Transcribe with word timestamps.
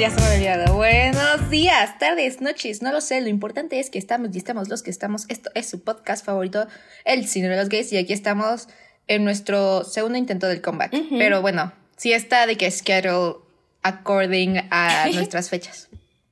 Ya 0.00 0.08
se 0.08 0.16
me 0.18 0.26
había 0.28 0.54
olvidado. 0.54 0.76
Buenos 0.76 1.50
días, 1.50 1.98
tardes, 1.98 2.40
noches, 2.40 2.80
no 2.80 2.90
lo 2.90 3.02
sé. 3.02 3.20
Lo 3.20 3.28
importante 3.28 3.78
es 3.80 3.90
que 3.90 3.98
estamos 3.98 4.30
y 4.34 4.38
estamos 4.38 4.70
los 4.70 4.82
que 4.82 4.88
estamos. 4.90 5.26
Esto 5.28 5.50
es 5.54 5.68
su 5.68 5.84
podcast 5.84 6.24
favorito, 6.24 6.66
El 7.04 7.28
Cine 7.28 7.50
de 7.50 7.56
los 7.58 7.68
Gays. 7.68 7.92
Y 7.92 7.98
aquí 7.98 8.14
estamos 8.14 8.68
en 9.08 9.24
nuestro 9.24 9.84
segundo 9.84 10.16
intento 10.16 10.46
del 10.46 10.62
comeback. 10.62 10.94
Pero 11.10 11.42
bueno, 11.42 11.74
sí 11.98 12.14
está 12.14 12.46
de 12.46 12.56
que 12.56 12.70
schedule 12.70 13.40
according 13.82 14.62
a 14.70 15.06
nuestras 15.12 15.50
fechas. 15.50 15.90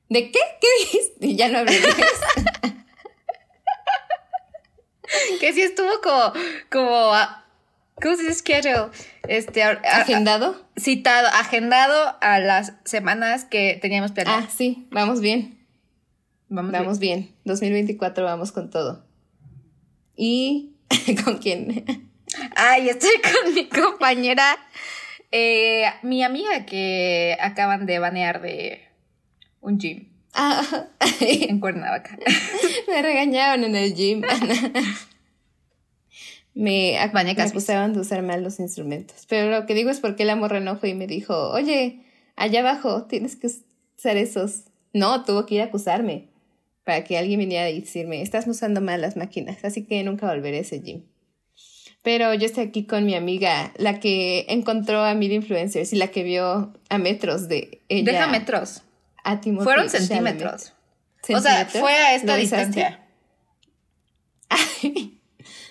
¿De 0.09 0.31
qué? 0.31 0.39
¿Qué 0.59 0.67
dijiste? 0.79 1.35
Ya 1.35 1.49
no 1.49 1.59
hablé 1.59 1.79
de 1.79 1.89
eso. 1.89 2.73
que 5.39 5.53
sí 5.53 5.61
estuvo 5.61 5.91
como, 6.01 6.33
como, 6.71 7.13
a- 7.13 7.45
¿cómo 8.01 8.15
se 8.15 8.33
schedule? 8.33 8.89
Este, 9.27 9.63
a- 9.63 9.79
a- 9.83 10.01
¿Agendado? 10.01 10.67
citado, 10.77 11.27
agendado 11.27 12.15
a 12.21 12.39
las 12.39 12.73
semanas 12.85 13.45
que 13.45 13.77
teníamos 13.81 14.11
planeado. 14.11 14.43
Ah, 14.45 14.49
sí, 14.55 14.87
vamos 14.91 15.21
bien. 15.21 15.65
vamos, 16.47 16.71
Vamos 16.71 16.99
bien. 16.99 17.33
2024 17.45 18.23
vamos 18.25 18.51
con 18.51 18.69
todo. 18.69 19.05
¿Y 20.15 20.75
con 21.23 21.37
quién? 21.37 21.85
Ay, 22.55 22.89
estoy 22.89 23.11
con 23.21 23.53
mi 23.53 23.67
compañera, 23.69 24.57
eh, 25.31 25.85
mi 26.03 26.23
amiga 26.23 26.65
que 26.65 27.37
acaban 27.39 27.85
de 27.85 27.99
banear 27.99 28.41
de 28.41 28.81
un 29.61 29.77
gym 29.79 30.07
Ah, 30.33 30.63
en 31.21 31.59
Cuernavaca. 31.59 32.17
me 32.87 33.01
regañaron 33.01 33.63
en 33.63 33.75
el 33.75 33.93
gym. 33.95 34.21
me 36.59 36.99
acusaban 36.99 37.93
de 37.93 38.01
usar 38.01 38.21
mal 38.21 38.43
los 38.43 38.59
instrumentos. 38.59 39.25
Pero 39.29 39.49
lo 39.49 39.65
que 39.65 39.73
digo 39.73 39.89
es 39.89 40.01
porque 40.01 40.25
la 40.25 40.35
morra 40.35 40.59
no 40.59 40.75
fue 40.75 40.89
y 40.89 40.93
me 40.93 41.07
dijo, 41.07 41.51
oye, 41.51 42.01
allá 42.35 42.59
abajo 42.59 43.05
tienes 43.05 43.37
que 43.37 43.47
usar 43.47 44.17
esos. 44.17 44.63
No, 44.91 45.23
tuvo 45.23 45.45
que 45.45 45.55
ir 45.55 45.61
a 45.61 45.65
acusarme 45.65 46.27
para 46.83 47.05
que 47.05 47.17
alguien 47.17 47.39
viniera 47.39 47.63
a 47.63 47.71
decirme, 47.71 48.21
estás 48.21 48.45
usando 48.45 48.81
mal 48.81 48.99
las 48.99 49.15
máquinas, 49.15 49.63
así 49.63 49.85
que 49.85 50.03
nunca 50.03 50.27
volveré 50.27 50.57
a 50.57 50.61
ese 50.61 50.81
gym. 50.81 51.03
Pero 52.03 52.33
yo 52.33 52.45
estoy 52.45 52.65
aquí 52.65 52.85
con 52.85 53.05
mi 53.05 53.15
amiga, 53.15 53.71
la 53.77 54.01
que 54.01 54.45
encontró 54.49 55.05
a 55.05 55.13
mil 55.13 55.31
influencers 55.31 55.93
y 55.93 55.95
la 55.95 56.09
que 56.09 56.23
vio 56.23 56.73
a 56.89 56.97
metros 56.97 57.47
de 57.47 57.81
ella. 57.87 58.11
Deja 58.11 58.27
metros. 58.27 58.81
A 59.23 59.39
Timothée 59.39 59.63
Fueron 59.63 59.87
Chalamet. 59.87 60.07
centímetros. 60.09 60.73
O 61.21 61.39
sea, 61.39 61.69
¿Centímetros? 61.69 61.81
fue 61.81 61.93
a 61.93 62.15
esta 62.15 62.37
¿Lo 62.37 62.43
usaste? 62.43 62.97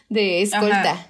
de 0.09 0.43
escolta. 0.43 0.93
Ajá. 0.93 1.07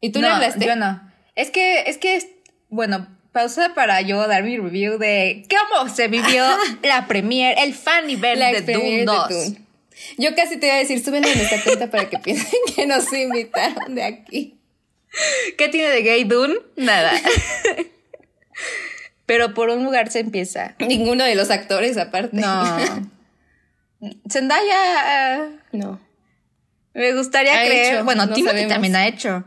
¿Y 0.00 0.10
tú 0.10 0.20
no, 0.20 0.28
le 0.28 0.34
hablaste? 0.34 0.66
Yo 0.66 0.76
no. 0.76 1.00
Es 1.36 1.50
que, 1.50 1.82
es 1.82 1.98
que, 1.98 2.16
es- 2.16 2.26
bueno, 2.68 3.06
pausa 3.32 3.72
para 3.74 4.00
yo 4.02 4.26
dar 4.26 4.42
mi 4.42 4.56
review 4.58 4.98
de 4.98 5.46
cómo 5.48 5.88
se 5.88 6.08
vivió 6.08 6.44
la 6.82 7.06
premier, 7.06 7.56
el 7.58 7.74
fan 7.74 8.10
event 8.10 8.38
La 8.38 8.52
de 8.52 8.60
Doom 8.72 8.84
de 8.84 9.04
2. 9.04 9.28
Dune. 9.28 9.58
Yo 10.18 10.34
casi 10.34 10.56
te 10.56 10.66
iba 10.66 10.76
a 10.76 10.78
decir, 10.78 11.02
súbenlo 11.04 11.28
en 11.28 11.38
esta 11.40 11.62
cuenta 11.62 11.90
para 11.90 12.08
que 12.10 12.18
piensen 12.18 12.58
que 12.74 12.86
nos 12.86 13.12
invitaron 13.12 13.94
de 13.94 14.02
aquí. 14.02 14.58
¿Qué 15.58 15.68
tiene 15.68 15.90
de 15.90 16.02
gay 16.02 16.24
Dune? 16.24 16.54
Nada. 16.76 17.12
Pero 19.26 19.54
por 19.54 19.70
un 19.70 19.84
lugar 19.84 20.10
se 20.10 20.20
empieza. 20.20 20.74
Ninguno 20.80 21.24
de 21.24 21.34
los 21.34 21.50
actores 21.50 21.96
aparte. 21.96 22.36
No. 22.36 22.76
Zendaya, 24.30 25.44
eh, 25.44 25.48
No. 25.72 26.00
Me 26.94 27.14
gustaría 27.14 27.60
Ha 27.60 27.64
creer. 27.64 27.94
hecho, 27.94 28.04
bueno, 28.04 28.26
no 28.26 28.34
Timothy 28.34 28.68
también 28.68 28.96
ha 28.96 29.06
hecho. 29.06 29.44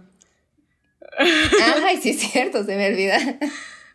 Ay, 1.18 1.98
sí 2.02 2.10
es 2.12 2.20
cierto, 2.20 2.64
se 2.64 2.76
me 2.76 2.88
olvida. 2.88 3.18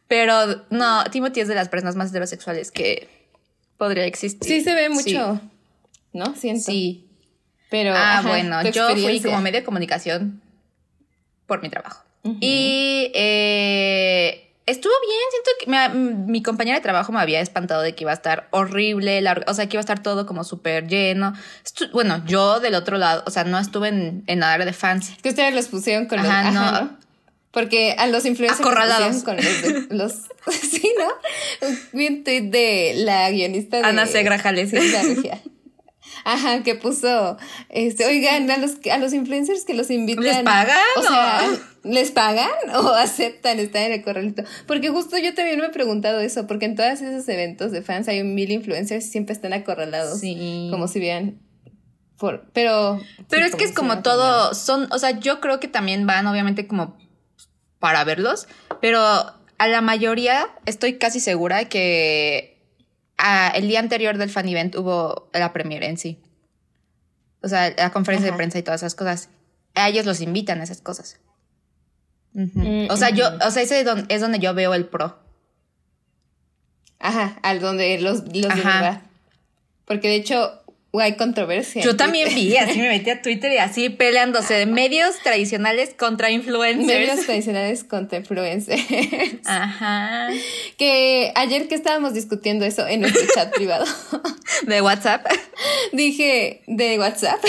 Pero 0.08 0.64
no, 0.70 1.04
Timothy 1.04 1.40
es 1.40 1.48
de 1.48 1.54
las 1.54 1.68
personas 1.68 1.96
más 1.96 2.10
heterosexuales 2.10 2.70
que 2.70 3.08
podría 3.76 4.04
existir. 4.06 4.48
Sí 4.48 4.60
se 4.62 4.74
ve 4.74 4.88
mucho. 4.88 5.40
¿No? 6.12 6.34
Siento. 6.34 6.70
Sí. 6.70 7.06
Pero. 7.70 7.92
Ah, 7.94 8.18
ajá, 8.18 8.28
bueno, 8.28 8.62
yo 8.70 8.90
fui 8.96 9.20
como 9.20 9.40
medio 9.40 9.60
de 9.60 9.64
comunicación 9.64 10.42
por 11.46 11.62
mi 11.62 11.68
trabajo. 11.70 12.04
Y 12.40 13.10
eh, 13.14 14.49
estuvo 14.66 14.92
bien, 15.06 15.20
siento 15.30 15.50
que 15.58 15.70
me- 15.70 16.32
mi 16.32 16.42
compañera 16.42 16.76
de 16.78 16.82
trabajo 16.82 17.12
me 17.12 17.20
había 17.20 17.40
espantado 17.40 17.82
de 17.82 17.94
que 17.94 18.04
iba 18.04 18.10
a 18.12 18.14
estar 18.14 18.48
horrible, 18.50 19.20
la- 19.20 19.42
o 19.46 19.54
sea, 19.54 19.66
que 19.68 19.76
iba 19.76 19.80
a 19.80 19.86
estar 19.86 20.02
todo 20.02 20.26
como 20.26 20.44
súper 20.44 20.86
lleno. 20.86 21.32
Estu- 21.64 21.90
bueno, 21.92 22.22
yo 22.26 22.60
del 22.60 22.74
otro 22.74 22.98
lado, 22.98 23.22
o 23.26 23.30
sea, 23.30 23.44
no 23.44 23.58
estuve 23.58 23.88
en, 23.88 24.22
en 24.26 24.42
área 24.42 24.64
de 24.66 24.72
fans. 24.72 25.10
Que 25.22 25.30
ustedes 25.30 25.54
los 25.54 25.66
pusieron 25.68 26.06
con 26.06 26.20
Ajá, 26.20 26.44
los. 26.44 26.54
no. 26.54 26.60
Ajá, 26.60 26.80
¿no? 26.82 26.98
Porque 27.52 27.96
a 27.98 28.06
los 28.06 28.24
influencers 28.26 28.60
Acorralados. 28.60 29.24
con 29.24 29.34
los, 29.36 29.44
de- 29.62 29.86
los. 29.90 30.12
sí, 30.70 30.92
¿no? 30.98 31.68
Un 31.92 32.22
tweet 32.22 32.42
de 32.42 32.92
la 32.98 33.28
guionista 33.30 33.78
de. 33.78 33.84
Ana 33.86 34.06
C. 34.06 34.22
Grajales. 34.22 34.70
Sí. 34.70 35.30
Ajá, 36.24 36.62
que 36.62 36.74
puso, 36.74 37.36
este, 37.68 38.06
oigan, 38.06 38.50
a 38.50 38.58
los, 38.58 38.72
a 38.90 38.98
los 38.98 39.12
influencers 39.12 39.64
que 39.64 39.74
los 39.74 39.90
invitan. 39.90 40.24
¿Les 40.24 40.42
pagan 40.42 40.78
O 40.96 41.02
sea? 41.02 41.40
¿les 41.82 42.10
pagan 42.10 42.50
o 42.74 42.88
aceptan 42.94 43.58
estar 43.58 43.82
en 43.82 43.92
el 43.92 44.02
corralito? 44.02 44.42
Porque 44.66 44.90
justo 44.90 45.16
yo 45.18 45.34
también 45.34 45.58
me 45.60 45.66
he 45.66 45.70
preguntado 45.70 46.20
eso, 46.20 46.46
porque 46.46 46.66
en 46.66 46.76
todos 46.76 47.00
esos 47.00 47.28
eventos 47.28 47.72
de 47.72 47.82
fans 47.82 48.08
hay 48.08 48.22
mil 48.22 48.50
influencers 48.50 49.06
y 49.06 49.10
siempre 49.10 49.32
están 49.32 49.52
acorralados. 49.52 50.20
Sí. 50.20 50.68
Como 50.70 50.88
si 50.88 51.00
vieran 51.00 51.40
por, 52.20 52.50
pero. 52.52 53.00
Pero 53.28 53.46
sí, 53.46 53.50
es 53.50 53.56
que 53.56 53.64
es 53.64 53.72
como 53.72 54.02
todo, 54.02 54.54
son, 54.54 54.92
o 54.92 54.98
sea, 54.98 55.18
yo 55.18 55.40
creo 55.40 55.58
que 55.58 55.68
también 55.68 56.06
van 56.06 56.26
obviamente 56.26 56.66
como 56.66 56.98
para 57.78 58.04
verlos, 58.04 58.46
pero 58.82 59.00
a 59.02 59.68
la 59.68 59.80
mayoría 59.80 60.48
estoy 60.66 60.98
casi 60.98 61.18
segura 61.18 61.64
que 61.70 62.59
ah, 63.22 63.52
el 63.54 63.68
día 63.68 63.80
anterior 63.80 64.18
del 64.18 64.30
fan 64.30 64.48
event 64.48 64.76
hubo 64.76 65.30
la 65.32 65.52
premiere 65.52 65.86
en 65.86 65.98
sí. 65.98 66.20
O 67.42 67.48
sea, 67.48 67.74
la 67.76 67.90
conferencia 67.90 68.30
de 68.30 68.36
prensa 68.36 68.58
y 68.58 68.62
todas 68.62 68.82
esas 68.82 68.94
cosas. 68.94 69.30
A 69.74 69.88
ellos 69.88 70.04
los 70.04 70.20
invitan 70.20 70.60
a 70.60 70.64
esas 70.64 70.80
cosas. 70.80 71.18
Mm, 72.32 72.86
o 72.90 72.96
sea, 72.96 73.10
yo, 73.10 73.28
o 73.44 73.50
sea, 73.50 73.62
ese 73.62 73.80
es 73.80 73.86
donde, 73.86 74.14
es 74.14 74.20
donde 74.20 74.38
yo 74.38 74.54
veo 74.54 74.74
el 74.74 74.86
pro. 74.86 75.18
Ajá, 76.98 77.38
al 77.42 77.60
donde 77.60 77.98
los, 78.00 78.24
los 78.34 78.52
Ajá. 78.52 79.02
Porque 79.86 80.08
de 80.08 80.16
hecho 80.16 80.59
hay 80.98 81.14
controversia. 81.14 81.82
Yo 81.82 81.94
también 81.94 82.34
vi, 82.34 82.56
así 82.56 82.80
me 82.80 82.88
metí 82.88 83.10
a 83.10 83.22
Twitter 83.22 83.52
y 83.52 83.58
así 83.58 83.90
peleándose 83.90 84.54
de 84.54 84.66
medios 84.66 85.16
tradicionales 85.22 85.94
contra 85.96 86.30
influencers. 86.30 86.86
Medios 86.86 87.24
tradicionales 87.26 87.84
contra 87.84 88.18
influencers. 88.18 88.82
Ajá. 89.44 90.28
Que 90.76 91.32
ayer 91.36 91.68
que 91.68 91.76
estábamos 91.76 92.14
discutiendo 92.14 92.64
eso 92.64 92.88
en 92.88 93.02
nuestro 93.02 93.22
chat 93.32 93.54
privado, 93.54 93.84
De 94.66 94.80
WhatsApp. 94.80 95.24
dije 95.92 96.62
de 96.66 96.98
WhatsApp, 96.98 97.40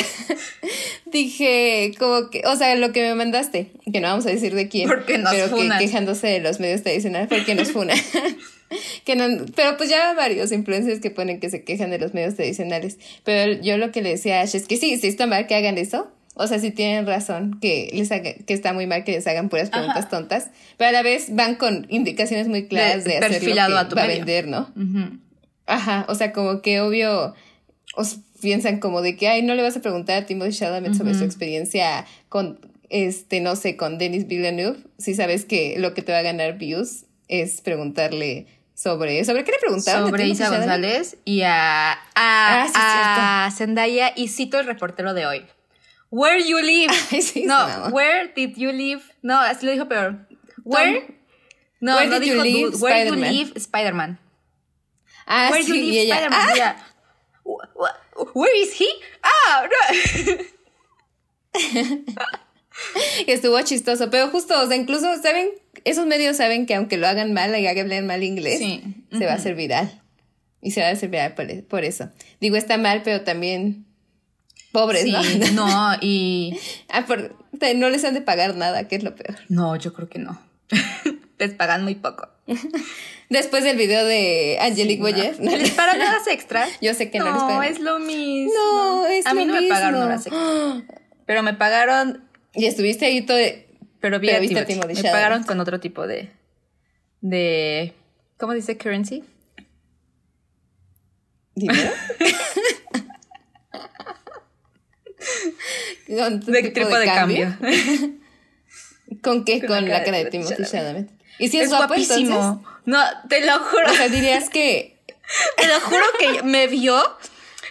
dije 1.06 1.94
como 1.98 2.30
que, 2.30 2.44
o 2.46 2.56
sea, 2.56 2.76
lo 2.76 2.92
que 2.92 3.02
me 3.02 3.16
mandaste, 3.16 3.72
que 3.92 4.00
no 4.02 4.08
vamos 4.10 4.26
a 4.26 4.30
decir 4.30 4.54
de 4.54 4.68
quién, 4.70 4.88
Porque 4.88 5.18
nos 5.18 5.34
pero 5.34 5.50
funan. 5.50 5.80
que 5.80 5.86
quejándose 5.86 6.28
de 6.28 6.40
los 6.42 6.60
medios 6.60 6.84
tradicionales 6.84 7.28
porque 7.28 7.56
nos 7.56 7.72
funa. 7.72 7.94
que 9.06 9.16
no, 9.16 9.26
pero 9.56 9.78
pues 9.78 9.90
ya 9.90 10.14
varios 10.14 10.52
influencers 10.52 11.00
que 11.00 11.12
ponen 11.12 11.40
que 11.40 11.50
se 11.50 11.64
quejan 11.64 11.92
de 11.92 12.00
los 12.00 12.14
medios 12.14 12.36
tradicionales. 12.36 12.98
Pero 13.24 13.62
yo 13.62 13.78
lo 13.78 13.92
que 13.92 14.02
le 14.02 14.10
decía 14.10 14.40
a 14.40 14.42
Ash 14.44 14.56
es 14.56 14.68
que 14.68 14.78
sí, 14.78 14.98
sí 14.98 15.08
está 15.08 15.28
mal 15.28 15.48
que 15.48 15.56
hagan 15.56 15.78
eso. 15.78 16.12
O 16.34 16.48
sea, 16.48 16.60
sí 16.60 16.72
tienen 16.72 17.06
razón 17.06 17.60
que 17.60 17.90
les 17.94 18.10
haga, 18.12 18.34
que 18.34 18.54
está 18.54 18.72
muy 18.72 18.88
mal 18.88 19.04
que 19.04 19.12
les 19.12 19.28
hagan 19.28 19.50
puras 19.50 19.70
preguntas 19.70 20.06
Ajá. 20.06 20.10
tontas, 20.10 20.50
pero 20.78 20.90
a 20.90 20.92
la 20.94 21.04
vez 21.04 21.36
van 21.36 21.56
con 21.56 21.86
indicaciones 21.90 22.48
muy 22.48 22.68
claras 22.68 23.04
De- 23.04 23.12
de, 23.12 23.18
hacer 23.18 23.44
lo 23.44 23.54
que 23.54 23.62
a 23.62 23.90
tu 23.90 23.96
va 23.98 24.04
a 24.04 24.08
vender, 24.08 24.48
¿no? 24.48 24.72
Ajá, 25.66 26.06
o 26.08 26.16
sea, 26.16 26.32
como 26.32 26.62
que 26.62 26.80
obvio 26.80 27.36
os 27.96 28.20
piensan 28.42 28.80
como 28.80 29.02
de 29.02 29.18
que, 29.18 29.28
ay, 29.28 29.42
no 29.44 29.56
le 29.56 29.62
vas 29.62 29.76
a 29.76 29.82
preguntar 29.82 30.24
a 30.24 30.26
Timothy 30.26 30.54
Chalamet 30.54 30.94
sobre 30.96 31.14
su 31.16 31.24
experiencia 31.26 32.06
con, 32.30 32.60
este, 32.90 33.42
no 33.42 33.56
sé, 33.58 33.76
con 33.76 33.98
Denis 33.98 34.28
Villeneuve, 34.28 34.80
si 34.98 35.14
sabes 35.14 35.46
que 35.46 35.76
lo 35.78 35.94
que 35.94 36.02
te 36.02 36.12
va 36.12 36.20
a 36.20 36.24
ganar 36.24 36.58
views 36.58 37.06
es 37.28 37.62
preguntarle 37.62 38.48
sobre, 38.82 39.24
¿sobre 39.26 39.44
qué 39.44 39.52
le 39.52 39.60
preguntaron? 39.60 40.10
Sobre 40.10 40.28
Isa? 40.28 40.50
González 40.50 41.18
y 41.24 41.44
a, 41.44 41.92
a, 41.92 41.98
Ah, 42.16 42.68
sí, 42.68 42.74
a 42.76 43.50
Zendaya 43.56 44.12
y 44.16 44.28
cito 44.30 44.60
el 44.60 44.66
reportero 44.66 45.14
de 45.14 45.26
hoy. 45.28 45.46
Where 46.10 46.44
you 46.44 46.60
live? 46.60 46.92
Ay, 47.12 47.22
sí, 47.22 47.44
no, 47.46 47.88
where 47.92 48.32
did 48.36 48.56
you 48.58 48.72
live? 48.72 49.02
No, 49.22 49.40
así 49.40 49.66
lo 49.66 49.72
dijo 49.72 49.88
peor. 49.88 50.28
Where? 50.64 51.16
No, 51.80 51.96
Where 51.96 52.08
no 52.10 52.20
did 52.20 52.28
you 52.28 52.42
live, 52.44 52.72
dude. 52.72 52.82
Where 52.82 53.06
you 53.06 53.16
live 53.16 53.54
Spider-Man. 53.56 54.18
Ah, 55.28 55.50
Where 55.52 55.64
sí, 55.64 55.68
you 55.70 55.76
live 55.76 56.02
ella, 56.02 56.16
Spider-Man? 56.16 56.40
ah, 56.42 56.50
Y 56.50 56.58
ella, 56.58 56.76
"Wh- 57.44 57.68
wh- 57.76 58.36
Where 58.36 58.56
is 58.62 58.74
he? 58.74 58.90
Ah, 59.24 59.68
no. 59.70 59.82
estuvo 63.28 63.60
chistoso, 63.62 64.10
pero 64.10 64.30
justo, 64.30 64.60
o 64.62 64.68
sea, 64.68 64.76
incluso, 64.76 65.08
¿saben? 65.22 65.50
Esos 65.84 66.06
medios 66.06 66.38
saben 66.38 66.66
que 66.66 66.76
aunque 66.76 66.98
lo 66.98 67.08
hagan 67.08 67.34
mal 67.34 67.58
y 67.58 67.66
hablen 67.68 68.06
mal 68.08 68.24
inglés, 68.24 68.60
Sí. 68.60 68.84
se 69.18 69.26
va 69.26 69.32
a 69.34 69.36
hacer 69.36 69.56
viral. 69.56 70.02
Y 70.62 70.72
se 70.72 70.82
va 70.82 70.88
a 70.88 70.92
hacer 70.92 71.10
viral 71.10 71.34
por, 71.34 71.64
por 71.66 71.84
eso. 71.84 72.10
Digo, 72.40 72.56
está 72.56 72.78
mal, 72.78 73.02
pero 73.04 73.22
también 73.22 73.86
pobres, 74.72 75.04
Sí, 75.04 75.12
¿no? 75.12 75.66
no, 75.68 75.98
y 76.02 76.58
Ah, 76.90 77.06
por- 77.06 77.36
no 77.76 77.90
les 77.90 78.04
han 78.06 78.14
de 78.14 78.22
pagar 78.22 78.56
nada, 78.56 78.88
que 78.88 78.96
es 78.96 79.04
lo 79.04 79.16
peor. 79.16 79.38
no, 79.50 79.76
yo 79.76 79.94
creo 79.94 80.08
que 80.10 80.20
no. 80.20 80.40
les 81.40 81.54
pagan 81.54 81.84
muy 81.84 81.96
poco. 81.96 82.28
Después 83.30 83.64
del 83.64 83.78
video 83.78 84.04
de 84.06 84.58
Angelique 84.62 84.96
Sí, 85.06 85.12
Boyer. 85.14 85.36
no. 85.40 85.52
¿Les 85.56 85.72
pagan 85.72 86.00
horas 86.02 86.28
extra? 86.28 86.68
Yo 86.82 86.94
sé 86.94 87.10
que 87.10 87.20
no, 87.20 87.26
les 87.26 87.34
No, 87.36 87.48
pagan. 87.48 87.64
es 87.72 87.80
lo 87.80 87.98
mismo. 88.00 88.52
No, 88.54 89.06
es 89.08 89.26
A 89.26 89.34
mí 89.34 89.46
no 89.46 89.54
me 89.60 89.68
pagaron 89.68 90.02
horas 90.04 90.28
extra. 90.28 90.84
Pero 91.26 91.42
me 91.44 91.54
pagaron, 91.54 92.24
Y 92.54 92.66
estuviste 92.66 93.06
ahí 93.06 93.22
todo. 93.22 93.38
pero 94.00 94.20
vía 94.20 94.34
Pero 94.40 94.44
a 94.44 94.66
Timothy. 94.66 94.74
Timothy 94.74 95.04
Me 95.04 95.12
pagaron 95.12 95.44
con 95.44 95.60
otro 95.60 95.80
tipo 95.80 96.08
de, 96.08 96.30
de, 97.22 97.94
¿cómo 98.38 98.54
dice 98.54 98.78
currency? 98.78 99.24
¿Dinero? 101.56 101.92
Con 106.08 106.40
tu 106.42 106.52
De 106.52 106.64
tipo 106.72 106.98
de 106.98 107.06
cambio. 107.06 107.58
¿Con 109.22 109.46
qué? 109.46 109.60
Con 109.60 109.68
Con, 109.68 109.86
la 109.86 109.92
cara 109.92 110.06
cara 110.06 110.18
de 110.18 110.24
de 110.26 110.32
Timothy. 110.32 110.64
Chalamet. 110.66 111.10
¿Y 111.40 111.48
si 111.48 111.58
es, 111.58 111.66
es 111.66 111.70
guapo 111.70 111.88
guapísimo. 111.88 112.18
entonces? 112.18 112.68
No, 112.86 113.04
te 113.30 113.46
lo 113.46 113.60
juro. 113.60 113.92
O 113.92 113.94
sea, 113.94 114.10
dirías 114.10 114.50
que... 114.50 115.00
Te 115.58 115.68
lo 115.68 115.80
juro 115.80 116.04
que 116.20 116.44
me 116.44 116.68
vio 116.68 117.02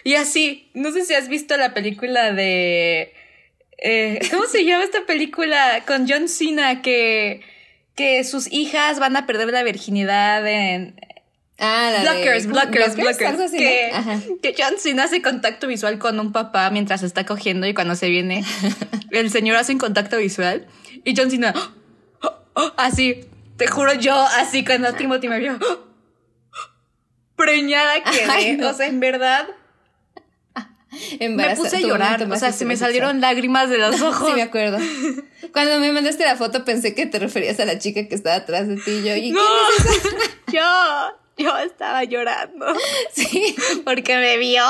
y 0.03 0.15
así, 0.15 0.69
no 0.73 0.91
sé 0.91 1.05
si 1.05 1.13
has 1.13 1.27
visto 1.27 1.55
la 1.57 1.73
película 1.73 2.31
de... 2.31 3.13
eh, 3.81 4.19
¿Cómo 4.31 4.45
se 4.45 4.63
llama 4.63 4.83
esta 4.83 5.05
película 5.05 5.83
con 5.85 6.07
John 6.07 6.27
Cena 6.27 6.81
que, 6.81 7.41
que 7.95 8.23
sus 8.23 8.51
hijas 8.51 8.99
van 8.99 9.17
a 9.17 9.25
perder 9.25 9.49
la 9.49 9.63
virginidad 9.63 10.47
en... 10.47 10.95
Ah, 11.63 11.91
la 11.91 12.13
de- 12.13 12.21
Blockers, 12.23 12.47
blockers, 12.47 12.95
blockers. 12.95 13.21
Algo 13.29 13.43
así, 13.43 13.57
¿no? 13.57 14.39
que, 14.41 14.53
que 14.53 14.63
John 14.63 14.73
Cena 14.79 15.03
hace 15.03 15.21
contacto 15.21 15.67
visual 15.67 15.99
con 15.99 16.19
un 16.19 16.31
papá 16.31 16.69
mientras 16.71 17.03
está 17.03 17.25
cogiendo 17.25 17.67
y 17.67 17.73
cuando 17.75 17.95
se 17.95 18.09
viene, 18.09 18.43
el 19.11 19.29
señor 19.29 19.57
hace 19.57 19.73
un 19.73 19.77
contacto 19.77 20.17
visual 20.17 20.65
y 21.03 21.13
John 21.15 21.29
Cena, 21.29 21.53
así, 22.77 23.25
te 23.57 23.67
juro 23.67 23.93
yo, 23.93 24.13
así 24.15 24.65
cuando 24.65 24.93
Timothy 24.93 25.27
me 25.27 25.37
vio, 25.37 25.59
preñada 27.35 27.93
no. 28.57 28.69
O 28.69 28.73
sea, 28.73 28.87
en 28.87 28.99
verdad, 28.99 29.47
me 31.19 31.55
puse 31.55 31.77
a 31.77 31.79
llorar. 31.79 32.29
O 32.31 32.35
sea, 32.37 32.51
se 32.51 32.65
me 32.65 32.75
salieron 32.77 33.21
lágrimas 33.21 33.69
de 33.69 33.77
los 33.77 34.01
ojos. 34.01 34.27
Sí, 34.29 34.35
me 34.35 34.41
acuerdo. 34.43 34.77
Cuando 35.53 35.79
me 35.79 35.91
mandaste 35.91 36.23
la 36.25 36.35
foto 36.35 36.63
pensé 36.65 36.93
que 36.95 37.05
te 37.05 37.19
referías 37.19 37.59
a 37.59 37.65
la 37.65 37.79
chica 37.79 38.07
que 38.07 38.15
estaba 38.15 38.35
atrás 38.35 38.67
de 38.67 38.75
ti 38.77 38.91
y 38.91 39.03
yo. 39.03 39.15
¿Y 39.15 39.31
no, 39.31 39.41
quién 40.45 40.61
yo, 40.61 41.43
yo 41.45 41.57
estaba 41.57 42.03
llorando? 42.03 42.65
Sí. 43.13 43.55
porque 43.85 44.17
me 44.17 44.37
vio. 44.37 44.63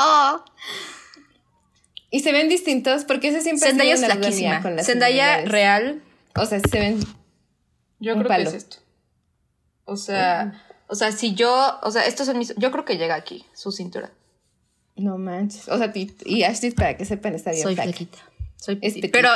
Y 2.10 2.20
se 2.20 2.32
ven 2.32 2.48
distintos 2.48 3.04
porque 3.04 3.28
ese 3.28 3.40
siempre 3.40 3.68
Zendaya 3.68 3.94
es 3.94 4.04
flaquísima. 4.04 4.60
con 4.62 4.76
las 4.76 4.86
Zendaya 4.86 5.44
real. 5.44 6.02
O 6.36 6.46
sea, 6.46 6.60
se 6.60 6.78
ven. 6.78 7.00
Yo 8.00 8.14
Un 8.14 8.20
creo 8.20 8.28
palo. 8.28 8.44
que 8.50 8.56
es 8.56 8.62
esto. 8.64 8.76
O 9.84 9.96
sea, 9.96 10.64
o 10.88 10.94
sea, 10.94 11.12
si 11.12 11.34
yo, 11.34 11.78
o 11.82 11.90
sea, 11.90 12.06
estos 12.06 12.26
son 12.26 12.38
mis, 12.38 12.54
yo 12.56 12.70
creo 12.70 12.84
que 12.84 12.96
llega 12.98 13.14
aquí, 13.14 13.44
su 13.54 13.72
cintura. 13.72 14.10
No 14.96 15.18
manches. 15.18 15.68
O 15.68 15.78
sea, 15.78 15.92
ti- 15.92 16.14
y 16.24 16.42
Ashley, 16.44 16.70
para 16.72 16.96
que 16.96 17.04
sepan, 17.04 17.34
está 17.34 17.50
bien 17.50 17.62
Soy 17.62 17.74
flaca. 17.74 17.88
flaquita. 17.90 18.18
Soy 18.56 18.78
Es 18.82 18.94
petit. 18.94 19.10
Pero, 19.12 19.30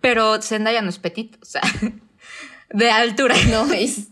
pero 0.00 0.40
Zendaya 0.40 0.80
no 0.82 0.88
es 0.88 0.98
petit, 0.98 1.36
o 1.42 1.44
sea, 1.44 1.60
de 2.70 2.90
altura. 2.90 3.34
No, 3.50 3.70
es 3.72 4.08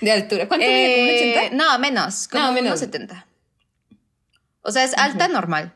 de 0.00 0.10
altura. 0.12 0.48
¿Cuánto 0.48 0.66
mide? 0.66 0.92
¿Como 0.94 1.02
un 1.02 1.08
Eh, 1.10 1.38
80? 1.50 1.56
No, 1.56 1.78
menos, 1.78 2.28
como 2.28 2.44
No, 2.44 2.52
menos. 2.52 2.68
unos 2.70 2.80
70. 2.80 3.26
O 4.62 4.72
sea, 4.72 4.82
es 4.84 4.94
alta 4.98 5.28
normal. 5.28 5.72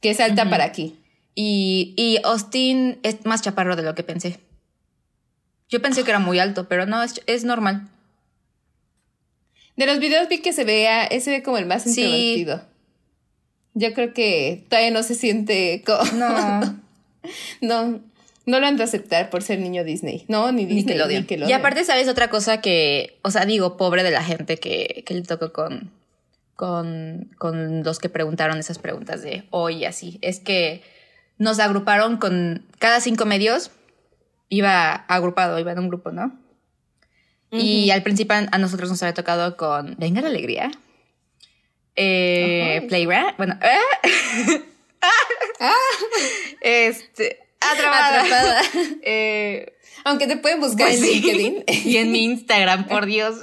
Que 0.00 0.10
es 0.10 0.20
alta 0.20 0.48
para 0.48 0.64
aquí. 0.64 0.96
Y, 1.34 1.94
y 1.96 2.18
Austin 2.24 2.98
es 3.02 3.24
más 3.26 3.42
chaparro 3.42 3.74
de 3.76 3.82
lo 3.82 3.94
que 3.94 4.02
pensé. 4.04 4.38
Yo 5.68 5.82
pensé 5.82 6.04
que 6.04 6.10
era 6.10 6.20
muy 6.20 6.38
alto, 6.38 6.68
pero 6.68 6.86
no, 6.86 7.02
es, 7.02 7.20
es 7.26 7.42
normal. 7.44 7.88
De 9.76 9.86
los 9.86 9.98
videos 9.98 10.28
vi 10.28 10.38
que 10.38 10.52
se 10.52 10.64
vea, 10.64 11.04
ese 11.04 11.30
ve 11.30 11.42
como 11.42 11.58
el 11.58 11.66
más 11.66 11.82
Sí. 11.82 12.02
introvertido. 12.02 12.75
Yo 13.78 13.92
creo 13.92 14.14
que 14.14 14.64
todavía 14.70 14.90
no 14.90 15.02
se 15.02 15.14
siente 15.14 15.82
como... 15.84 16.02
No. 16.12 16.80
no, 17.60 18.00
no 18.46 18.60
lo 18.60 18.66
han 18.66 18.78
de 18.78 18.84
aceptar 18.84 19.28
por 19.28 19.42
ser 19.42 19.58
niño 19.58 19.84
Disney. 19.84 20.24
No, 20.28 20.50
ni 20.50 20.64
Disney. 20.64 20.84
Nickelodeon. 20.84 21.22
Nickelodeon. 21.22 21.50
Y 21.50 21.52
aparte, 21.52 21.84
¿sabes 21.84 22.08
otra 22.08 22.30
cosa 22.30 22.62
que, 22.62 23.18
o 23.20 23.30
sea, 23.30 23.44
digo, 23.44 23.76
pobre 23.76 24.02
de 24.02 24.12
la 24.12 24.24
gente 24.24 24.56
que, 24.56 25.04
que 25.04 25.12
le 25.12 25.22
tocó 25.22 25.52
con, 25.52 25.90
con, 26.54 27.30
con 27.36 27.82
los 27.82 27.98
que 27.98 28.08
preguntaron 28.08 28.56
esas 28.56 28.78
preguntas 28.78 29.20
de 29.20 29.44
hoy 29.50 29.78
y 29.78 29.84
así? 29.84 30.18
Es 30.22 30.40
que 30.40 30.82
nos 31.36 31.58
agruparon 31.58 32.16
con 32.16 32.64
cada 32.78 33.00
cinco 33.00 33.26
medios, 33.26 33.72
iba 34.48 34.94
agrupado, 34.94 35.58
iba 35.58 35.72
en 35.72 35.80
un 35.80 35.88
grupo, 35.88 36.12
¿no? 36.12 36.38
Y 37.50 37.90
al 37.90 38.02
principio 38.02 38.36
a 38.50 38.58
nosotros 38.58 38.90
nos 38.90 39.02
había 39.02 39.14
tocado 39.14 39.56
con 39.56 39.96
Venga 39.98 40.20
la 40.20 40.28
Alegría, 40.28 40.70
eh. 41.96 42.84
Playground, 42.88 43.36
bueno, 43.36 43.58
¿eh? 43.62 44.62
este, 46.60 47.38
atrapada. 47.60 48.20
Atrapada. 48.20 48.62
Eh, 49.02 49.72
Aunque 50.04 50.26
te 50.26 50.36
pueden 50.36 50.60
buscar 50.60 50.88
pues 50.88 50.98
en 51.00 51.04
sí. 51.04 51.20
LinkedIn 51.20 51.64
y 51.84 51.96
en 51.96 52.12
mi 52.12 52.24
Instagram, 52.24 52.86
por 52.86 53.06
Dios. 53.06 53.36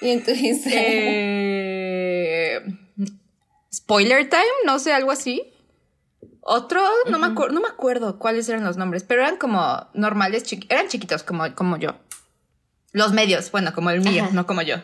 y 0.00 0.10
en 0.10 0.24
tu 0.24 0.30
Instagram. 0.32 0.82
Eh, 0.86 2.60
spoiler 3.72 4.28
time, 4.28 4.42
no 4.66 4.78
sé, 4.78 4.92
algo 4.92 5.10
así. 5.10 5.42
Otro, 6.44 6.82
no, 7.08 7.18
me 7.20 7.28
acuerdo, 7.28 7.54
no 7.54 7.60
me 7.60 7.68
acuerdo 7.68 8.18
cuáles 8.18 8.48
eran 8.48 8.64
los 8.64 8.76
nombres, 8.76 9.04
pero 9.04 9.22
eran 9.22 9.36
como 9.36 9.86
normales, 9.94 10.44
chiqui- 10.44 10.66
eran 10.70 10.88
chiquitos 10.88 11.22
como, 11.22 11.54
como 11.54 11.76
yo. 11.76 11.94
Los 12.92 13.12
medios, 13.12 13.50
bueno, 13.52 13.72
como 13.72 13.90
el 13.90 14.00
mío, 14.00 14.24
Ajá. 14.24 14.32
no 14.34 14.44
como 14.46 14.60
yo. 14.62 14.76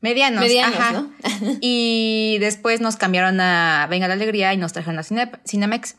Medianos. 0.00 0.40
Medianos, 0.42 0.78
ajá. 0.78 0.92
¿no? 0.92 1.12
y 1.60 2.38
después 2.40 2.80
nos 2.80 2.96
cambiaron 2.96 3.40
a 3.40 3.86
Venga 3.90 4.08
la 4.08 4.14
Alegría 4.14 4.52
y 4.54 4.56
nos 4.56 4.72
trajeron 4.72 4.98
a 4.98 5.02
Cine- 5.02 5.38
Cinemex. 5.46 5.96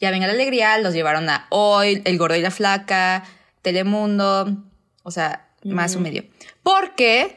Ya 0.00 0.10
Venga 0.10 0.26
la 0.26 0.32
Alegría, 0.32 0.78
los 0.78 0.94
llevaron 0.94 1.28
a 1.28 1.46
Hoy, 1.50 2.02
El 2.04 2.18
Gordo 2.18 2.34
y 2.36 2.40
la 2.42 2.50
Flaca, 2.50 3.22
Telemundo, 3.62 4.56
o 5.04 5.10
sea, 5.10 5.48
más 5.64 5.94
un 5.94 6.02
medio. 6.02 6.24
Porque 6.62 7.36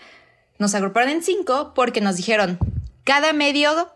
nos 0.58 0.74
agruparon 0.74 1.10
en 1.10 1.22
cinco 1.22 1.74
porque 1.76 2.02
nos 2.02 2.16
dijeron, 2.16 2.58
cada 3.04 3.34
medio 3.34 3.92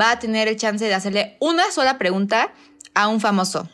va 0.00 0.12
a 0.12 0.18
tener 0.18 0.48
el 0.48 0.56
chance 0.56 0.84
de 0.84 0.94
hacerle 0.94 1.36
una 1.40 1.70
sola 1.72 1.98
pregunta 1.98 2.52
a 2.94 3.08
un 3.08 3.20
famoso. 3.20 3.68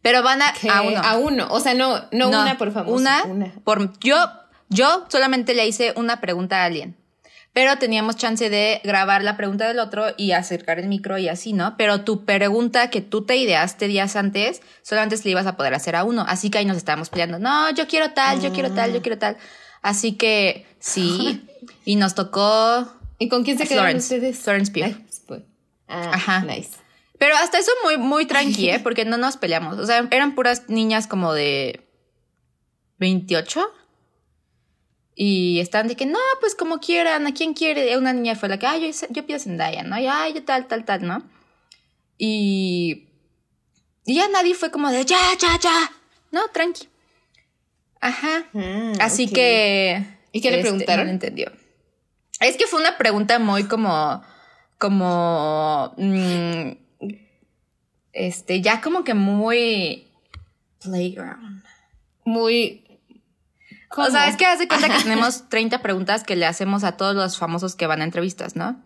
Pero 0.00 0.22
van 0.22 0.40
a, 0.40 0.54
a 0.72 0.82
uno. 0.82 1.00
A 1.04 1.16
uno. 1.16 1.48
O 1.50 1.60
sea, 1.60 1.74
no, 1.74 2.04
no, 2.12 2.28
una 2.28 2.56
por 2.56 2.72
famoso. 2.72 2.94
Una, 2.94 3.24
Una. 3.24 3.52
por 3.64 3.98
yo, 3.98 4.16
yo 4.68 5.06
solamente 5.08 5.54
le 5.54 5.66
hice 5.66 5.92
una 5.96 6.20
pregunta 6.20 6.62
a 6.62 6.64
alguien. 6.64 6.96
Pero 7.54 7.76
teníamos 7.78 8.16
chance 8.16 8.50
de 8.50 8.80
grabar 8.84 9.24
la 9.24 9.36
pregunta 9.36 9.66
del 9.66 9.78
otro 9.80 10.06
y 10.16 10.32
acercar 10.32 10.78
el 10.78 10.86
micro 10.86 11.18
y 11.18 11.28
así, 11.28 11.54
¿no? 11.54 11.76
Pero 11.76 12.02
tu 12.02 12.24
pregunta 12.24 12.90
que 12.90 13.00
tú 13.00 13.24
te 13.24 13.36
ideaste 13.36 13.88
días 13.88 14.14
antes, 14.16 14.62
solamente 14.82 15.16
se 15.16 15.24
le 15.24 15.30
ibas 15.30 15.46
a 15.46 15.56
poder 15.56 15.74
hacer 15.74 15.96
a 15.96 16.04
uno. 16.04 16.24
Así 16.28 16.50
que 16.50 16.58
ahí 16.58 16.66
nos 16.66 16.76
estábamos 16.76 17.08
peleando. 17.08 17.38
No, 17.38 17.70
yo 17.70 17.88
quiero 17.88 18.12
tal, 18.12 18.40
yo 18.40 18.52
quiero 18.52 18.70
tal, 18.72 18.92
yo 18.92 19.02
quiero 19.02 19.18
tal. 19.18 19.38
Así 19.82 20.12
que 20.12 20.66
sí. 20.78 21.42
y 21.84 21.96
nos 21.96 22.14
tocó. 22.14 22.86
¿Y 23.18 23.28
con 23.28 23.42
quién 23.42 23.58
se 23.58 23.64
quedaron 23.66 23.86
Florence. 23.86 24.14
ustedes? 24.14 24.38
Florence 24.38 24.70
Pugh. 24.70 24.84
Ay, 24.84 25.06
pues. 25.26 25.42
Ah, 25.88 26.10
Ajá. 26.14 26.40
nice. 26.42 26.70
Pero 27.18 27.34
hasta 27.36 27.58
eso 27.58 27.72
muy, 27.82 27.96
muy 27.98 28.26
tranqui, 28.26 28.70
¿eh? 28.70 28.78
Porque 28.78 29.04
no 29.04 29.16
nos 29.16 29.36
peleamos. 29.36 29.78
O 29.78 29.86
sea, 29.86 30.06
eran 30.12 30.36
puras 30.36 30.68
niñas 30.68 31.08
como 31.08 31.32
de 31.32 31.88
28. 32.98 33.68
Y 35.20 35.58
estaban 35.58 35.88
de 35.88 35.96
que, 35.96 36.06
no, 36.06 36.20
pues 36.38 36.54
como 36.54 36.78
quieran, 36.78 37.26
¿a 37.26 37.34
quién 37.34 37.52
quiere? 37.52 37.98
Una 37.98 38.12
niña 38.12 38.36
fue 38.36 38.48
la 38.48 38.56
que, 38.56 38.68
ay, 38.68 38.92
yo, 38.92 39.06
yo 39.10 39.26
pido 39.26 39.40
Zendaya, 39.40 39.82
¿no? 39.82 39.98
Y, 39.98 40.06
ay, 40.06 40.32
yo 40.32 40.44
tal, 40.44 40.68
tal, 40.68 40.84
tal, 40.84 41.04
¿no? 41.04 41.28
Y, 42.16 43.08
y 44.06 44.14
ya 44.14 44.28
nadie 44.28 44.54
fue 44.54 44.70
como 44.70 44.88
de, 44.90 45.04
ya, 45.04 45.18
ya, 45.36 45.58
ya. 45.60 45.90
No, 46.30 46.42
tranqui. 46.52 46.88
Ajá. 48.00 48.44
Ah, 48.54 48.92
Así 49.00 49.26
que... 49.26 50.06
¿Y 50.30 50.40
qué 50.40 50.52
le 50.52 50.58
este, 50.58 50.68
preguntaron? 50.68 51.06
No 51.06 51.12
entendió. 51.12 51.50
Es 52.38 52.56
que 52.56 52.68
fue 52.68 52.78
una 52.80 52.96
pregunta 52.96 53.40
muy 53.40 53.64
como... 53.64 54.22
Como... 54.78 55.94
mm, 55.96 56.70
este, 58.12 58.60
ya 58.60 58.80
como 58.80 59.02
que 59.02 59.14
muy... 59.14 60.06
Playground. 60.80 61.64
Muy. 62.24 62.84
O 63.96 64.10
sea, 64.10 64.28
es 64.28 64.36
que 64.36 64.46
hace 64.46 64.68
cuenta 64.68 64.88
que 64.88 64.98
tenemos 65.02 65.48
30 65.48 65.80
preguntas 65.82 66.24
que 66.24 66.36
le 66.36 66.46
hacemos 66.46 66.84
a 66.84 66.96
todos 66.96 67.14
los 67.14 67.38
famosos 67.38 67.74
que 67.74 67.86
van 67.86 68.00
a 68.00 68.04
entrevistas, 68.04 68.56
¿no? 68.56 68.82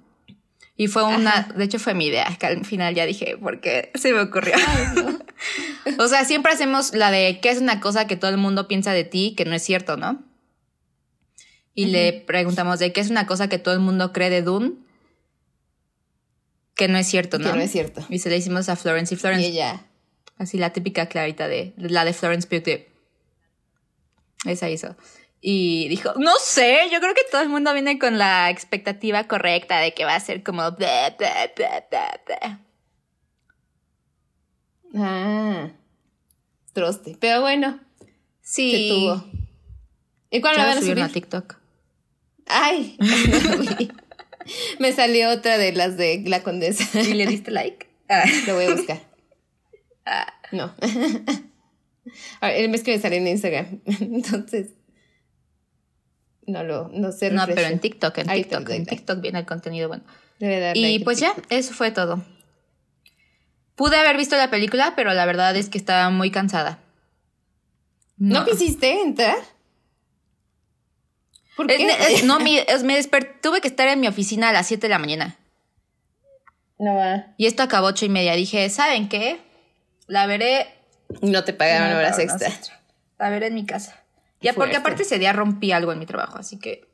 Y 0.77 0.87
fue 0.87 1.05
una, 1.05 1.53
de 1.55 1.65
hecho 1.65 1.79
fue 1.79 1.95
mi 1.95 2.07
idea, 2.07 2.37
que 2.39 2.47
al 2.47 2.65
final 2.65 2.95
ya 2.95 3.05
dije, 3.05 3.37
porque 3.41 3.91
se 3.95 4.13
me 4.13 4.21
ocurrió. 4.21 4.55
o 5.99 6.09
sea, 6.09 6.25
siempre 6.25 6.53
hacemos 6.53 6.95
la 6.95 7.11
de 7.11 7.41
qué 7.41 7.51
es 7.51 7.61
una 7.61 7.81
cosa 7.81 8.07
que 8.07 8.17
todo 8.17 8.31
el 8.31 8.39
mundo 8.39 8.69
piensa 8.69 8.93
de 8.93 9.05
ti 9.05 9.35
que 9.37 9.45
no 9.45 9.55
es 9.55 9.63
cierto, 9.63 9.97
¿no? 9.97 10.23
Y 11.75 11.87
le 11.87 12.13
preguntamos 12.13 12.79
de 12.79 12.93
qué 12.93 13.01
es 13.01 13.11
una 13.11 13.27
cosa 13.27 13.49
que 13.49 13.59
todo 13.59 13.75
el 13.75 13.81
mundo 13.81 14.13
cree 14.13 14.29
de 14.29 14.43
Dune 14.43 14.73
que 16.75 16.89
no 16.89 16.99
es 16.99 17.07
cierto, 17.07 17.39
¿no? 17.39 17.51
Que 17.51 17.57
no 17.57 17.63
es 17.63 17.71
cierto. 17.71 18.05
Y 18.09 18.19
se 18.19 18.31
le 18.31 18.37
hicimos 18.37 18.69
a 18.69 18.77
Florence 18.77 19.15
y 19.15 19.19
Florence. 19.19 19.47
Y 19.47 19.53
ella. 19.53 19.85
Así 20.39 20.59
la 20.59 20.73
típica 20.73 21.07
clarita 21.07 21.49
de 21.49 21.75
la 21.77 22.05
de 22.05 22.13
Florence 22.13 22.49
Pugh 22.49 22.92
esa 24.45 24.69
hizo. 24.71 24.97
Y 25.41 25.89
dijo, 25.89 26.13
no 26.19 26.33
sé, 26.41 26.89
yo 26.93 27.01
creo 27.01 27.15
que 27.15 27.23
todo 27.31 27.43
el 27.43 27.49
mundo 27.49 27.73
viene 27.73 27.99
con 27.99 28.17
la 28.17 28.49
expectativa 28.51 29.27
correcta 29.27 29.79
de 29.81 29.93
que 29.93 30.05
va 30.05 30.15
a 30.15 30.21
ser 30.21 30.43
como... 30.45 30.71
bla. 30.73 31.17
Ah. 34.95 35.71
Troste. 36.73 37.17
Pero 37.21 37.41
bueno, 37.41 37.81
Sí. 38.43 38.71
que 38.71 38.89
tuvo. 38.89 39.25
¿Y 40.31 40.41
Ya 40.43 40.53
la 40.55 40.65
van 40.67 40.79
a 40.79 40.81
subir? 40.81 41.01
a 41.03 41.09
TikTok. 41.09 41.57
Ay. 42.47 42.97
Me 44.79 44.93
salió 44.93 45.31
otra 45.31 45.59
de 45.59 45.73
las 45.73 45.97
de 45.97 46.23
la 46.27 46.43
condesa. 46.43 47.01
¿Y 47.01 47.15
le 47.15 47.27
diste 47.27 47.51
like? 47.51 47.89
Ah. 48.09 48.25
Lo 48.47 48.55
voy 48.57 48.65
a 48.67 48.75
buscar. 48.75 49.01
Ah. 50.05 50.27
No. 50.51 50.75
A 52.41 52.49
ver, 52.49 52.57
el 52.63 52.69
mes 52.71 52.83
que 52.83 52.93
me 52.93 52.99
salió 53.01 53.19
en 53.19 53.27
Instagram. 53.29 53.81
Entonces. 54.01 54.71
No 56.47 56.65
lo, 56.65 56.89
no 56.89 57.13
sé. 57.13 57.31
No, 57.31 57.47
pero 57.47 57.63
en 57.63 57.79
TikTok, 57.79 58.19
en 58.19 58.31
Ahí 58.31 58.43
TikTok, 58.43 58.69
en. 58.71 58.87
TikTok 58.87 59.21
viene 59.21 59.39
el 59.41 59.47
contenido 59.47 59.89
bueno. 59.89 60.05
Debe 60.41 60.59
dar 60.61 60.77
Y 60.77 60.83
like 60.83 61.05
pues 61.05 61.21
ya, 61.21 61.35
eso 61.51 61.73
fue 61.73 61.91
todo. 61.93 62.25
Pude 63.77 63.97
haber 63.97 64.17
visto 64.17 64.37
la 64.37 64.51
película, 64.51 64.95
pero 64.97 65.15
la 65.15 65.25
verdad 65.25 65.57
es 65.57 65.69
que 65.69 65.79
estaba 65.79 66.11
muy 66.11 66.31
cansada. 66.31 66.79
¿No 68.19 68.45
quisiste 68.45 69.01
entrar? 69.03 69.37
¿Por 71.57 71.67
qué? 71.67 71.87
es- 72.11 72.25
no, 72.25 72.41
mi- 72.41 72.59
es- 72.59 72.83
me 72.83 72.99
desper- 72.99 73.41
tuve 73.41 73.61
que 73.61 73.69
estar 73.69 73.89
en 73.89 74.01
mi 74.01 74.09
oficina 74.09 74.49
a 74.51 74.53
las 74.53 74.67
7 74.67 74.83
de 74.83 74.89
la 74.91 74.99
mañana. 74.99 75.39
No 76.79 76.95
va. 76.97 77.27
Y 77.39 77.47
esto 77.47 77.63
acabó 77.63 77.87
ocho 77.89 78.05
y 78.05 78.09
media. 78.09 78.35
Dije, 78.35 78.69
¿saben 78.69 79.09
qué? 79.09 79.39
La 80.09 80.27
veré. 80.27 80.67
No 81.21 81.45
te 81.45 81.53
pagaron 81.53 81.91
No, 81.91 81.99
horas 81.99 82.19
extra. 82.19 82.49
no, 82.49 82.55
La 83.19 83.31
veré 83.31 83.49
en 83.49 83.55
mi 83.55 83.67
casa. 83.67 84.03
Ya, 84.41 84.53
porque 84.55 84.77
aparte 84.77 85.03
ese 85.03 85.19
día 85.19 85.33
rompí 85.33 85.73
algo 85.73 85.93
en 85.93 85.99
mi 85.99 86.07
trabajo, 86.07 86.39
así 86.39 86.59
que. 86.59 86.89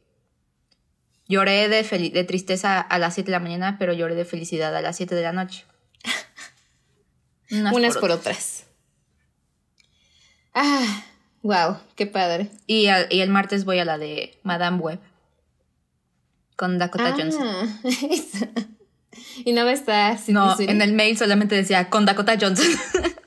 Lloré 1.27 1.69
de, 1.69 2.25
tristeza 2.25 2.81
a 2.81 2.99
las 2.99 3.15
7 3.15 3.27
de 3.31 3.33
la 3.33 3.41
mañana, 3.41 3.77
pero 3.79 3.93
lloré 3.93 4.15
de 4.15 4.25
felicidad 4.25 4.75
a 4.75 4.81
las 4.81 4.97
7 4.97 5.15
de 5.15 5.23
la 5.23 5.33
noche. 5.33 5.67
Unas, 7.51 7.99
por, 7.99 8.11
otras. 8.11 8.65
Ah, 10.55 11.05
wow, 11.43 11.77
qué 11.97 12.07
padre. 12.07 12.51
Y, 12.67 12.87
al- 12.87 13.09
y 13.11 13.21
el 13.21 13.29
martes 13.29 13.65
voy 13.67 13.79
a 13.79 13.85
la 13.85 13.99
de 13.99 14.39
Madame 14.43 14.79
Web. 14.79 15.01
Con 16.57 16.79
Dakota 16.79 17.15
Johnson. 17.17 17.47
Ah, 17.85 17.89
esa. 18.11 18.49
y 19.45 19.53
no 19.53 19.65
va 19.65 19.71
a 19.71 19.75
estar. 19.75 20.19
No, 20.29 20.59
en 20.59 20.83
el 20.83 20.93
mail 20.93 21.17
solamente 21.17 21.55
decía 21.55 21.91
con 21.91 22.05
Dakota 22.07 22.37
Johnson. 22.41 22.67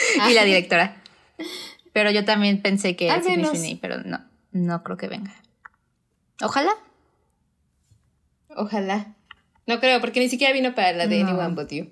y 0.30 0.34
la 0.34 0.44
directora. 0.44 1.02
Pero 1.92 2.10
yo 2.10 2.24
también 2.24 2.62
pensé 2.62 2.96
que 2.96 3.10
Al 3.10 3.24
menos. 3.24 3.50
Sweeney, 3.50 3.76
pero 3.76 4.02
no, 4.02 4.24
no 4.52 4.82
creo 4.84 4.96
que 4.96 5.08
venga. 5.08 5.34
Ojalá. 6.42 6.70
Ojalá. 8.56 9.14
No 9.66 9.80
creo, 9.80 10.00
porque 10.00 10.20
ni 10.20 10.28
siquiera 10.28 10.52
vino 10.52 10.74
para 10.74 10.92
la 10.92 11.06
de 11.06 11.22
No. 11.22 11.28
Anyone 11.28 11.54
But 11.54 11.70
You. 11.72 11.90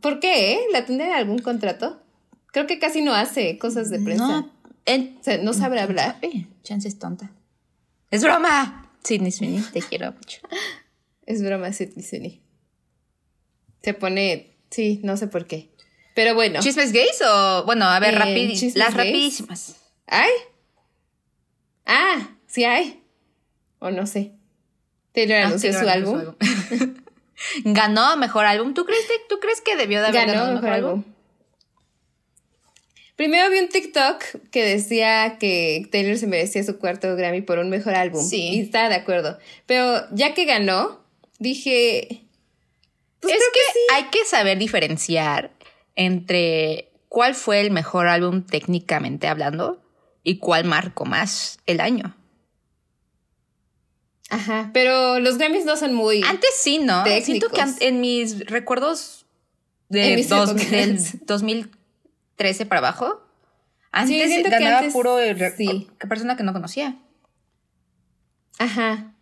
¿Por 0.00 0.18
qué? 0.20 0.52
eh? 0.54 0.60
¿La 0.72 0.84
tendrá 0.84 1.16
algún 1.16 1.38
contrato? 1.40 2.02
Creo 2.46 2.66
que 2.66 2.78
casi 2.78 3.02
no 3.02 3.14
hace 3.14 3.58
cosas 3.58 3.90
de 3.90 4.00
prensa. 4.00 4.26
No, 4.26 4.52
en- 4.86 5.16
O 5.20 5.22
sea, 5.22 5.38
no 5.38 5.52
sabe 5.52 5.80
hablar. 5.80 6.14
sabe, 6.20 6.46
Chance 6.62 6.88
es 6.88 6.98
tonta. 6.98 7.30
¡Es 8.10 8.22
broma! 8.22 8.90
Sydney 9.04 9.32
Sweeney, 9.32 9.62
te 9.72 9.80
quiero 9.82 10.12
mucho. 10.12 10.40
Es 11.24 11.40
broma, 11.42 11.72
Sydney 11.72 12.04
Sweeney. 12.04 12.42
Se 13.82 13.94
pone. 13.94 14.56
Sí, 14.70 15.00
no 15.04 15.16
sé 15.16 15.28
por 15.28 15.46
qué. 15.46 15.70
Pero 16.14 16.34
bueno. 16.34 16.60
¿Chismes 16.60 16.92
gays 16.92 17.20
o...? 17.26 17.64
Bueno, 17.64 17.86
a 17.86 17.98
ver, 18.00 18.14
Eh, 18.14 18.18
las 18.74 18.94
gays. 18.94 18.94
rapidísimas. 18.94 19.76
¿Hay? 20.06 20.30
Ah, 21.86 22.30
sí 22.46 22.64
hay. 22.64 23.02
O 23.78 23.90
no 23.90 24.06
sé. 24.06 24.32
Taylor 25.12 25.38
Ah, 25.38 25.46
anunció 25.46 25.70
Taylor 25.72 25.84
su 25.84 25.90
álbum. 25.90 26.18
álbum. 26.18 26.94
Ganó 27.64 28.16
mejor 28.16 28.44
álbum. 28.46 28.74
¿Tú 28.74 28.84
crees, 28.84 29.04
que, 29.06 29.14
¿Tú 29.28 29.40
crees 29.40 29.60
que 29.60 29.76
debió 29.76 30.00
de 30.00 30.06
haber 30.08 30.26
Ganó 30.26 30.32
ganado 30.32 30.54
mejor 30.54 30.70
álbum. 30.70 31.04
Primero 33.16 33.50
vi 33.50 33.58
un 33.58 33.68
TikTok 33.68 34.24
que 34.50 34.64
decía 34.64 35.36
que 35.38 35.86
Taylor 35.92 36.16
se 36.16 36.26
merecía 36.26 36.64
su 36.64 36.78
cuarto 36.78 37.14
Grammy 37.14 37.42
por 37.42 37.58
un 37.58 37.68
mejor 37.68 37.94
álbum. 37.94 38.24
Sí. 38.24 38.54
Y 38.54 38.60
estaba 38.60 38.88
de 38.88 38.94
acuerdo. 38.96 39.38
Pero 39.66 40.02
ya 40.12 40.34
que 40.34 40.44
ganó, 40.44 41.00
dije. 41.38 42.22
Pues 43.20 43.34
es 43.34 43.42
que, 43.52 43.60
sí. 43.72 43.78
hay 43.92 44.04
que 44.04 44.24
saber 44.24 44.58
diferenciar 44.58 45.52
entre 45.96 46.90
cuál 47.08 47.34
fue 47.34 47.60
el 47.60 47.70
mejor 47.70 48.06
álbum 48.08 48.42
técnicamente 48.44 49.28
hablando 49.28 49.82
y 50.22 50.38
cuál 50.38 50.64
marcó 50.64 51.04
más 51.04 51.58
el 51.66 51.80
año. 51.80 52.16
Ajá. 54.30 54.70
Pero 54.72 55.20
los 55.20 55.36
Grammys 55.36 55.64
no 55.64 55.76
son 55.76 55.92
muy. 55.94 56.22
Antes 56.24 56.50
sí, 56.56 56.78
¿no? 56.78 57.02
Técnicos. 57.04 57.50
Siento 57.50 57.78
que 57.78 57.86
en 57.86 58.00
mis 58.00 58.46
recuerdos 58.46 59.26
de 59.88 60.16
mis 60.16 60.28
dos- 60.28 60.54
del 60.70 60.98
2013 61.26 62.64
para 62.64 62.78
abajo, 62.78 63.20
antes 63.90 64.16
que 64.42 64.42
ganaba 64.48 64.78
antes 64.78 64.92
puro 64.94 65.18
sí. 65.56 65.88
persona 66.08 66.36
que 66.36 66.44
no 66.44 66.54
conocía. 66.54 66.96
Ajá. 68.58 69.14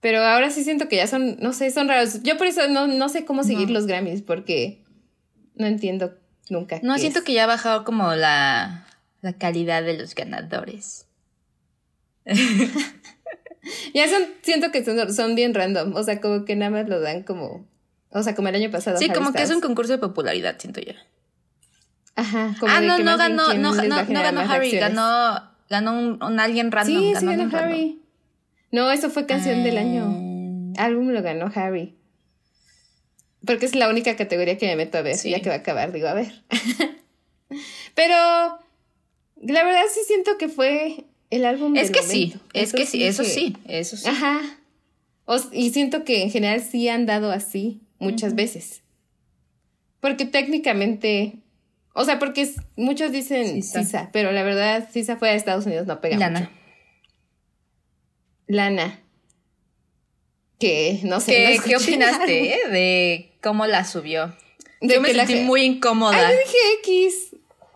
Pero 0.00 0.22
ahora 0.22 0.50
sí 0.50 0.62
siento 0.64 0.88
que 0.88 0.96
ya 0.96 1.06
son, 1.06 1.38
no 1.40 1.54
sé, 1.54 1.70
son 1.70 1.88
raros. 1.88 2.22
Yo 2.22 2.36
por 2.36 2.46
eso 2.46 2.68
no, 2.68 2.86
no 2.86 3.08
sé 3.08 3.24
cómo 3.24 3.42
seguir 3.44 3.68
No. 3.68 3.74
los 3.74 3.86
Grammys, 3.86 4.20
porque 4.20 4.83
no 5.54 5.66
entiendo 5.66 6.14
nunca. 6.50 6.80
No, 6.82 6.98
siento 6.98 7.20
es. 7.20 7.24
que 7.24 7.32
ya 7.32 7.44
ha 7.44 7.46
bajado 7.46 7.84
como 7.84 8.14
la, 8.14 8.86
la 9.20 9.32
calidad 9.34 9.82
de 9.82 9.96
los 9.98 10.14
ganadores. 10.14 11.06
Ya 13.94 14.08
son, 14.08 14.22
siento 14.42 14.70
que 14.70 14.84
son, 14.84 15.12
son 15.12 15.34
bien 15.34 15.54
random. 15.54 15.94
O 15.94 16.02
sea, 16.02 16.20
como 16.20 16.44
que 16.44 16.56
nada 16.56 16.70
más 16.70 16.88
lo 16.88 17.00
dan 17.00 17.22
como. 17.22 17.66
O 18.10 18.22
sea, 18.22 18.34
como 18.34 18.48
el 18.48 18.54
año 18.54 18.70
pasado. 18.70 18.98
Sí, 18.98 19.08
como 19.08 19.32
que 19.32 19.42
es 19.42 19.50
un 19.50 19.60
concurso 19.60 19.92
de 19.92 19.98
popularidad, 19.98 20.56
siento 20.58 20.80
yo. 20.80 20.92
Ajá. 22.14 22.54
como 22.60 22.72
Ah, 22.72 22.80
no, 22.80 22.98
no 22.98 23.16
ganó, 23.16 23.54
no, 23.54 23.74
no, 23.74 23.82
no 23.82 24.22
ganó 24.22 24.40
Harry, 24.40 24.70
ganó, 24.72 25.50
ganó 25.68 25.98
un, 25.98 26.22
un 26.22 26.40
alguien 26.40 26.70
random. 26.70 26.94
Sí, 26.94 27.14
sí 27.18 27.26
ganó 27.26 27.30
ganó 27.30 27.42
random. 27.50 27.60
Harry. 27.60 28.02
No, 28.70 28.90
eso 28.90 29.10
fue 29.10 29.26
canción 29.26 29.64
del 29.64 29.78
año. 29.78 30.74
Ah. 30.76 30.84
Álbum 30.84 31.08
lo 31.08 31.22
ganó 31.22 31.50
Harry. 31.54 31.96
Porque 33.46 33.66
es 33.66 33.74
la 33.74 33.88
única 33.88 34.16
categoría 34.16 34.56
que 34.58 34.66
me 34.66 34.76
meto 34.76 34.98
a 34.98 35.02
ver. 35.02 35.16
Sí. 35.16 35.30
Ya 35.30 35.40
que 35.40 35.48
va 35.48 35.56
a 35.56 35.58
acabar, 35.58 35.92
digo, 35.92 36.08
a 36.08 36.14
ver. 36.14 36.42
Pero 37.94 38.14
la 39.36 39.64
verdad 39.64 39.82
sí 39.92 40.00
siento 40.06 40.38
que 40.38 40.48
fue 40.48 41.04
el 41.30 41.44
álbum 41.44 41.76
Es 41.76 41.90
del 41.90 42.00
que 42.00 42.02
sí, 42.02 42.34
es 42.52 42.72
que 42.72 42.86
sí, 42.86 43.04
eso 43.04 43.24
sí, 43.24 43.56
eso 43.66 43.96
sí. 43.96 44.08
Ajá. 44.08 44.40
O 45.26 45.38
y 45.52 45.70
siento 45.70 46.04
que 46.04 46.22
en 46.22 46.30
general 46.30 46.62
sí 46.62 46.88
han 46.88 47.06
dado 47.06 47.30
así 47.30 47.80
muchas 47.98 48.34
veces. 48.34 48.82
Porque 50.00 50.26
técnicamente, 50.26 51.36
o 51.94 52.04
sea, 52.04 52.18
porque 52.18 52.50
muchos 52.76 53.10
dicen 53.10 53.62
Sisa. 53.62 53.82
Sisa, 53.82 54.10
pero 54.12 54.32
la 54.32 54.42
verdad 54.42 54.88
Sisa 54.92 55.16
fuera 55.16 55.32
de 55.32 55.38
Estados 55.38 55.66
Unidos 55.66 55.86
no 55.86 56.00
pega 56.00 56.18
Lana. 56.18 56.40
mucho. 56.40 56.52
Lana. 58.46 59.00
Que 60.64 61.00
no 61.02 61.20
sé. 61.20 61.32
¿Qué, 61.32 61.56
no 61.58 61.62
¿qué 61.64 61.72
escuché 61.74 61.96
nada. 61.98 62.12
opinaste 62.12 62.54
eh, 62.54 62.68
de 62.70 63.32
cómo 63.42 63.66
la 63.66 63.84
subió? 63.84 64.34
De 64.80 64.94
yo 64.94 65.00
me 65.00 65.12
la 65.12 65.26
sentí 65.26 65.42
muy 65.44 65.62
incómoda. 65.62 66.16
Ay, 66.16 66.34
yo 66.34 66.38
dije 66.40 66.58
X. 66.80 67.14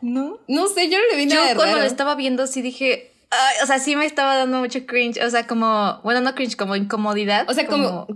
¿No? 0.01 0.39
No 0.49 0.69
sé, 0.69 0.89
yo 0.89 0.97
no 0.99 1.05
le 1.11 1.17
vi 1.17 1.29
Yo 1.29 1.35
nada 1.35 1.49
de 1.49 1.55
cuando 1.57 1.75
raro. 1.75 1.85
lo 1.85 1.91
estaba 1.91 2.15
viendo 2.15 2.47
sí 2.47 2.63
dije, 2.63 3.11
ay, 3.31 3.57
o 3.63 3.67
sea, 3.67 3.79
sí 3.79 3.97
me 3.97 4.07
estaba 4.07 4.37
dando 4.37 4.59
mucho 4.61 4.87
cringe, 4.87 5.19
o 5.23 5.29
sea, 5.29 5.47
como, 5.47 6.01
bueno, 6.05 6.21
no 6.21 6.35
cringe, 6.35 6.57
como 6.57 6.77
incomodidad. 6.77 7.51
O 7.51 7.55
sea, 7.55 7.67
como, 7.67 8.07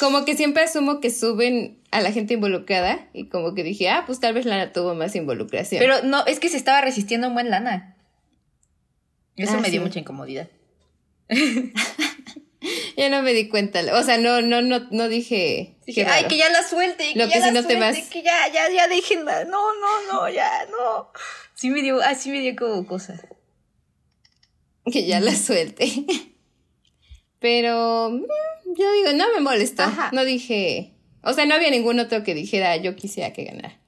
como 0.00 0.24
que 0.24 0.36
siempre 0.36 0.64
asumo 0.64 1.00
que 1.00 1.10
suben 1.10 1.78
a 1.92 2.00
la 2.00 2.10
gente 2.12 2.34
involucrada 2.34 3.06
y 3.12 3.28
como 3.28 3.54
que 3.54 3.62
dije, 3.62 3.88
ah, 3.90 4.02
pues 4.06 4.18
tal 4.20 4.34
vez 4.34 4.44
Lana 4.44 4.72
tuvo 4.72 4.94
más 4.94 5.14
involucración. 5.14 5.78
Pero 5.80 6.02
no, 6.02 6.26
es 6.26 6.40
que 6.40 6.48
se 6.48 6.56
estaba 6.56 6.80
resistiendo 6.80 7.28
un 7.28 7.34
buen 7.34 7.48
lana. 7.48 7.96
Eso 9.36 9.54
Ah, 9.56 9.60
me 9.60 9.70
dio 9.70 9.80
sí. 9.80 9.86
mucha 9.86 9.98
incomodidad. 10.00 10.48
Ya 12.96 13.08
no 13.08 13.22
me 13.22 13.32
di 13.32 13.48
cuenta. 13.48 13.80
O 13.98 14.02
sea, 14.02 14.18
no, 14.18 14.42
no, 14.42 14.60
no, 14.60 14.80
no 14.90 15.08
dije. 15.08 15.76
Dije, 15.86 16.04
ay, 16.04 16.24
que 16.26 16.36
ya 16.36 16.50
la 16.50 16.62
suelte, 16.62 17.12
que 17.14 17.18
Lo 17.18 17.26
ya 17.26 17.32
que 17.32 17.52
no 17.52 17.62
te 17.66 17.74
suelte, 17.74 17.76
vas- 18.00 18.08
que 18.10 18.22
ya, 18.22 18.48
ya, 18.52 18.68
ya 18.70 18.88
déjenla. 18.88 19.44
No, 19.44 19.74
no, 19.80 20.12
no, 20.12 20.28
ya, 20.28 20.50
no. 20.70 21.10
Sí 21.54 21.70
me 21.70 21.80
dio, 21.82 22.00
así 22.02 22.30
me 22.30 22.40
dio 22.40 22.54
como 22.56 22.86
cosa. 22.86 23.20
Que 24.92 25.06
ya 25.06 25.20
la 25.20 25.34
suelte. 25.34 25.86
Pero 27.38 28.10
mm, 28.10 28.24
yo 28.78 28.92
digo, 28.92 29.12
no 29.14 29.32
me 29.34 29.40
molestó. 29.40 29.84
Ajá. 29.84 30.10
No 30.12 30.24
dije. 30.24 30.92
O 31.22 31.32
sea, 31.32 31.46
no 31.46 31.54
había 31.54 31.70
ningún 31.70 31.98
otro 32.00 32.22
que 32.22 32.34
dijera 32.34 32.76
yo 32.76 32.96
quisiera 32.96 33.32
que 33.32 33.44
ganara. 33.44 33.78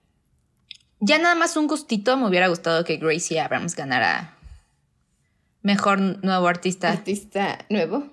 Ya 1.01 1.19
nada 1.19 1.35
más 1.35 1.57
un 1.57 1.67
gustito 1.67 2.17
me 2.17 2.29
hubiera 2.29 2.49
gustado 2.49 2.85
que 2.85 2.97
Gracie 2.97 3.41
Abrams 3.41 3.75
ganara 3.75 4.39
mejor 5.63 6.01
nuevo 6.25 6.47
artista. 6.47 6.91
Artista 6.91 7.67
nuevo. 7.69 8.12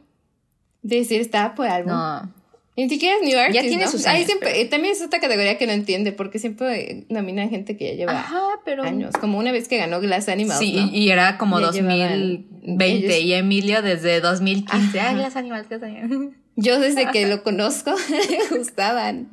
De 0.81 0.97
decir, 0.97 1.21
estaba 1.21 1.55
por 1.55 1.67
álbum. 1.67 1.91
No. 1.91 2.33
Ni 2.77 2.87
siquiera 2.87 3.17
es 3.17 3.27
New 3.27 3.37
Artist. 3.37 3.67
tiene 3.67 3.83
¿no? 3.83 3.91
sus 3.91 4.05
Ahí 4.07 4.23
siempre, 4.23 4.51
pero- 4.53 4.69
También 4.69 4.93
es 4.93 5.01
otra 5.01 5.19
categoría 5.19 5.57
que 5.57 5.67
no 5.67 5.73
entiende, 5.73 6.13
porque 6.13 6.39
siempre 6.39 7.05
nominan 7.09 7.49
gente 7.49 7.75
que 7.75 7.89
ya 7.89 7.93
lleva 7.95 8.19
Ajá, 8.19 8.41
pero. 8.63 8.83
años. 8.83 9.11
Como 9.19 9.37
una 9.37 9.51
vez 9.51 9.67
que 9.67 9.77
ganó 9.77 9.99
Glass 9.99 10.29
Animals. 10.29 10.59
Sí, 10.59 10.77
¿no? 10.77 10.89
y, 10.93 11.09
era 11.11 11.37
como 11.37 11.59
Ya 11.59 11.65
2000, 11.67 12.45
2020 12.61 13.19
y 13.19 13.33
Emilio 13.33 13.81
desde 13.81 14.21
2015. 14.21 14.99
Ay, 14.99 15.15
las 15.17 15.35
animales, 15.35 15.67
las 15.69 15.83
animales. 15.83 16.35
Yo 16.55 16.79
desde 16.79 17.11
que 17.11 17.27
lo 17.27 17.43
conozco 17.43 17.91
me 18.51 18.57
gustaban. 18.57 19.29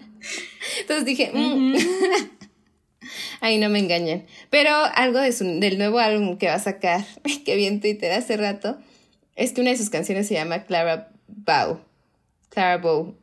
Entonces 0.81 1.05
dije, 1.05 1.31
mm". 1.33 1.75
Ahí 3.41 3.59
no 3.59 3.69
me 3.69 3.79
engañan. 3.79 4.25
Pero 4.51 4.71
algo 4.97 5.21
de 5.21 5.31
del 5.61 5.79
nuevo 5.79 5.99
álbum 6.01 6.37
que 6.39 6.49
va 6.49 6.55
a 6.55 6.59
sacar, 6.59 7.05
que 7.45 7.55
vi 7.55 7.67
en 7.67 7.81
Twitter 7.81 8.11
hace 8.13 8.37
rato, 8.37 8.79
es 9.37 9.53
que 9.53 9.61
una 9.61 9.71
de 9.71 9.77
sus 9.77 9.91
canciones 9.91 10.27
se 10.27 10.35
llama 10.35 10.65
Clara 10.65 11.11
Bow. 11.47 11.81
Clara 12.51 12.79
Bow. 12.79 13.17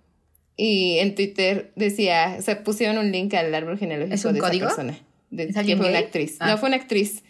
Y 0.55 0.99
en 0.99 1.15
Twitter 1.15 1.71
decía, 1.75 2.35
o 2.39 2.41
sea, 2.41 2.63
pusieron 2.63 2.97
un 2.97 3.11
link 3.11 3.33
al 3.33 3.53
árbol 3.53 3.77
genealógico 3.77 4.31
de 4.31 4.39
esa 4.39 4.49
persona. 4.49 4.99
De, 5.29 5.47
que 5.47 5.77
fue 5.77 5.89
una 5.89 5.99
actriz. 5.99 6.37
No, 6.39 6.53
ah. 6.53 6.57
fue 6.57 6.69
una 6.69 6.77
actriz. 6.77 7.23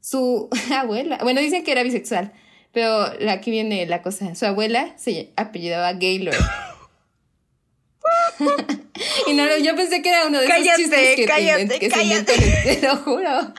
Su 0.00 0.48
abuela, 0.74 1.18
bueno, 1.22 1.40
dicen 1.40 1.62
que 1.62 1.72
era 1.72 1.82
bisexual, 1.82 2.32
pero 2.72 3.04
aquí 3.28 3.50
viene 3.50 3.86
la 3.86 4.02
cosa. 4.02 4.34
Su 4.34 4.46
abuela 4.46 4.94
se 4.96 5.30
apellidaba 5.36 5.92
Gaylord. 5.92 6.36
y 9.26 9.34
no, 9.34 9.44
yo 9.58 9.76
pensé 9.76 10.02
que 10.02 10.08
era 10.08 10.26
uno 10.26 10.40
de 10.40 10.46
esos 10.46 10.76
chistes 10.76 11.16
que, 11.16 11.24
cállate, 11.24 11.78
que 11.78 11.88
cállate. 11.88 12.32
se 12.34 12.76
te 12.76 12.86
lo 12.86 12.96
juro. 12.96 13.54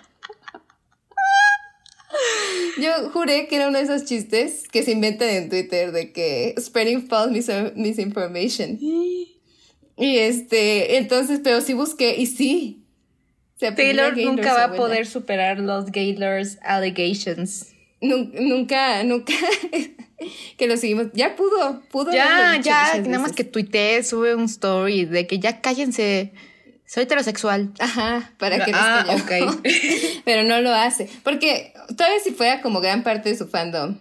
Yo 2.80 3.10
juré 3.12 3.48
que 3.48 3.56
era 3.56 3.68
uno 3.68 3.78
de 3.78 3.84
esos 3.84 4.06
chistes 4.06 4.68
que 4.70 4.84
se 4.84 4.92
inventan 4.92 5.30
en 5.30 5.50
Twitter 5.50 5.92
de 5.92 6.12
que 6.12 6.56
spreading 6.60 7.08
false 7.08 7.72
misinformation. 7.76 8.78
Y 8.80 10.18
este, 10.18 10.98
entonces, 10.98 11.42
pero 11.44 11.62
sí 11.62 11.74
busqué 11.74 12.16
y 12.18 12.26
sí. 12.26 12.80
Taylor 13.60 14.18
nunca 14.18 14.54
va 14.54 14.64
a 14.66 14.74
poder 14.74 15.06
superar 15.06 15.60
los 15.60 15.92
Gaylor's 15.92 16.58
allegations. 16.64 17.68
Nunca, 18.02 19.04
nunca 19.04 19.34
que 20.58 20.68
lo 20.68 20.76
seguimos. 20.76 21.08
Ya 21.14 21.36
pudo, 21.36 21.82
pudo. 21.90 22.12
Ya, 22.12 22.60
ya, 22.62 22.98
nada 23.00 23.20
más 23.20 23.32
que 23.32 23.46
tuitee, 23.46 24.04
sube 24.04 24.36
un 24.36 24.46
story 24.46 25.06
de 25.06 25.26
que 25.28 25.40
ya 25.40 25.62
cállense 25.62 26.34
soy 26.94 27.04
heterosexual. 27.04 27.72
Ajá, 27.80 28.34
para 28.38 28.64
que 28.64 28.72
ah, 28.72 29.04
ok. 29.10 29.64
Pero 30.26 30.44
no 30.44 30.62
lo 30.62 30.72
hace. 30.72 31.10
Porque 31.24 31.74
todavía 31.88 32.20
si 32.24 32.34
fuera 32.34 32.62
como 32.62 32.82
gran 32.82 33.02
parte 33.02 33.30
de 33.30 33.36
su 33.36 33.48
fandom 33.48 33.98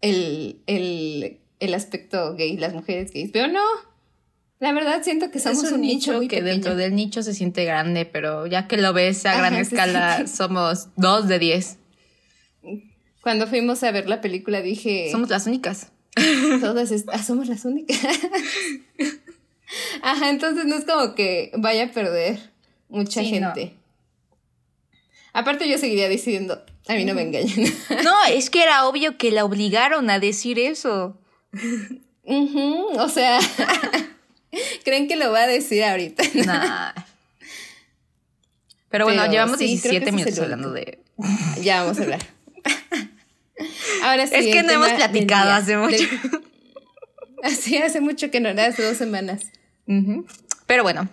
el, 0.00 0.60
el, 0.66 1.38
el 1.60 1.74
aspecto 1.74 2.34
gay, 2.34 2.56
las 2.56 2.74
mujeres 2.74 3.12
gays. 3.12 3.30
Pero 3.32 3.46
no. 3.46 3.62
La 4.58 4.72
verdad 4.72 5.00
siento 5.04 5.30
que 5.30 5.38
somos 5.38 5.70
un, 5.70 5.82
nicho, 5.82 6.18
que 6.28 6.42
dentro 6.42 6.74
del 6.74 6.96
nicho 6.96 7.22
se 7.22 7.34
siente 7.34 7.64
grande, 7.64 8.04
pero 8.04 8.48
ya 8.48 8.66
que 8.66 8.78
lo 8.78 8.92
ves 8.92 9.24
a 9.24 9.36
gran 9.36 9.54
escala, 9.54 10.26
somos 10.26 10.88
dos 10.96 11.28
de 11.28 11.38
diez. 11.38 11.76
Cuando 13.22 13.46
fuimos 13.46 13.84
a 13.84 13.92
ver 13.92 14.08
la 14.08 14.20
película 14.20 14.60
dije... 14.60 15.08
Somos 15.12 15.28
las 15.28 15.46
únicas. 15.46 15.92
Todas 16.60 16.90
ah, 17.12 17.22
somos 17.22 17.46
las 17.46 17.64
únicas. 17.64 17.96
Ajá, 20.02 20.30
entonces 20.30 20.64
no 20.66 20.76
es 20.76 20.84
como 20.84 21.14
que 21.14 21.50
vaya 21.56 21.84
a 21.84 21.88
perder 21.88 22.38
mucha 22.88 23.22
gente. 23.22 23.74
Aparte 25.32 25.68
yo 25.68 25.78
seguiría 25.78 26.08
diciendo, 26.08 26.64
a 26.88 26.94
mí 26.94 27.04
no 27.04 27.14
me 27.14 27.22
engañan. 27.22 27.72
No, 28.04 28.14
es 28.30 28.50
que 28.50 28.62
era 28.62 28.86
obvio 28.86 29.18
que 29.18 29.30
la 29.30 29.44
obligaron 29.44 30.10
a 30.10 30.18
decir 30.18 30.58
eso. 30.58 31.16
o 32.24 33.08
sea, 33.08 33.38
¿creen 34.84 35.08
que 35.08 35.16
lo 35.16 35.30
va 35.30 35.42
a 35.42 35.46
decir 35.46 35.84
ahorita? 35.84 36.94
Pero 38.88 39.04
bueno, 39.04 39.30
llevamos 39.30 39.58
17 39.58 40.12
minutos 40.12 40.38
hablando 40.38 40.72
de... 40.72 40.98
Ya 41.60 41.82
vamos 41.82 41.98
a 41.98 42.02
hablar. 42.02 42.20
Ahora 44.02 44.26
sí. 44.26 44.34
Es 44.34 44.46
que 44.46 44.62
no 44.62 44.72
hemos 44.72 44.92
platicado 44.92 45.50
hace 45.50 45.76
mucho. 45.76 46.04
Así 47.42 47.76
hace 47.76 48.00
mucho 48.00 48.30
que 48.30 48.40
no 48.40 48.48
era, 48.48 48.66
hace 48.66 48.82
dos 48.82 48.96
semanas. 48.96 49.50
Pero 50.66 50.82
bueno, 50.82 51.08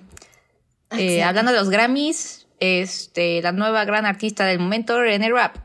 eh, 0.91 1.23
hablando 1.23 1.51
de 1.51 1.57
los 1.57 1.69
Grammys, 1.69 2.47
este, 2.59 3.41
la 3.41 3.51
nueva 3.51 3.85
gran 3.85 4.05
artista 4.05 4.45
del 4.45 4.59
momento, 4.59 5.01
René 5.01 5.29
Rap. 5.29 5.57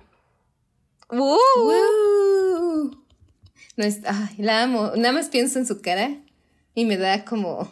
No 3.76 3.84
es, 3.84 4.00
ay, 4.06 4.36
la 4.38 4.62
amo. 4.62 4.92
Nada 4.96 5.12
más 5.12 5.28
pienso 5.28 5.58
en 5.58 5.66
su 5.66 5.80
cara 5.80 6.10
y 6.74 6.84
me 6.84 6.96
da 6.96 7.24
como 7.24 7.70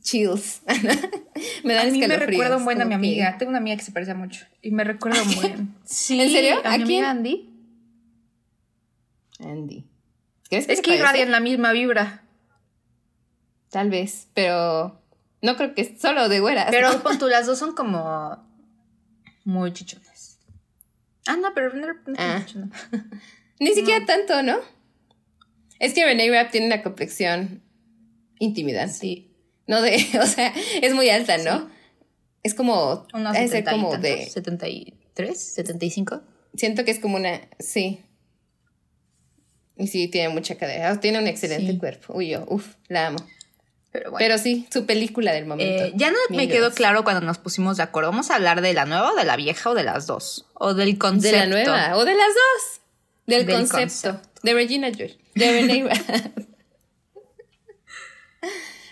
chills. 0.00 0.62
me 1.64 1.74
da 1.74 1.82
A 1.82 1.86
mí 1.86 1.98
me 1.98 2.16
recuerda 2.16 2.56
un 2.56 2.64
buen 2.64 2.80
a 2.80 2.84
mi 2.84 2.94
amiga. 2.94 3.36
Tengo 3.38 3.50
una 3.50 3.58
amiga 3.58 3.76
que 3.76 3.82
se 3.82 3.92
parece 3.92 4.14
mucho. 4.14 4.46
Y 4.62 4.70
me 4.70 4.84
recuerda 4.84 5.22
un 5.22 5.34
buen. 5.34 5.74
Sí, 5.84 6.20
¿En 6.20 6.30
serio? 6.30 6.56
¿A, 6.64 6.76
mi 6.78 6.84
amiga 6.84 7.10
Andy? 7.10 7.50
Andy. 9.40 9.84
es 10.50 10.80
que 10.80 10.96
irradian 10.96 11.30
la 11.30 11.40
misma 11.40 11.72
vibra. 11.72 12.23
Tal 13.74 13.90
vez, 13.90 14.28
pero 14.34 15.02
no 15.42 15.56
creo 15.56 15.74
que 15.74 15.98
solo 15.98 16.28
de 16.28 16.38
güeras. 16.38 16.68
Pero 16.70 17.02
con 17.02 17.18
tú, 17.18 17.26
las 17.26 17.44
dos 17.44 17.58
son 17.58 17.74
como 17.74 18.38
muy 19.42 19.72
chichones. 19.72 20.38
Ah, 21.26 21.36
no, 21.36 21.52
pero 21.56 21.74
no, 21.74 21.88
ah. 22.16 22.46
Ni 23.58 23.74
siquiera 23.74 24.06
tanto, 24.06 24.44
¿no? 24.44 24.58
Es 25.80 25.92
que 25.92 26.04
Renee 26.04 26.30
Rapp 26.30 26.52
tiene 26.52 26.68
una 26.68 26.84
complexión 26.84 27.64
intimidante. 28.38 28.94
Sí. 28.94 29.34
No 29.66 29.82
de, 29.82 29.96
o 30.22 30.26
sea, 30.26 30.54
es 30.80 30.94
muy 30.94 31.10
alta, 31.10 31.38
¿no? 31.38 31.68
Es 32.44 32.54
como. 32.54 33.08
Unos 33.12 33.36
ser 33.36 33.64
como 33.64 33.96
de. 33.96 34.28
¿73? 34.28 34.92
¿75? 35.16 36.22
Siento 36.54 36.84
que 36.84 36.92
es 36.92 37.00
como 37.00 37.16
una. 37.16 37.40
Sí. 37.58 38.04
Y 39.76 39.88
sí, 39.88 40.06
tiene 40.06 40.28
mucha 40.28 40.54
cadera. 40.58 41.00
Tiene 41.00 41.18
un 41.18 41.26
excelente 41.26 41.76
cuerpo. 41.76 42.14
Uy, 42.14 42.28
yo, 42.28 42.44
uff, 42.46 42.76
la 42.86 43.08
amo. 43.08 43.18
Pero, 44.18 44.38
sí, 44.38 44.66
su 44.72 44.86
película 44.86 45.32
del 45.32 45.46
momento. 45.46 45.84
Eh, 45.84 45.92
ya 45.94 46.10
no 46.10 46.16
me 46.30 46.48
quedó 46.48 46.72
claro 46.72 47.04
cuando 47.04 47.20
nos 47.20 47.38
pusimos 47.38 47.76
de 47.76 47.84
acuerdo. 47.84 48.10
¿Vamos 48.10 48.32
a 48.32 48.34
hablar 48.34 48.60
de 48.60 48.74
la 48.74 48.86
nueva 48.86 49.12
o 49.12 49.14
de 49.14 49.24
la 49.24 49.36
vieja 49.36 49.70
o 49.70 49.74
de 49.74 49.84
las 49.84 50.08
dos? 50.08 50.46
¿O 50.54 50.74
del 50.74 50.98
concepto? 50.98 51.38
De 51.38 51.46
la 51.46 51.46
nueva 51.46 51.96
o 51.96 52.04
de 52.04 52.14
las 52.14 52.26
dos. 52.26 52.80
Del, 53.26 53.46
concepto. 53.48 54.20
De 54.42 54.52
Regina 54.52 54.92
George. 54.92 55.16
De 55.36 55.52
Renee 55.52 55.88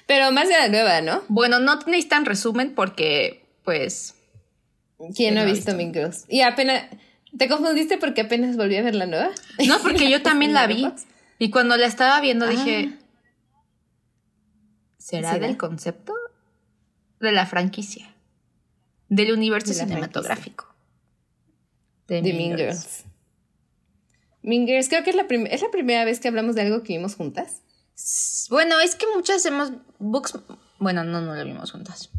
Pero 0.06 0.30
más 0.30 0.48
de 0.48 0.54
la 0.54 0.68
nueva, 0.68 1.00
¿no? 1.00 1.24
Bueno, 1.26 1.58
no 1.58 1.76
necesitan 1.80 2.24
resumen 2.24 2.72
porque, 2.72 3.44
pues... 3.64 4.14
¿Quién 5.16 5.34
no 5.34 5.40
ha 5.40 5.44
visto 5.44 5.74
Mean 5.74 5.92
Girls? 5.92 6.26
Y 6.28 6.42
apenas... 6.42 6.84
¿Te 7.36 7.48
confundiste 7.48 7.98
porque 7.98 8.20
apenas 8.20 8.56
volví 8.56 8.76
a 8.76 8.82
ver 8.82 8.94
la 8.94 9.06
nueva? 9.06 9.30
No, 9.66 9.80
porque 9.80 10.08
yo 10.08 10.22
también 10.22 10.54
la 10.54 10.68
vi. 10.68 10.86
Y 11.40 11.50
cuando 11.50 11.76
la 11.76 11.86
estaba 11.86 12.20
viendo 12.20 12.46
dije, 12.46 12.92
¿Será, 15.02 15.36
del 15.40 15.56
concepto? 15.56 16.14
De 17.18 17.32
la 17.32 17.44
franquicia. 17.44 18.14
Del 19.08 19.32
universo 19.32 19.74
cinematográfico. 19.74 20.72
De, 22.06 22.22
Mean 22.22 22.56
Girls. 22.56 23.04
Mean 24.42 24.64
Girls, 24.64 24.88
creo 24.88 25.02
que 25.02 25.10
es 25.10 25.16
la, 25.16 25.22
es 25.22 25.60
la 25.60 25.70
primera 25.72 26.04
vez 26.04 26.20
que 26.20 26.28
hablamos 26.28 26.54
de 26.54 26.62
algo 26.62 26.84
que 26.84 26.92
vimos 26.92 27.16
juntas. 27.16 27.62
Bueno, 28.48 28.78
es 28.78 28.94
que 28.94 29.06
muchas 29.12 29.44
hemos 29.44 29.72
books. 29.98 30.38
Bueno, 30.78 31.02
no, 31.02 31.20
no 31.20 31.34
la 31.34 31.42
vimos 31.42 31.72
juntas. 31.72 32.10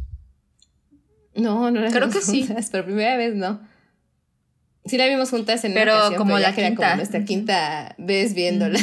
No, 1.36 1.72
no 1.72 1.80
la 1.80 1.90
Creo 1.90 2.10
que 2.10 2.22
sí. 2.22 2.50
Pero 2.70 2.84
primera 2.84 3.16
vez 3.16 3.34
no. 3.34 3.62
Sí 4.84 4.98
la 4.98 5.08
vimos 5.08 5.30
juntas 5.30 5.64
en 5.64 5.74
pero 5.74 6.18
como 6.18 6.38
la 6.38 6.54
quinta. 6.54 6.76
como 6.76 6.96
nuestra 6.98 7.24
quinta 7.24 7.96
vez 7.98 8.34
viéndola. 8.34 8.80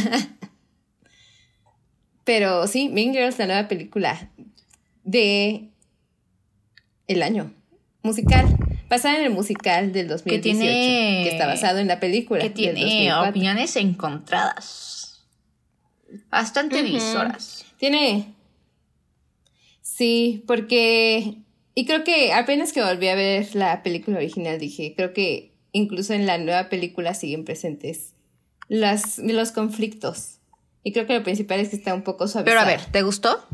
Pero 2.31 2.69
sí, 2.69 2.89
Mean 2.89 3.13
Girls, 3.13 3.41
la 3.41 3.47
nueva 3.47 3.67
película 3.67 4.31
de 5.03 5.71
el 7.09 7.25
año. 7.25 7.53
Musical. 8.05 8.47
Basada 8.89 9.19
en 9.19 9.25
el 9.25 9.31
musical 9.31 9.93
del 9.93 10.07
2018. 10.07 10.37
Que, 10.37 10.41
tiene, 10.41 11.25
que 11.25 11.31
está 11.31 11.49
basado 11.49 11.81
en 11.81 11.89
la 11.89 11.99
película. 11.99 12.41
Que 12.41 12.51
tiene 12.51 13.13
opiniones 13.13 13.75
encontradas. 13.75 15.25
Bastante 16.31 16.85
visoras. 16.85 17.67
Tiene. 17.79 18.33
Sí, 19.83 20.45
porque. 20.47 21.35
Y 21.75 21.85
creo 21.85 22.05
que 22.05 22.33
apenas 22.33 22.73
que 22.73 22.81
volví 22.81 23.09
a 23.09 23.17
ver 23.17 23.57
la 23.57 23.83
película 23.83 24.19
original 24.19 24.61
dije, 24.61 24.95
creo 24.95 25.13
que 25.13 25.51
incluso 25.73 26.15
en 26.15 26.27
la 26.27 26.39
nueva 26.39 26.69
película 26.69 27.13
siguen 27.15 27.45
presentes 27.45 28.15
las, 28.69 29.19
los 29.19 29.51
conflictos 29.51 30.40
y 30.83 30.93
creo 30.93 31.07
que 31.07 31.15
lo 31.15 31.23
principal 31.23 31.61
es 31.61 31.69
que 31.69 31.77
está 31.77 31.95
un 31.95 32.03
poco 32.03 32.27
suavizado. 32.27 32.45
Pero 32.45 32.61
a 32.61 32.65
ver, 32.65 32.85
¿te 32.91 33.03
gustó? 33.03 33.47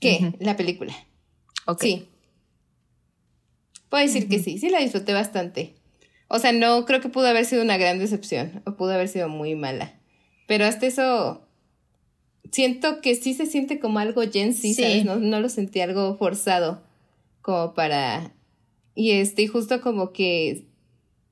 ¿Qué? 0.00 0.34
La 0.38 0.56
película. 0.56 0.94
Ok. 1.66 1.82
Sí. 1.82 2.08
Puedo 3.88 4.04
decir 4.04 4.28
que 4.28 4.38
sí, 4.38 4.58
sí 4.58 4.70
la 4.70 4.80
disfruté 4.80 5.12
bastante. 5.12 5.74
O 6.28 6.38
sea, 6.38 6.52
no 6.52 6.84
creo 6.84 7.00
que 7.00 7.08
pudo 7.08 7.28
haber 7.28 7.44
sido 7.44 7.62
una 7.62 7.76
gran 7.76 7.98
decepción 7.98 8.62
o 8.66 8.76
pudo 8.76 8.92
haber 8.92 9.08
sido 9.08 9.28
muy 9.28 9.54
mala. 9.54 9.94
Pero 10.46 10.64
hasta 10.64 10.86
eso 10.86 11.46
siento 12.50 13.00
que 13.00 13.14
sí 13.14 13.34
se 13.34 13.46
siente 13.46 13.78
como 13.78 13.98
algo 13.98 14.22
Gen 14.30 14.54
sí. 14.54 14.74
¿sabes? 14.74 15.04
No, 15.04 15.16
no 15.16 15.40
lo 15.40 15.48
sentí 15.48 15.80
algo 15.80 16.16
forzado 16.16 16.82
como 17.40 17.74
para... 17.74 18.34
Y 18.94 19.12
este, 19.12 19.48
justo 19.48 19.80
como 19.80 20.12
que 20.12 20.66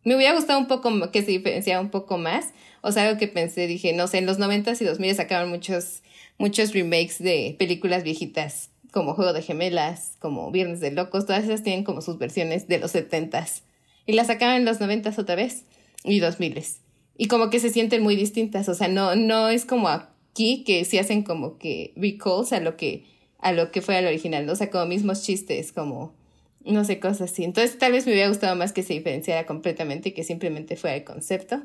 Me 0.04 0.16
hubiera 0.16 0.34
gustado 0.34 0.58
un 0.58 0.66
poco 0.66 1.10
que 1.12 1.22
se 1.22 1.30
diferenciara 1.30 1.80
un 1.80 1.90
poco 1.90 2.18
más. 2.18 2.52
O 2.80 2.90
sea, 2.90 3.06
algo 3.06 3.18
que 3.18 3.28
pensé, 3.28 3.66
dije, 3.66 3.92
no 3.92 4.08
sé, 4.08 4.18
en 4.18 4.26
los 4.26 4.38
90s 4.38 4.80
y 4.80 4.84
2000 4.84 5.14
sacaban 5.14 5.48
muchos, 5.48 6.02
muchos 6.38 6.72
remakes 6.72 7.18
de 7.20 7.54
películas 7.58 8.02
viejitas, 8.02 8.70
como 8.90 9.14
Juego 9.14 9.32
de 9.32 9.42
Gemelas, 9.42 10.16
como 10.18 10.50
Viernes 10.50 10.80
de 10.80 10.90
Locos, 10.90 11.26
todas 11.26 11.44
esas 11.44 11.62
tienen 11.62 11.84
como 11.84 12.00
sus 12.00 12.18
versiones 12.18 12.66
de 12.66 12.78
los 12.78 12.94
70s. 12.94 13.62
Y 14.06 14.14
las 14.14 14.26
sacaban 14.26 14.56
en 14.56 14.64
los 14.64 14.80
90s 14.80 15.18
otra 15.18 15.36
vez 15.36 15.64
y 16.02 16.20
2000s. 16.20 16.78
Y 17.16 17.28
como 17.28 17.50
que 17.50 17.60
se 17.60 17.70
sienten 17.70 18.02
muy 18.02 18.16
distintas, 18.16 18.68
o 18.68 18.74
sea, 18.74 18.88
no, 18.88 19.14
no 19.14 19.48
es 19.48 19.64
como 19.64 19.88
aquí 19.88 20.64
que 20.64 20.84
sí 20.84 20.98
hacen 20.98 21.22
como 21.22 21.58
que 21.58 21.92
recalls 21.94 22.52
a 22.52 22.58
lo 22.58 22.76
que, 22.76 23.04
a 23.38 23.52
lo 23.52 23.70
que 23.70 23.82
fue 23.82 23.96
al 23.96 24.06
original, 24.06 24.46
¿no? 24.46 24.52
o 24.52 24.56
sea, 24.56 24.70
como 24.70 24.86
mismos 24.86 25.22
chistes, 25.22 25.72
como 25.72 26.14
no 26.64 26.84
sé, 26.84 27.00
cosas 27.00 27.32
así. 27.32 27.44
Entonces 27.44 27.78
tal 27.78 27.92
vez 27.92 28.06
me 28.06 28.12
hubiera 28.12 28.28
gustado 28.28 28.56
más 28.56 28.72
que 28.72 28.82
se 28.82 28.94
diferenciara 28.94 29.46
completamente 29.46 30.10
y 30.10 30.12
que 30.12 30.24
simplemente 30.24 30.76
fuera 30.76 30.96
el 30.96 31.04
concepto. 31.04 31.62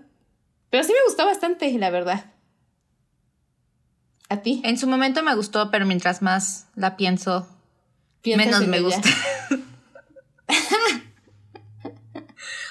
Pero 0.70 0.84
sí 0.84 0.92
me 0.92 1.08
gustó 1.08 1.26
bastante, 1.26 1.72
la 1.78 1.90
verdad. 1.90 2.34
¿A 4.30 4.42
ti? 4.42 4.62
En 4.66 4.78
su 4.78 4.88
momento 4.88 5.24
me 5.24 5.36
gustó, 5.36 5.72
pero 5.72 5.86
mientras 5.86 6.22
más 6.22 6.68
la 6.76 6.98
pienso, 6.98 7.48
¿Piensas 8.22 8.46
menos 8.48 8.62
en 8.64 8.70
me 8.70 8.78
ella? 8.78 8.86
gusta. 8.86 9.10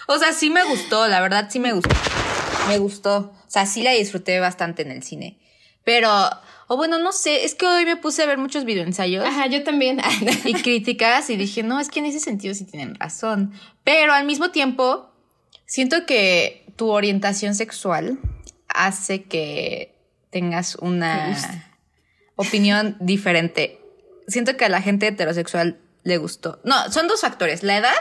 o 0.09 0.19
sea, 0.19 0.33
sí 0.33 0.51
me 0.51 0.65
gustó, 0.65 1.09
la 1.09 1.21
verdad 1.21 1.49
sí 1.51 1.59
me 1.59 1.73
gustó. 1.73 1.95
Me 2.69 2.79
gustó. 2.79 3.17
O 3.17 3.51
sea, 3.51 3.65
sí 3.65 3.83
la 3.83 3.93
disfruté 3.93 4.39
bastante 4.41 4.83
en 4.83 4.91
el 4.91 5.03
cine. 5.03 5.39
Pero, 5.87 6.11
o 6.67 6.77
bueno, 6.77 6.99
no 6.99 7.13
sé, 7.13 7.45
es 7.45 7.55
que 7.55 7.65
hoy 7.65 7.85
me 7.85 7.95
puse 7.95 8.21
a 8.21 8.27
ver 8.27 8.39
muchos 8.39 8.65
videoensayos 8.65 9.25
Ajá, 9.25 9.47
yo 9.47 9.63
también. 9.63 10.01
y 10.45 10.53
críticas 10.63 11.31
y 11.31 11.37
dije, 11.37 11.63
no, 11.63 11.79
es 11.79 11.91
que 11.91 12.01
en 12.01 12.07
ese 12.07 12.19
sentido 12.19 12.57
sí 12.57 12.65
tienen 12.65 12.97
razón. 12.97 13.53
Pero 13.85 14.13
al 14.13 14.27
mismo 14.27 14.51
tiempo, 14.51 15.09
siento 15.65 16.05
que 16.05 16.67
tu 16.75 16.91
orientación 16.91 17.55
sexual 17.55 18.19
hace 18.69 19.23
que 19.23 19.95
tengas 20.31 20.75
una 20.75 21.71
opinión 22.35 22.97
diferente. 22.99 23.79
Siento 24.27 24.57
que 24.57 24.65
a 24.65 24.69
la 24.69 24.83
gente 24.83 25.07
heterosexual 25.07 25.79
le 26.03 26.19
gustó. 26.19 26.61
No, 26.65 26.91
son 26.91 27.07
dos 27.07 27.21
factores, 27.21 27.63
la 27.63 27.77
edad 27.77 27.95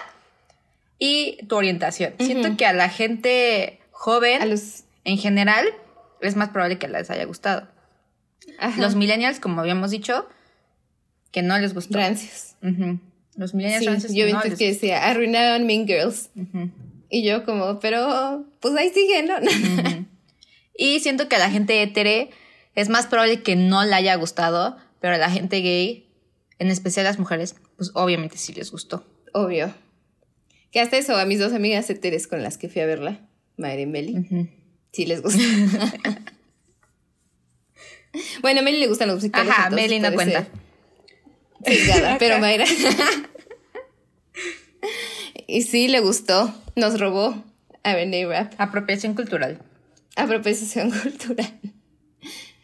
y 0.98 1.38
tu 1.48 1.56
orientación. 1.56 2.16
Siento 2.18 2.58
que 2.58 2.66
a 2.66 2.74
la 2.74 2.90
gente 2.90 3.80
joven, 3.92 4.42
A 4.42 4.48
los... 4.48 4.86
en 5.04 5.20
general, 5.20 5.68
es 6.22 6.36
más 6.36 6.50
probable 6.50 6.80
que 6.80 6.88
les 6.88 7.12
haya 7.12 7.26
gustado. 7.26 7.75
Ajá. 8.60 8.82
Los 8.82 8.96
millennials, 8.96 9.40
como 9.40 9.62
habíamos 9.62 9.92
dicho, 9.92 10.28
que 11.32 11.42
no 11.42 11.58
les 11.60 11.74
gustó. 11.74 11.98
rancios. 11.98 12.56
Ujú. 12.64 13.00
Los 13.36 13.54
millennials 13.54 13.84
Sí, 13.84 13.90
rancios 13.90 14.14
yo 14.14 14.26
vi 14.26 14.34
no 14.34 14.42
que 14.42 14.50
decía, 14.68 15.06
arruinaron 15.08 15.66
Mean 15.68 15.86
Girls. 15.88 16.30
Ujú. 16.36 16.72
Y 17.10 17.24
yo 17.24 17.44
como, 17.46 17.80
pero 17.80 18.46
pues 18.62 18.76
ahí 18.76 18.90
sigue, 18.94 19.24
¿no? 19.24 19.36
Ujú. 19.38 20.06
Y 20.78 21.00
siento 21.02 21.28
que 21.30 21.36
a 21.36 21.40
la 21.40 21.50
gente 21.50 21.82
hetere 21.82 22.30
es 22.76 22.90
más 22.90 23.08
probable 23.08 23.42
que 23.44 23.56
no 23.56 23.84
le 23.84 23.94
haya 23.94 24.16
gustado, 24.16 24.78
pero 25.00 25.16
a 25.16 25.18
la 25.18 25.30
gente 25.30 25.58
gay, 25.62 26.08
en 26.60 26.70
especial 26.70 27.06
las 27.06 27.20
mujeres, 27.20 27.56
pues 27.78 27.92
obviamente 27.94 28.38
sí 28.38 28.54
les 28.54 28.72
gustó. 28.72 29.06
Obvio. 29.34 29.74
Que 30.72 30.80
hasta 30.82 30.98
eso, 30.98 31.16
a 31.16 31.26
mis 31.26 31.40
dos 31.40 31.54
amigas 31.54 31.90
heteres 31.90 32.28
con 32.28 32.42
las 32.44 32.58
que 32.58 32.68
fui 32.70 32.82
a 32.82 32.86
verla, 32.86 33.20
Mayra 33.58 33.82
y 33.82 33.86
Meli, 33.86 34.50
sí 34.92 35.06
les 35.06 35.22
gusta. 35.22 35.42
bueno, 38.42 38.60
a 38.60 38.64
Meli 38.64 38.80
le 38.80 38.88
gustan 38.88 39.08
los 39.08 39.18
musicales. 39.18 39.52
Ajá, 39.52 39.64
entonces 39.68 39.88
Meli 39.90 40.00
no 40.02 40.14
cuenta. 40.14 40.48
ser 41.66 41.76
sesgada, 41.76 42.18
pero 42.20 42.40
Mayra. 42.40 42.66
y 45.48 45.62
sí, 45.64 45.88
le 45.88 46.00
gustó. 46.00 46.54
Nos 46.76 47.00
robó 47.00 47.44
a 47.84 47.94
René 47.94 48.26
Rap. 48.26 48.54
Apropiación 48.58 49.14
cultural. 49.16 49.60
Apropiación 50.16 50.92
cultural. 50.92 51.60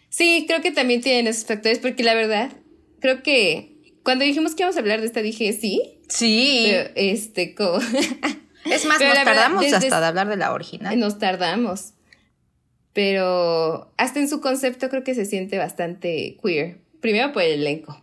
Sí, 0.09 0.45
creo 0.47 0.61
que 0.61 0.71
también 0.71 1.01
tienen 1.01 1.27
esos 1.27 1.45
factores, 1.45 1.79
porque 1.79 2.03
la 2.03 2.13
verdad, 2.13 2.51
creo 2.99 3.23
que 3.23 3.77
cuando 4.03 4.25
dijimos 4.25 4.55
que 4.55 4.63
íbamos 4.63 4.75
a 4.75 4.79
hablar 4.79 4.99
de 4.99 5.07
esta, 5.07 5.21
dije 5.21 5.53
sí, 5.53 5.99
Sí. 6.09 6.63
pero 6.67 6.89
este, 6.95 7.55
como 7.55 7.77
es 7.79 8.85
más, 8.85 8.97
pero 8.97 9.09
nos 9.13 9.17
verdad, 9.19 9.23
tardamos 9.25 9.61
desde- 9.63 9.77
hasta 9.77 10.01
de 10.01 10.05
hablar 10.07 10.27
de 10.27 10.35
la 10.35 10.51
original. 10.53 10.99
nos 10.99 11.17
tardamos. 11.17 11.93
Pero 12.93 13.91
hasta 13.97 14.19
en 14.19 14.27
su 14.27 14.41
concepto 14.41 14.89
creo 14.89 15.03
que 15.03 15.15
se 15.15 15.25
siente 15.25 15.57
bastante 15.57 16.37
queer. 16.43 16.77
Primero 16.99 17.31
por 17.33 17.41
el 17.43 17.61
elenco. 17.61 18.01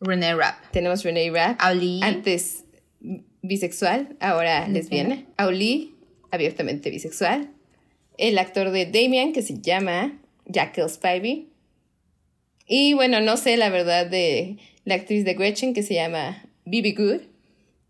René 0.00 0.34
Rapp. 0.34 0.56
Tenemos 0.72 1.04
Renee 1.04 1.30
Rapp, 1.30 1.56
Ali. 1.60 2.00
antes 2.02 2.64
bisexual, 3.42 4.16
ahora 4.20 4.66
Lesbiana. 4.66 5.14
lesbiana. 5.14 5.32
Auli, 5.36 5.94
abiertamente 6.30 6.90
bisexual. 6.90 7.50
El 8.18 8.38
actor 8.38 8.70
de 8.70 8.86
Damien, 8.86 9.32
que 9.32 9.42
se 9.42 9.60
llama 9.60 10.18
Jackal 10.46 10.88
Spivey. 10.90 11.48
Y 12.66 12.94
bueno, 12.94 13.20
no 13.20 13.36
sé 13.36 13.56
la 13.56 13.68
verdad 13.70 14.06
de 14.06 14.56
la 14.84 14.94
actriz 14.96 15.24
de 15.24 15.34
Gretchen, 15.34 15.74
que 15.74 15.82
se 15.82 15.94
llama 15.94 16.44
Bibi 16.64 16.94
Good. 16.94 17.20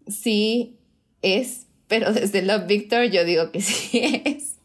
Sí 0.09 0.77
es, 1.23 1.67
pero 1.89 2.13
desde 2.13 2.43
Love 2.43 2.67
Victor 2.67 3.05
yo 3.05 3.25
digo 3.25 3.51
que 3.53 3.61
sí 3.63 4.23
es. 4.25 4.56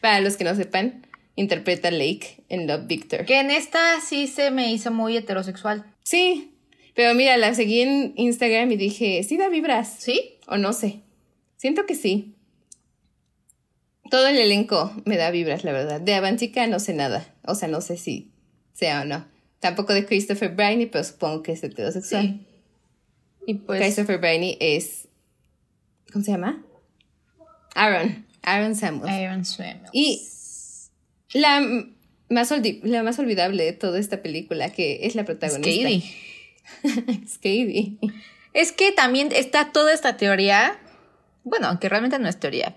Para 0.00 0.20
los 0.20 0.36
que 0.36 0.44
no 0.44 0.54
sepan, 0.54 1.06
interpreta 1.36 1.88
a 1.88 1.92
Lake 1.92 2.44
en 2.48 2.66
Love 2.66 2.86
Victor. 2.86 3.24
Que 3.24 3.40
en 3.40 3.50
esta 3.50 4.00
sí 4.00 4.26
se 4.26 4.50
me 4.50 4.72
hizo 4.72 4.90
muy 4.90 5.16
heterosexual. 5.16 5.84
Sí, 6.02 6.54
pero 6.94 7.14
mira, 7.14 7.36
la 7.36 7.54
seguí 7.54 7.80
en 7.80 8.12
Instagram 8.16 8.72
y 8.72 8.76
dije, 8.76 9.22
sí 9.22 9.36
da 9.36 9.48
vibras. 9.48 9.96
¿Sí? 9.98 10.38
O 10.46 10.56
no 10.56 10.72
sé. 10.72 11.00
Siento 11.56 11.86
que 11.86 11.94
sí. 11.94 12.34
Todo 14.10 14.26
el 14.26 14.38
elenco 14.38 14.92
me 15.04 15.16
da 15.16 15.30
vibras, 15.30 15.64
la 15.64 15.72
verdad. 15.72 16.00
De 16.00 16.14
Avantika 16.14 16.66
no 16.66 16.80
sé 16.80 16.94
nada. 16.94 17.34
O 17.44 17.54
sea, 17.54 17.68
no 17.68 17.80
sé 17.80 17.96
si 17.96 18.32
sea 18.72 19.02
o 19.02 19.04
no. 19.04 19.26
Tampoco 19.60 19.94
de 19.94 20.04
Christopher 20.06 20.54
Briney, 20.54 20.86
pero 20.86 21.04
supongo 21.04 21.42
que 21.42 21.52
es 21.52 21.62
heterosexual. 21.62 22.22
Sí. 22.22 22.46
Y 23.46 23.54
pues. 23.54 23.80
Christopher 23.80 24.18
Briney 24.18 24.56
es. 24.58 25.08
¿Cómo 26.12 26.24
se 26.24 26.32
llama? 26.32 26.64
Aaron. 27.74 28.26
Aaron 28.42 28.74
Samuels. 28.74 29.16
Iron 29.18 29.44
Swim. 29.44 29.78
Y 29.92 30.28
la 31.32 31.60
más, 32.28 32.52
la 32.82 33.02
más 33.02 33.18
olvidable 33.18 33.64
de 33.64 33.72
toda 33.72 33.98
esta 33.98 34.22
película, 34.22 34.70
que 34.70 35.06
es 35.06 35.14
la 35.14 35.24
protagonista. 35.24 35.88
Skady. 35.88 37.28
Skady. 37.28 37.98
Es 38.52 38.72
que 38.72 38.90
también 38.90 39.28
está 39.30 39.70
toda 39.70 39.92
esta 39.92 40.16
teoría. 40.16 40.76
Bueno, 41.44 41.68
aunque 41.68 41.88
realmente 41.88 42.18
no 42.18 42.28
es 42.28 42.40
teoría. 42.40 42.74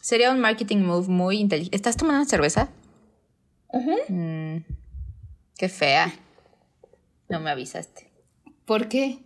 Sería 0.00 0.30
un 0.30 0.38
marketing 0.38 0.78
move 0.78 1.08
muy 1.08 1.38
inteligente. 1.38 1.74
¿Estás 1.74 1.96
tomando 1.96 2.24
cerveza? 2.28 2.68
Mm, 4.08 4.58
qué 5.56 5.68
fea. 5.68 6.14
No 7.28 7.40
me 7.40 7.50
avisaste. 7.50 8.08
¿Por 8.64 8.88
qué? 8.88 9.18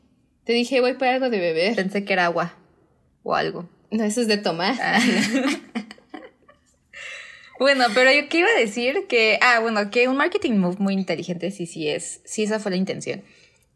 Te 0.44 0.54
dije, 0.54 0.80
voy 0.80 0.94
por 0.94 1.08
algo 1.08 1.28
de 1.28 1.38
beber. 1.38 1.74
Pensé 1.74 2.04
que 2.04 2.14
era 2.14 2.24
agua 2.24 2.54
o 3.22 3.34
algo. 3.34 3.68
No, 3.90 4.05
eso 4.05 4.20
es 4.20 4.29
de 4.29 4.38
tomar. 4.38 4.75
Bueno, 7.59 7.85
pero 7.94 8.11
yo 8.12 8.29
qué 8.29 8.38
iba 8.38 8.49
a 8.49 8.59
decir 8.59 9.07
que, 9.09 9.38
ah, 9.40 9.61
bueno, 9.61 9.90
que 9.90 10.09
un 10.09 10.16
marketing 10.16 10.55
move 10.55 10.77
muy 10.79 10.94
inteligente, 10.94 11.51
sí, 11.51 11.66
sí 11.66 11.88
es, 11.88 12.20
sí, 12.25 12.42
esa 12.42 12.59
fue 12.59 12.73
la 12.73 12.77
intención. 12.77 13.23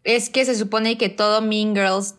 Es 0.05 0.31
que 0.31 0.45
se 0.45 0.57
supone 0.57 0.99
que 0.99 1.09
todo 1.09 1.41
Mean 1.43 1.75
Girls, 1.75 2.17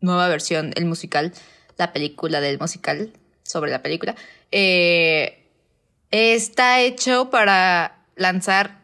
nueva 0.00 0.28
versión, 0.28 0.72
el 0.76 0.86
musical, 0.86 1.32
la 1.76 1.92
película 1.92 2.40
del 2.40 2.58
musical, 2.58 3.12
sobre 3.42 3.70
la 3.70 3.82
película, 3.82 4.14
eh, 4.50 5.46
está 6.10 6.80
hecho 6.80 7.28
para 7.30 7.98
lanzar 8.16 8.80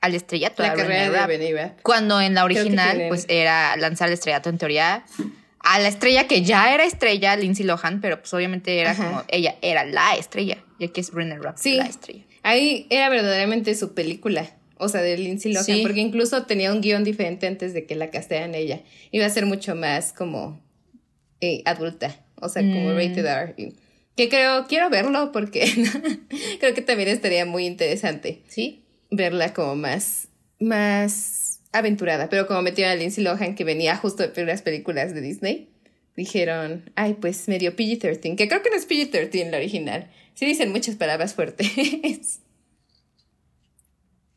al 0.00 0.14
estrellato. 0.14 0.62
la 0.62 0.74
carrera 0.74 1.26
de. 1.26 1.72
Cuando 1.82 2.20
en 2.20 2.34
la 2.34 2.42
que 2.42 2.60
original, 2.60 3.06
pues 3.08 3.26
era 3.28 3.76
lanzar 3.76 4.08
el 4.08 4.14
estrellato 4.14 4.48
en 4.48 4.58
teoría 4.58 5.04
a 5.62 5.78
la 5.78 5.88
estrella 5.88 6.26
que 6.26 6.42
ya 6.42 6.72
era 6.74 6.84
estrella, 6.84 7.36
Lindsay 7.36 7.64
Lohan, 7.66 8.00
pero 8.00 8.18
pues 8.20 8.32
obviamente 8.34 8.78
era 8.80 8.92
Ajá. 8.92 9.04
como 9.06 9.24
ella 9.28 9.56
era 9.62 9.84
la 9.84 10.14
estrella, 10.16 10.58
ya 10.78 10.88
que 10.88 11.00
es 11.00 11.12
Renee 11.12 11.38
Rapp, 11.38 11.56
Sí. 11.58 11.76
la 11.76 11.86
estrella. 11.86 12.24
Ahí 12.42 12.86
era 12.90 13.08
verdaderamente 13.10 13.74
su 13.74 13.92
película. 13.94 14.50
O 14.78 14.88
sea, 14.88 15.02
de 15.02 15.18
Lindsay 15.18 15.52
Lohan. 15.52 15.66
Sí. 15.66 15.80
Porque 15.82 16.00
incluso 16.00 16.46
tenía 16.46 16.72
un 16.72 16.80
guion 16.80 17.04
diferente 17.04 17.46
antes 17.46 17.74
de 17.74 17.84
que 17.84 17.94
la 17.96 18.08
castearan 18.10 18.54
ella. 18.54 18.80
Iba 19.10 19.26
a 19.26 19.30
ser 19.30 19.44
mucho 19.44 19.74
más 19.74 20.14
como 20.14 20.58
eh, 21.42 21.62
adulta. 21.66 22.16
O 22.36 22.48
sea, 22.48 22.62
como 22.62 22.90
Mm. 22.92 22.96
rated 22.96 23.26
R. 23.26 23.54
Y- 23.58 23.74
Que 24.16 24.28
creo, 24.30 24.66
quiero 24.66 24.88
verlo 24.90 25.32
porque 25.32 25.64
creo 26.60 26.74
que 26.74 26.82
también 26.82 27.08
estaría 27.10 27.44
muy 27.46 27.66
interesante 27.66 28.42
¿Sí? 28.48 28.82
verla 29.10 29.52
como 29.54 29.76
más, 29.76 30.28
más 30.58 31.49
aventurada. 31.72 32.28
Pero 32.28 32.46
como 32.46 32.62
metieron 32.62 32.92
a 32.92 32.96
Lindsay 32.96 33.24
Lohan, 33.24 33.54
que 33.54 33.64
venía 33.64 33.96
justo 33.96 34.26
de 34.26 34.44
las 34.44 34.62
películas 34.62 35.14
de 35.14 35.20
Disney, 35.20 35.70
dijeron, 36.16 36.90
ay, 36.96 37.14
pues 37.14 37.48
medio 37.48 37.74
PG-13, 37.76 38.36
que 38.36 38.48
creo 38.48 38.62
que 38.62 38.70
no 38.70 38.76
es 38.76 38.88
PG-13 38.88 39.50
la 39.50 39.56
original. 39.58 40.10
Sí 40.34 40.46
dicen 40.46 40.72
muchas 40.72 40.96
palabras 40.96 41.34
fuertes. 41.34 42.40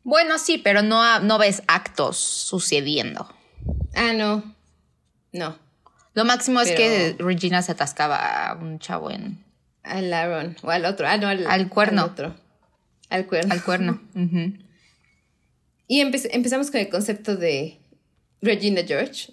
Bueno, 0.06 0.38
sí, 0.38 0.58
pero 0.58 0.82
no, 0.82 1.20
no 1.20 1.38
ves 1.38 1.62
actos 1.66 2.18
sucediendo. 2.18 3.26
ah, 3.94 4.12
no. 4.12 4.54
No. 5.32 5.58
Lo 6.12 6.26
máximo 6.26 6.60
es 6.60 6.72
que 6.72 7.16
Regina 7.18 7.62
se 7.62 7.72
atascaba 7.72 8.50
a 8.50 8.54
un 8.54 8.78
chavo 8.78 9.10
en... 9.10 9.42
Al 9.82 10.12
Aaron, 10.12 10.56
o 10.62 10.70
al 10.70 10.84
otro, 10.84 11.08
ah, 11.08 11.16
no, 11.16 11.28
al, 11.28 11.46
al 11.46 11.70
cuerno. 11.70 12.02
Al 12.02 12.10
otro. 12.10 12.34
Al 13.08 13.26
cuerno. 13.26 13.54
Al 13.54 13.64
cuerno. 13.64 14.00
Y 15.86 16.00
empezamos 16.00 16.70
con 16.70 16.80
el 16.80 16.88
concepto 16.88 17.36
de 17.36 17.78
Regina 18.40 18.82
George. 18.86 19.32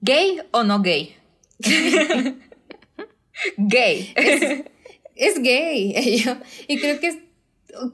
¿Gay 0.00 0.40
o 0.52 0.62
no 0.62 0.82
gay? 0.82 1.14
gay. 3.56 4.14
Es, 5.14 5.42
gay. 5.42 5.94
y 6.68 6.78
creo 6.78 7.00
que 7.00 7.06
es. 7.08 7.18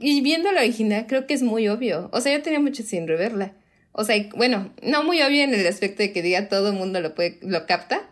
Y 0.00 0.20
viendo 0.20 0.52
la 0.52 0.60
original, 0.60 1.06
creo 1.08 1.26
que 1.26 1.34
es 1.34 1.42
muy 1.42 1.68
obvio. 1.68 2.08
O 2.12 2.20
sea, 2.20 2.36
yo 2.36 2.42
tenía 2.42 2.60
mucho 2.60 2.82
sin 2.82 3.08
reverla. 3.08 3.54
O 3.92 4.04
sea, 4.04 4.16
bueno, 4.36 4.72
no 4.82 5.04
muy 5.04 5.22
obvio 5.22 5.42
en 5.42 5.54
el 5.54 5.66
aspecto 5.66 6.02
de 6.02 6.12
que 6.12 6.22
diga 6.22 6.48
todo 6.48 6.70
el 6.70 6.76
mundo 6.76 7.00
lo 7.00 7.14
puede, 7.14 7.38
lo 7.42 7.66
capta. 7.66 8.08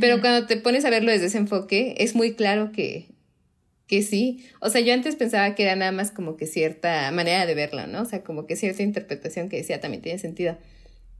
Pero 0.00 0.22
cuando 0.22 0.46
te 0.46 0.56
pones 0.56 0.86
a 0.86 0.90
verlo 0.90 1.12
desde 1.12 1.26
ese 1.26 1.36
enfoque, 1.36 1.96
es 1.98 2.14
muy 2.14 2.32
claro 2.34 2.72
que, 2.72 3.06
que 3.86 4.02
sí. 4.02 4.46
O 4.60 4.70
sea, 4.70 4.80
yo 4.80 4.94
antes 4.94 5.16
pensaba 5.16 5.54
que 5.54 5.62
era 5.62 5.76
nada 5.76 5.92
más 5.92 6.10
como 6.10 6.36
que 6.36 6.46
cierta 6.46 7.10
manera 7.10 7.46
de 7.46 7.54
verlo, 7.54 7.86
¿no? 7.86 8.02
O 8.02 8.04
sea, 8.04 8.22
como 8.22 8.46
que 8.46 8.56
cierta 8.56 8.82
interpretación 8.82 9.48
que 9.48 9.58
decía 9.58 9.80
también 9.80 10.02
tiene 10.02 10.18
sentido. 10.18 10.56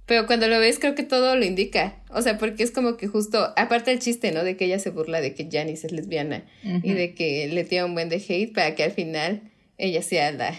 Pero 0.06 0.26
cuando 0.26 0.48
lo 0.48 0.58
ves, 0.58 0.78
creo 0.78 0.94
que 0.94 1.02
todo 1.02 1.34
lo 1.36 1.44
indica. 1.44 2.02
O 2.10 2.20
sea, 2.20 2.36
porque 2.36 2.62
es 2.62 2.70
como 2.70 2.96
que 2.96 3.06
justo, 3.06 3.52
aparte 3.56 3.90
del 3.90 4.00
chiste, 4.00 4.32
¿no? 4.32 4.44
De 4.44 4.56
que 4.56 4.66
ella 4.66 4.78
se 4.78 4.90
burla 4.90 5.20
de 5.20 5.34
que 5.34 5.48
Janice 5.50 5.86
es 5.86 5.92
lesbiana 5.92 6.44
y 6.62 6.92
de 6.92 7.14
que 7.14 7.48
le 7.48 7.64
tiene 7.64 7.86
un 7.86 7.94
buen 7.94 8.10
de 8.10 8.16
hate 8.16 8.52
para 8.52 8.74
que 8.74 8.82
al 8.82 8.92
final 8.92 9.50
ella 9.78 10.02
sea 10.02 10.30
la, 10.32 10.54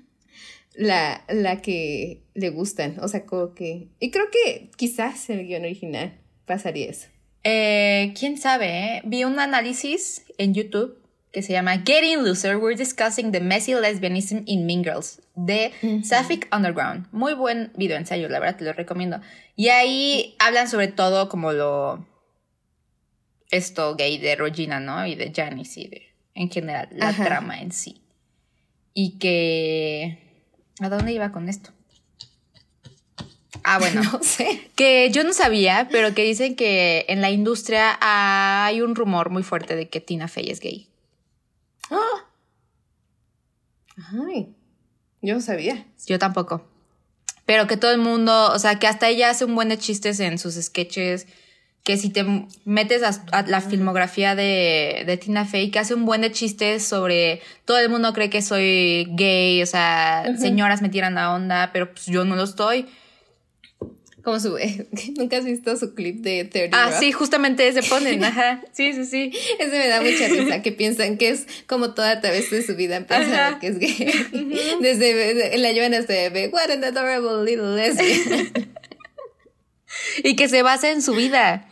la, 0.74 1.24
la 1.28 1.60
que 1.60 2.22
le 2.32 2.48
gustan. 2.48 2.96
O 3.00 3.08
sea, 3.08 3.26
como 3.26 3.54
que. 3.54 3.88
Y 3.98 4.10
creo 4.10 4.26
que 4.30 4.70
quizás 4.76 5.28
en 5.28 5.40
el 5.40 5.46
guion 5.46 5.64
original 5.64 6.18
pasaría 6.46 6.88
eso. 6.88 7.08
Eh, 7.44 8.14
Quién 8.18 8.38
sabe, 8.38 8.66
¿eh? 8.68 9.02
Vi 9.04 9.24
un 9.24 9.38
análisis 9.38 10.24
en 10.38 10.54
YouTube 10.54 10.99
que 11.32 11.42
se 11.42 11.52
llama 11.52 11.82
Getting 11.84 12.24
Loser, 12.24 12.56
We're 12.56 12.76
Discussing 12.76 13.30
the 13.32 13.40
Messy 13.40 13.74
Lesbianism 13.74 14.42
in 14.46 14.66
Mean 14.66 14.82
Girls 14.82 15.20
de 15.36 15.72
Sapphic 16.02 16.48
Underground. 16.54 17.06
Muy 17.12 17.34
buen 17.34 17.72
video 17.76 17.96
ensayo, 17.96 18.28
la 18.28 18.40
verdad 18.40 18.56
te 18.56 18.64
lo 18.64 18.72
recomiendo. 18.72 19.20
Y 19.54 19.68
ahí 19.68 20.34
hablan 20.38 20.68
sobre 20.68 20.88
todo 20.88 21.28
como 21.28 21.52
lo 21.52 22.06
esto 23.50 23.94
gay 23.96 24.18
de 24.18 24.36
Regina, 24.36 24.80
¿no? 24.80 25.06
Y 25.06 25.14
de 25.14 25.32
Janice 25.34 25.80
y 25.80 25.88
de 25.88 26.02
en 26.34 26.50
general 26.50 26.88
la 26.92 27.12
trama 27.12 27.60
en 27.60 27.72
sí. 27.72 28.02
Y 28.94 29.18
que 29.18 30.18
¿a 30.80 30.88
dónde 30.88 31.12
iba 31.12 31.30
con 31.30 31.48
esto? 31.48 31.70
Ah, 33.62 33.78
bueno, 33.80 34.02
no 34.02 34.22
sé. 34.22 34.70
Que 34.74 35.10
yo 35.10 35.22
no 35.22 35.32
sabía, 35.32 35.88
pero 35.90 36.14
que 36.14 36.24
dicen 36.24 36.56
que 36.56 37.04
en 37.08 37.20
la 37.20 37.30
industria 37.30 37.98
hay 38.00 38.80
un 38.80 38.94
rumor 38.94 39.30
muy 39.30 39.42
fuerte 39.42 39.76
de 39.76 39.88
que 39.88 40.00
Tina 40.00 40.26
Fey 40.26 40.50
es 40.50 40.60
gay. 40.60 40.88
¡Ah! 41.90 42.26
Ay, 44.28 44.54
yo 45.22 45.34
no 45.34 45.40
sabía. 45.40 45.86
Yo 46.06 46.18
tampoco. 46.18 46.66
Pero 47.46 47.66
que 47.66 47.76
todo 47.76 47.90
el 47.90 47.98
mundo, 47.98 48.52
o 48.52 48.58
sea, 48.58 48.78
que 48.78 48.86
hasta 48.86 49.08
ella 49.08 49.30
hace 49.30 49.44
un 49.44 49.54
buen 49.54 49.68
de 49.68 49.78
chistes 49.78 50.20
en 50.20 50.38
sus 50.38 50.54
sketches. 50.54 51.26
Que 51.82 51.96
si 51.96 52.10
te 52.10 52.24
metes 52.64 53.02
a, 53.02 53.42
la 53.42 53.60
filmografía 53.62 54.34
de, 54.34 55.02
de, 55.06 55.16
Tina 55.16 55.46
Fey, 55.46 55.70
que 55.70 55.78
hace 55.78 55.94
un 55.94 56.04
buen 56.04 56.20
de 56.20 56.30
chistes 56.30 56.84
sobre 56.84 57.40
todo 57.64 57.78
el 57.78 57.88
mundo 57.88 58.12
cree 58.12 58.28
que 58.28 58.42
soy 58.42 59.08
gay, 59.12 59.62
o 59.62 59.66
sea, 59.66 60.24
señoras 60.38 60.82
me 60.82 60.90
tiran 60.90 61.14
la 61.14 61.32
onda, 61.32 61.70
pero 61.72 61.90
pues 61.90 62.04
yo 62.06 62.26
no 62.26 62.36
lo 62.36 62.44
estoy. 62.44 62.86
Como 64.22 64.38
su. 64.40 64.56
¿Nunca 65.16 65.38
has 65.38 65.44
visto 65.44 65.76
su 65.76 65.94
clip 65.94 66.16
de 66.22 66.44
30 66.44 66.76
Ah, 66.84 66.92
sí, 66.98 67.12
justamente 67.12 67.66
ese 67.66 67.82
ponen. 67.82 68.22
Ajá. 68.24 68.62
Sí, 68.72 68.92
sí, 68.92 69.04
sí. 69.04 69.32
Ese 69.58 69.78
me 69.78 69.88
da 69.88 70.00
mucha 70.00 70.28
risa, 70.28 70.62
que 70.62 70.72
piensan 70.72 71.16
que 71.16 71.30
es 71.30 71.46
como 71.66 71.94
toda 71.94 72.12
a 72.12 72.20
través 72.20 72.50
de 72.50 72.62
su 72.62 72.76
vida 72.76 73.00
pensando 73.06 73.58
que 73.60 73.66
es 73.68 73.78
gay. 73.78 74.76
Desde 74.80 75.56
la 75.58 75.72
Joana 75.72 76.02
se 76.02 76.28
ve, 76.30 76.48
what 76.48 76.70
an 76.70 76.84
adorable 76.84 77.44
little 77.44 77.74
lesbian. 77.76 78.50
y 80.22 80.36
que 80.36 80.48
se 80.48 80.62
basa 80.62 80.90
en 80.90 81.02
su 81.02 81.14
vida. 81.14 81.66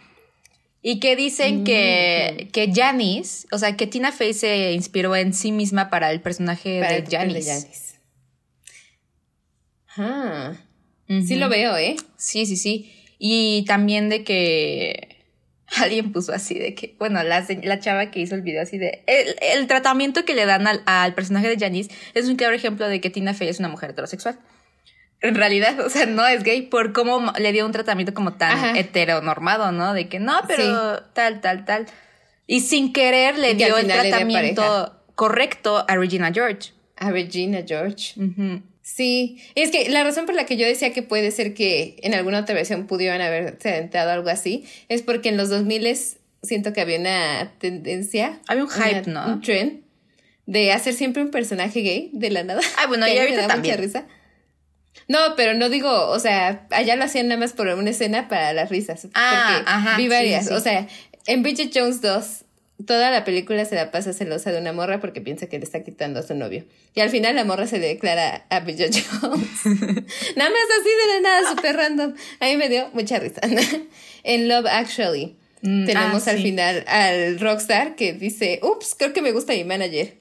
Y 0.81 1.01
que 1.01 1.17
dicen 1.17 1.65
que, 1.65 2.49
que 2.53 2.73
Janice, 2.73 3.47
o 3.51 3.59
sea, 3.59 3.77
que 3.77 3.87
Tina 3.89 4.13
Fey 4.13 4.33
se 4.33 4.73
inspiró 4.73 5.17
en 5.17 5.35
sí 5.35 5.51
misma 5.51 5.91
para 5.91 6.13
el 6.13 6.21
personaje 6.21 6.81
de 6.81 7.05
Janice. 7.11 7.53
De 7.53 7.89
Ah. 9.97 10.53
Sí 11.09 11.37
lo 11.37 11.49
veo, 11.49 11.77
¿eh? 11.77 11.97
Sí, 12.17 12.45
sí, 12.45 12.57
sí. 12.57 12.93
Y 13.19 13.65
también 13.67 14.09
de 14.09 14.25
que 14.25 15.17
alguien 15.77 16.13
puso 16.13 16.33
así 16.33 16.59
de 16.59 16.75
que, 16.75 16.95
bueno, 16.99 17.23
la, 17.23 17.45
la 17.63 17.81
chava 17.81 18.11
que 18.11 18.21
hizo 18.21 18.35
el 18.35 18.43
video 18.43 18.63
así 18.63 18.79
de, 18.79 19.05
el, 19.07 19.67
tratamiento 19.67 20.25
que 20.25 20.35
le 20.35 20.47
dan 20.47 20.67
al, 20.67 20.83
al, 20.87 21.15
personaje 21.15 21.49
de 21.49 21.59
Janice 21.59 21.91
es 22.15 22.27
un 22.27 22.37
claro 22.37 22.55
ejemplo 22.55 22.89
de 22.89 23.01
que 23.01 23.11
Tina 23.11 23.35
Fey 23.35 23.49
es 23.49 23.59
una 23.59 23.69
mujer 23.69 23.91
heterosexual. 23.91 24.39
En 25.21 25.35
realidad, 25.35 25.81
o 25.85 25.91
sea, 25.91 26.07
no 26.07 26.27
es 26.27 26.43
gay 26.43 26.63
por 26.63 26.93
cómo 26.93 27.33
le 27.39 27.53
dio 27.53 27.67
un 27.67 27.73
tratamiento 27.73 28.15
como 28.15 28.35
tan 28.35 28.77
heteronormado, 28.77 29.73
¿no? 29.73 29.93
De 29.93 30.09
que 30.09 30.21
no, 30.21 30.41
pero 30.47 31.03
tal, 31.13 31.41
tal, 31.41 31.65
tal. 31.65 31.87
Y 32.47 32.61
sin 32.61 32.93
querer 32.93 33.39
le 33.39 33.55
dio 33.55 33.77
el 33.77 33.87
tratamiento 33.87 35.03
correcto 35.15 35.85
a 35.87 35.97
Regina 35.97 36.33
George. 36.33 36.73
A 36.97 37.11
Regina 37.11 37.63
George. 37.67 38.15
Sí, 38.95 39.39
es 39.55 39.71
que 39.71 39.91
la 39.91 40.03
razón 40.03 40.25
por 40.25 40.35
la 40.35 40.47
que 40.47 40.57
yo 40.57 40.67
decía 40.67 40.95
que 40.95 41.03
puede 41.03 41.31
ser 41.31 41.53
que 41.53 41.97
en 42.03 42.15
alguna 42.15 42.41
otra 42.41 42.55
versión 42.55 42.87
pudieran 42.87 43.21
haber 43.21 43.59
sentado 43.61 44.11
algo 44.11 44.31
así 44.31 44.65
es 44.89 45.03
porque 45.03 45.29
en 45.29 45.37
los 45.37 45.51
2000 45.51 45.95
siento 46.43 46.73
que 46.73 46.81
había 46.81 46.99
una 46.99 47.53
tendencia. 47.59 48.41
Había 48.49 48.65
un 48.65 48.71
hype, 48.71 49.11
¿no? 49.11 49.27
Un 49.27 49.43
trend 49.43 49.83
de 50.47 50.73
hacer 50.73 50.95
siempre 50.95 51.23
un 51.23 51.31
personaje 51.31 51.81
gay 51.81 52.09
de 52.15 52.31
la 52.31 52.45
nada. 52.45 52.63
Ah, 52.79 52.87
bueno, 52.87 53.07
y 53.13 53.19
ahorita 53.19 53.47
también. 53.47 53.75
Mucha 53.77 53.87
risa. 53.87 54.07
No, 55.07 55.37
pero 55.37 55.53
no 55.53 55.69
digo, 55.69 56.09
o 56.09 56.19
sea, 56.19 56.67
allá 56.71 56.97
lo 56.97 57.05
hacían 57.05 57.29
nada 57.29 57.39
más 57.39 57.53
por 57.53 57.69
una 57.69 57.91
escena 57.91 58.27
para 58.27 58.55
las 58.55 58.71
risas. 58.71 59.07
Ah, 59.13 59.53
porque 59.53 59.71
ajá, 59.71 59.97
vi 59.99 60.09
varias. 60.09 60.51
O 60.51 60.61
sea, 60.61 60.89
en 61.27 61.43
Bridget 61.43 61.71
Jones 61.75 62.01
2 62.01 62.45
toda 62.87 63.11
la 63.11 63.25
película 63.25 63.65
se 63.65 63.75
la 63.75 63.91
pasa 63.91 64.13
celosa 64.13 64.53
de 64.53 64.61
una 64.61 64.73
morra 64.73 65.01
porque 65.01 65.21
piensa 65.21 65.47
que 65.47 65.59
le 65.59 65.65
está 65.65 65.83
quitando 65.83 66.21
a 66.21 66.23
su 66.23 66.35
novio. 66.35 66.65
Y 66.95 67.01
al 67.01 67.11
final 67.11 67.35
la 67.35 67.45
morra 67.45 67.67
se 67.67 67.79
le 67.79 67.89
declara 67.89 68.47
a 68.51 68.61
Bridget 68.61 68.95
Jones. 68.95 69.49
nada 69.65 70.51
más 70.51 70.67
así 70.81 70.89
de 70.89 71.15
la 71.15 71.21
nada, 71.23 71.51
súper 71.51 71.77
random. 71.77 72.15
A 72.41 72.47
mí 72.47 72.57
me 72.57 72.69
dio 72.69 72.89
mucha 72.93 73.19
risa. 73.19 73.41
en 74.23 74.49
Love 74.49 74.67
Actually 74.71 75.37
mm, 75.63 75.87
tenemos 75.87 76.29
ah, 76.29 76.31
al 76.31 76.39
final 76.39 76.85
al 76.87 77.41
rockstar 77.41 77.97
que 77.97 78.13
dice, 78.13 78.61
ups, 78.63 78.95
creo 78.97 79.13
que 79.13 79.23
me 79.23 79.33
gusta 79.33 79.53
mi 79.53 79.65
manager. 79.65 80.17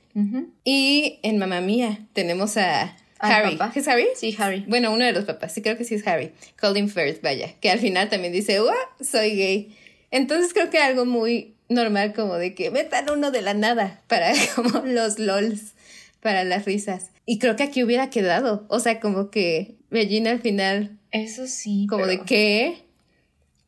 Y 0.64 1.20
en 1.22 1.38
Mamá 1.38 1.62
Mía 1.62 2.08
tenemos 2.14 2.58
a 2.58 2.98
Harry. 3.20 3.60
¿Es 3.76 3.88
Harry? 3.88 4.08
Sí, 4.16 4.36
Harry. 4.40 4.66
Bueno, 4.68 4.92
uno 4.92 5.06
de 5.06 5.12
los 5.12 5.26
papás. 5.26 5.54
Sí, 5.54 5.62
creo 5.62 5.78
que 5.78 5.84
sí 5.84 5.94
es 5.94 6.08
Harry. 6.08 6.32
Colin 6.60 6.90
Firth, 6.90 7.22
vaya. 7.22 7.54
Que 7.62 7.70
al 7.70 7.78
final 7.78 8.10
también 8.10 8.34
dice, 8.34 8.60
Soy 9.00 9.36
gay. 9.36 9.78
Entonces 10.10 10.54
creo 10.54 10.72
que 10.72 10.80
algo 10.80 11.06
muy 11.06 11.57
normal 11.70 12.14
como 12.14 12.36
de 12.36 12.56
que 12.56 12.72
metan 12.72 13.10
uno 13.10 13.32
de 13.32 13.42
la 13.42 13.54
nada 13.54 14.02
para 14.08 14.32
como 14.56 14.80
los 14.86 15.20
lols, 15.20 15.74
para 16.22 16.44
las 16.44 16.66
risas. 16.66 17.12
Y 17.26 17.40
creo 17.40 17.56
que 17.56 17.64
aquí 17.64 17.84
hubiera 17.84 18.10
quedado, 18.10 18.66
o 18.70 18.80
sea, 18.80 19.00
como 19.00 19.30
que 19.30 19.78
Regina 19.90 20.32
al 20.32 20.42
final. 20.42 20.98
Eso 21.12 21.48
sí. 21.48 21.88
Como 21.90 22.06
de 22.06 22.22
qué. 22.22 22.84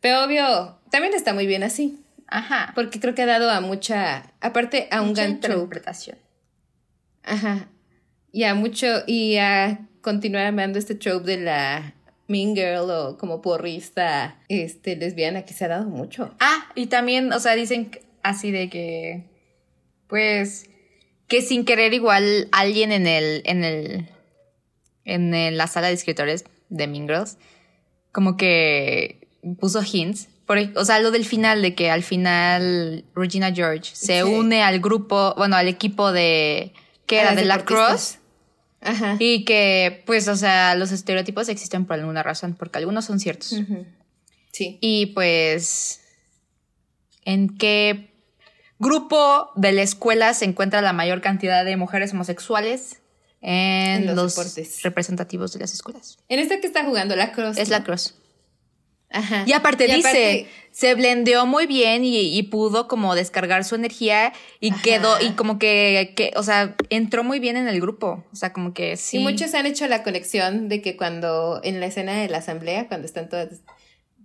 Pero 0.02 0.24
obvio, 0.24 0.78
también 0.92 1.14
está 1.14 1.34
muy 1.34 1.48
bien 1.48 1.64
así. 1.64 2.00
Ajá. 2.28 2.72
Porque 2.76 3.00
creo 3.00 3.16
que 3.16 3.24
ha 3.24 3.26
dado 3.28 3.50
a 3.50 3.62
mucha, 3.62 4.34
aparte 4.42 4.88
a 4.92 5.02
un 5.02 5.14
gran 5.14 5.32
interpretación. 5.32 6.18
Ajá. 7.24 7.70
Y 8.32 8.44
a 8.44 8.54
mucho, 8.54 9.04
y 9.08 9.38
a 9.38 9.88
continuar 10.02 10.46
amando 10.46 10.78
este 10.78 10.96
trope 10.96 11.32
de 11.32 11.38
la 11.38 11.94
mean 12.30 12.56
girl 12.56 12.89
o 12.89 13.18
como 13.18 13.42
porrista 13.42 14.39
este, 14.48 14.96
lesbiana 14.96 15.44
que 15.44 15.54
se 15.54 15.65
ha 15.65 15.70
dado 15.70 15.89
mucho. 15.89 16.34
Ah, 16.39 16.70
y 16.76 16.86
también, 16.86 17.34
o 17.34 17.39
sea, 17.39 17.56
dicen 17.56 17.92
así 18.24 18.52
de 18.52 18.70
que, 18.70 19.26
pues, 20.08 20.70
que 21.28 21.42
sin 21.42 21.65
querer 21.65 21.94
igual 21.94 22.48
alguien 22.52 22.92
en 22.92 23.08
el, 23.08 23.42
en 23.46 23.63
el, 23.63 24.10
en 25.06 25.58
la 25.58 25.68
sala 25.68 25.88
de 25.88 25.94
escritores 25.94 26.46
de 26.70 26.88
Mean 26.88 27.08
Girls, 27.08 27.38
como 28.12 28.38
que 28.38 29.28
puso 29.60 29.82
hints. 29.82 30.30
Por, 30.46 30.60
o 30.76 30.86
sea, 30.86 31.00
lo 31.00 31.12
del 31.12 31.26
final, 31.26 31.62
de 31.62 31.76
que 31.76 31.92
al 31.92 32.04
final 32.04 33.06
Regina 33.15 33.52
George 33.52 33.92
se 33.94 34.24
une 34.24 34.63
al 34.63 34.80
grupo, 34.80 35.34
bueno, 35.36 35.56
al 35.56 35.68
equipo 35.68 36.12
de, 36.12 36.74
que 37.06 37.20
era 37.20 37.36
de 37.36 37.46
la 37.46 37.65
Cross 37.65 38.18
Ajá. 38.82 39.18
Y 39.20 39.46
que, 39.46 40.04
pues, 40.06 40.28
o 40.28 40.36
sea, 40.36 40.76
los 40.76 40.92
estereotipos 40.92 41.50
existen 41.50 41.86
por 41.86 42.00
alguna 42.00 42.24
razón, 42.24 42.56
porque 42.58 42.78
algunos 42.78 43.06
son 43.06 43.20
ciertos. 43.20 43.56
Sí. 44.52 44.78
Y 44.82 45.08
pues, 45.08 46.02
¿en 47.26 47.58
qué 47.58 48.12
grupo 48.80 49.52
de 49.56 49.72
la 49.74 49.82
escuela 49.82 50.34
se 50.34 50.46
encuentra 50.46 50.82
la 50.82 50.94
mayor 50.94 51.22
cantidad 51.22 51.65
de 51.65 51.76
mujeres 51.78 52.13
homosexuales? 52.13 53.02
En, 53.42 54.18
los, 54.18 54.36
representativos 54.84 55.54
de 55.54 55.60
las 55.60 55.74
escuelas. 55.74 56.18
En 56.28 56.39
esta 56.39 56.60
que 56.60 56.68
está 56.68 56.84
jugando 56.84 57.15
la 57.15 57.32
Cross. 57.32 57.58
Es 57.58 57.70
la 57.70 57.86
Cross. 57.86 58.18
Ajá. 59.12 59.43
Y 59.48 59.54
aparte 59.54 59.86
Y 59.88 59.95
dice, 59.95 60.08
aparte- 60.10 60.48
se 60.72 60.93
blendeó 60.93 61.45
muy 61.48 61.65
bien 61.65 62.06
y, 62.06 62.38
y 62.38 62.43
pudo 62.43 62.88
como 62.88 63.15
descargar 63.15 63.63
su 63.65 63.76
energía 63.76 64.34
y 64.60 64.72
Ajá. 64.72 64.82
quedó, 64.84 65.19
y 65.19 65.32
como 65.32 65.58
que, 65.58 66.13
que, 66.15 66.32
o 66.36 66.43
sea, 66.43 66.76
entró 66.89 67.24
muy 67.24 67.39
bien 67.39 67.58
en 67.58 67.67
el 67.67 67.82
grupo. 67.82 68.24
O 68.32 68.36
sea, 68.36 68.54
como 68.54 68.74
que 68.74 68.95
sí. 68.98 69.17
Y 69.17 69.19
muchos 69.24 69.54
han 69.56 69.65
hecho 69.65 69.88
la 69.88 70.04
conexión 70.04 70.69
de 70.69 70.82
que 70.82 70.95
cuando 70.95 71.60
en 71.63 71.80
la 71.80 71.88
escena 71.88 72.13
de 72.22 72.30
la 72.30 72.38
asamblea, 72.38 72.88
cuando 72.88 73.08
están 73.08 73.30
todas 73.30 73.50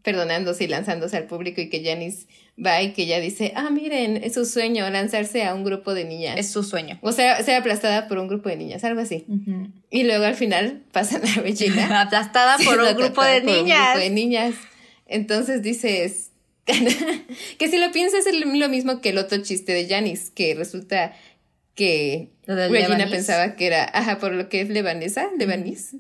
perdonándose 0.03 0.65
y 0.65 0.67
lanzándose 0.67 1.17
al 1.17 1.25
público 1.25 1.63
y 1.63 1.71
que 1.71 1.83
Janice 1.83 2.27
va 2.65 2.83
y 2.83 2.93
que 2.93 3.05
ella 3.05 3.21
dice, 3.21 3.53
ah, 3.57 3.71
miren, 3.71 4.19
es 4.23 4.35
su 4.35 4.45
sueño 4.45 4.89
lanzarse 4.91 5.45
a 5.45 5.55
un 5.55 5.65
grupo 5.65 5.95
de 5.95 6.05
niñas. 6.05 6.37
Es 6.39 6.53
su 6.53 6.63
sueño. 6.63 6.99
O 7.01 7.11
sea, 7.13 7.43
ser 7.43 7.55
aplastada 7.57 8.07
por 8.07 8.19
un 8.19 8.29
grupo 8.29 8.51
de 8.51 8.57
niñas, 8.57 8.85
algo 8.85 9.01
así. 9.01 9.25
Y 9.91 10.03
luego 10.05 10.27
al 10.27 10.35
final 10.35 10.83
pasan 10.93 11.23
a 11.27 11.41
Regina. 11.41 12.01
Aplastada 12.03 12.59
por 12.59 12.79
un 12.79 12.95
grupo 12.95 13.15
por 13.15 13.25
un 13.25 13.39
grupo 13.65 13.99
de 13.99 14.11
niñas. 14.11 14.55
Entonces 15.07 15.63
dices 15.63 16.31
que 16.67 17.69
si 17.69 17.79
lo 17.79 17.93
piensas 17.93 18.27
es 18.27 18.35
lo 18.35 18.69
mismo 18.69 19.01
que 19.01 19.11
el 19.11 19.19
otro 19.19 19.39
chiste 19.43 19.73
de 19.73 19.87
Janice, 19.89 20.33
que 20.35 20.55
resulta 20.55 21.15
que 21.75 22.31
Regina 22.47 22.69
Lebanese. 22.69 23.11
pensaba 23.11 23.57
que 23.57 23.67
era, 23.67 23.85
ajá, 23.93 24.19
por 24.19 24.33
lo 24.33 24.49
que 24.49 24.61
es 24.61 24.69
lebanesa, 24.69 25.29
lebanís, 25.39 25.97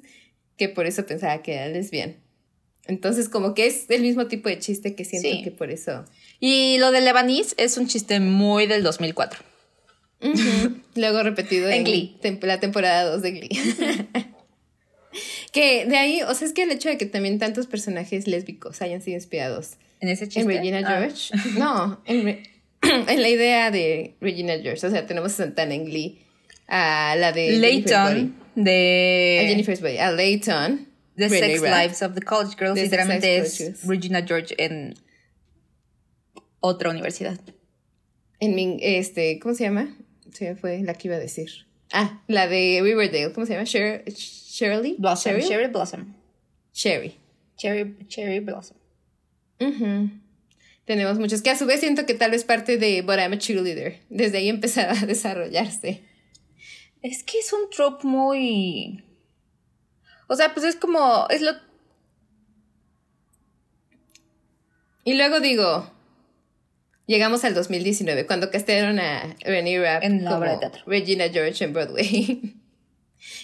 que 0.56 0.68
por 0.68 0.86
eso 0.86 1.04
pensaba 1.04 1.42
que 1.42 1.54
era 1.54 1.68
lesbiana. 1.68 2.14
Entonces, 2.86 3.28
como 3.28 3.54
que 3.54 3.66
es 3.66 3.86
el 3.88 4.02
mismo 4.02 4.26
tipo 4.26 4.48
de 4.48 4.58
chiste 4.58 4.94
que 4.94 5.04
siento 5.04 5.28
Sí. 5.30 5.42
que 5.42 5.50
por 5.50 5.70
eso. 5.70 6.04
Y 6.38 6.76
lo 6.78 6.92
de 6.92 7.00
Lebanese 7.00 7.54
es 7.58 7.78
un 7.78 7.86
chiste 7.88 8.20
muy 8.20 8.66
del 8.66 8.82
2004. 8.82 9.40
Ujú. 10.20 10.80
Luego 10.94 11.22
repetido 11.22 11.68
En 11.68 11.76
en, 11.78 11.84
Glee. 11.84 12.16
tem- 12.22 12.40
la 12.44 12.60
temporada 12.60 13.04
2 13.10 13.22
de 13.22 13.30
Glee. 13.32 13.48
que 15.54 15.86
de 15.86 15.96
ahí, 15.96 16.20
o 16.22 16.34
sea, 16.34 16.46
es 16.48 16.52
que 16.52 16.64
el 16.64 16.70
hecho 16.72 16.88
de 16.90 16.98
que 16.98 17.06
también 17.06 17.38
tantos 17.38 17.66
personajes 17.66 18.26
lésbicos 18.26 18.82
hayan 18.82 19.00
sido 19.00 19.14
inspirados 19.16 19.78
En 20.00 20.08
ese 20.10 20.24
chiste. 20.28 20.40
en 20.40 20.48
Regina 20.48 20.80
Ah. 20.84 20.98
George. 20.98 21.32
No, 21.58 22.02
en, 22.04 22.24
Re- 22.24 22.42
en 22.82 23.22
la 23.22 23.28
idea 23.28 23.70
de 23.70 24.16
Regina 24.20 24.54
George. 24.60 24.86
O 24.86 24.90
sea, 24.90 25.06
tenemos 25.06 25.32
a 25.32 25.36
Santana 25.36 25.72
en 25.74 25.86
Glee, 25.86 26.18
a 26.66 27.14
la 27.16 27.32
de 27.32 27.52
Layton 27.52 28.34
de, 28.56 29.40
a 29.42 29.48
Jennifer's 29.48 29.80
Body, 29.80 29.98
a 29.98 30.10
Layton, 30.10 30.88
The 31.16 31.28
Renee 31.28 31.40
Sex 31.58 31.60
Rapp. 31.62 31.82
Lives 31.82 32.02
of 32.02 32.14
the 32.14 32.22
College 32.22 32.56
Girls. 32.58 32.74
Literalmente 32.80 33.36
es 33.38 33.56
Girls. 33.58 33.86
Regina 33.86 34.22
George 34.26 34.54
en 34.58 34.94
otra 36.60 36.90
universidad. 36.90 37.38
En 38.40 38.54
mi, 38.54 38.78
este, 38.82 39.38
¿cómo 39.38 39.54
se 39.54 39.64
llama? 39.64 39.96
Se 40.32 40.44
me 40.50 40.56
fue 40.56 40.82
la 40.82 40.94
que 40.94 41.08
iba 41.08 41.16
a 41.16 41.20
decir. 41.20 41.50
Ah, 41.92 42.22
la 42.26 42.48
de 42.48 42.80
Riverdale, 42.82 43.32
¿cómo 43.32 43.46
se 43.46 43.52
llama? 43.52 43.64
Sher- 43.64 44.02
Shirley? 44.54 44.94
Blossom. 44.98 45.32
Cheryl? 45.32 45.48
Cherry 45.48 45.66
Blossom. 45.66 46.14
Sherry. 46.72 47.18
Cherry, 47.56 47.96
Cherry 48.06 48.38
Blossom. 48.38 48.76
Ujú. 49.58 50.10
Tenemos 50.84 51.18
muchos 51.18 51.42
que 51.42 51.50
a 51.50 51.58
su 51.58 51.66
vez 51.66 51.80
siento 51.80 52.06
que 52.06 52.14
tal 52.14 52.30
vez 52.30 52.44
parte 52.44 52.78
de 52.78 53.02
But 53.02 53.18
I'm 53.18 53.32
a 53.32 53.38
Cheerleader. 53.38 53.98
Desde 54.10 54.38
ahí 54.38 54.48
empezaba 54.48 54.92
a 54.92 55.06
desarrollarse. 55.06 56.04
Es 57.02 57.24
que 57.24 57.40
es 57.40 57.52
un 57.52 57.68
trope 57.68 58.06
muy. 58.06 59.02
O 60.28 60.36
sea, 60.36 60.54
pues 60.54 60.64
es 60.64 60.76
como. 60.76 61.26
Es 61.30 61.42
lo. 61.42 61.50
Y 65.02 65.14
luego 65.14 65.40
digo, 65.40 65.90
llegamos 67.06 67.44
al 67.44 67.54
2019, 67.54 68.24
cuando 68.26 68.52
castearon 68.52 69.00
a 69.00 69.34
Renee 69.40 69.80
Rapp 69.80 70.04
En 70.04 70.24
la 70.24 70.38
obra 70.38 70.52
de 70.52 70.58
teatro. 70.58 70.82
Regina 70.86 71.28
George 71.28 71.64
en 71.64 71.72
Broadway. 71.72 72.54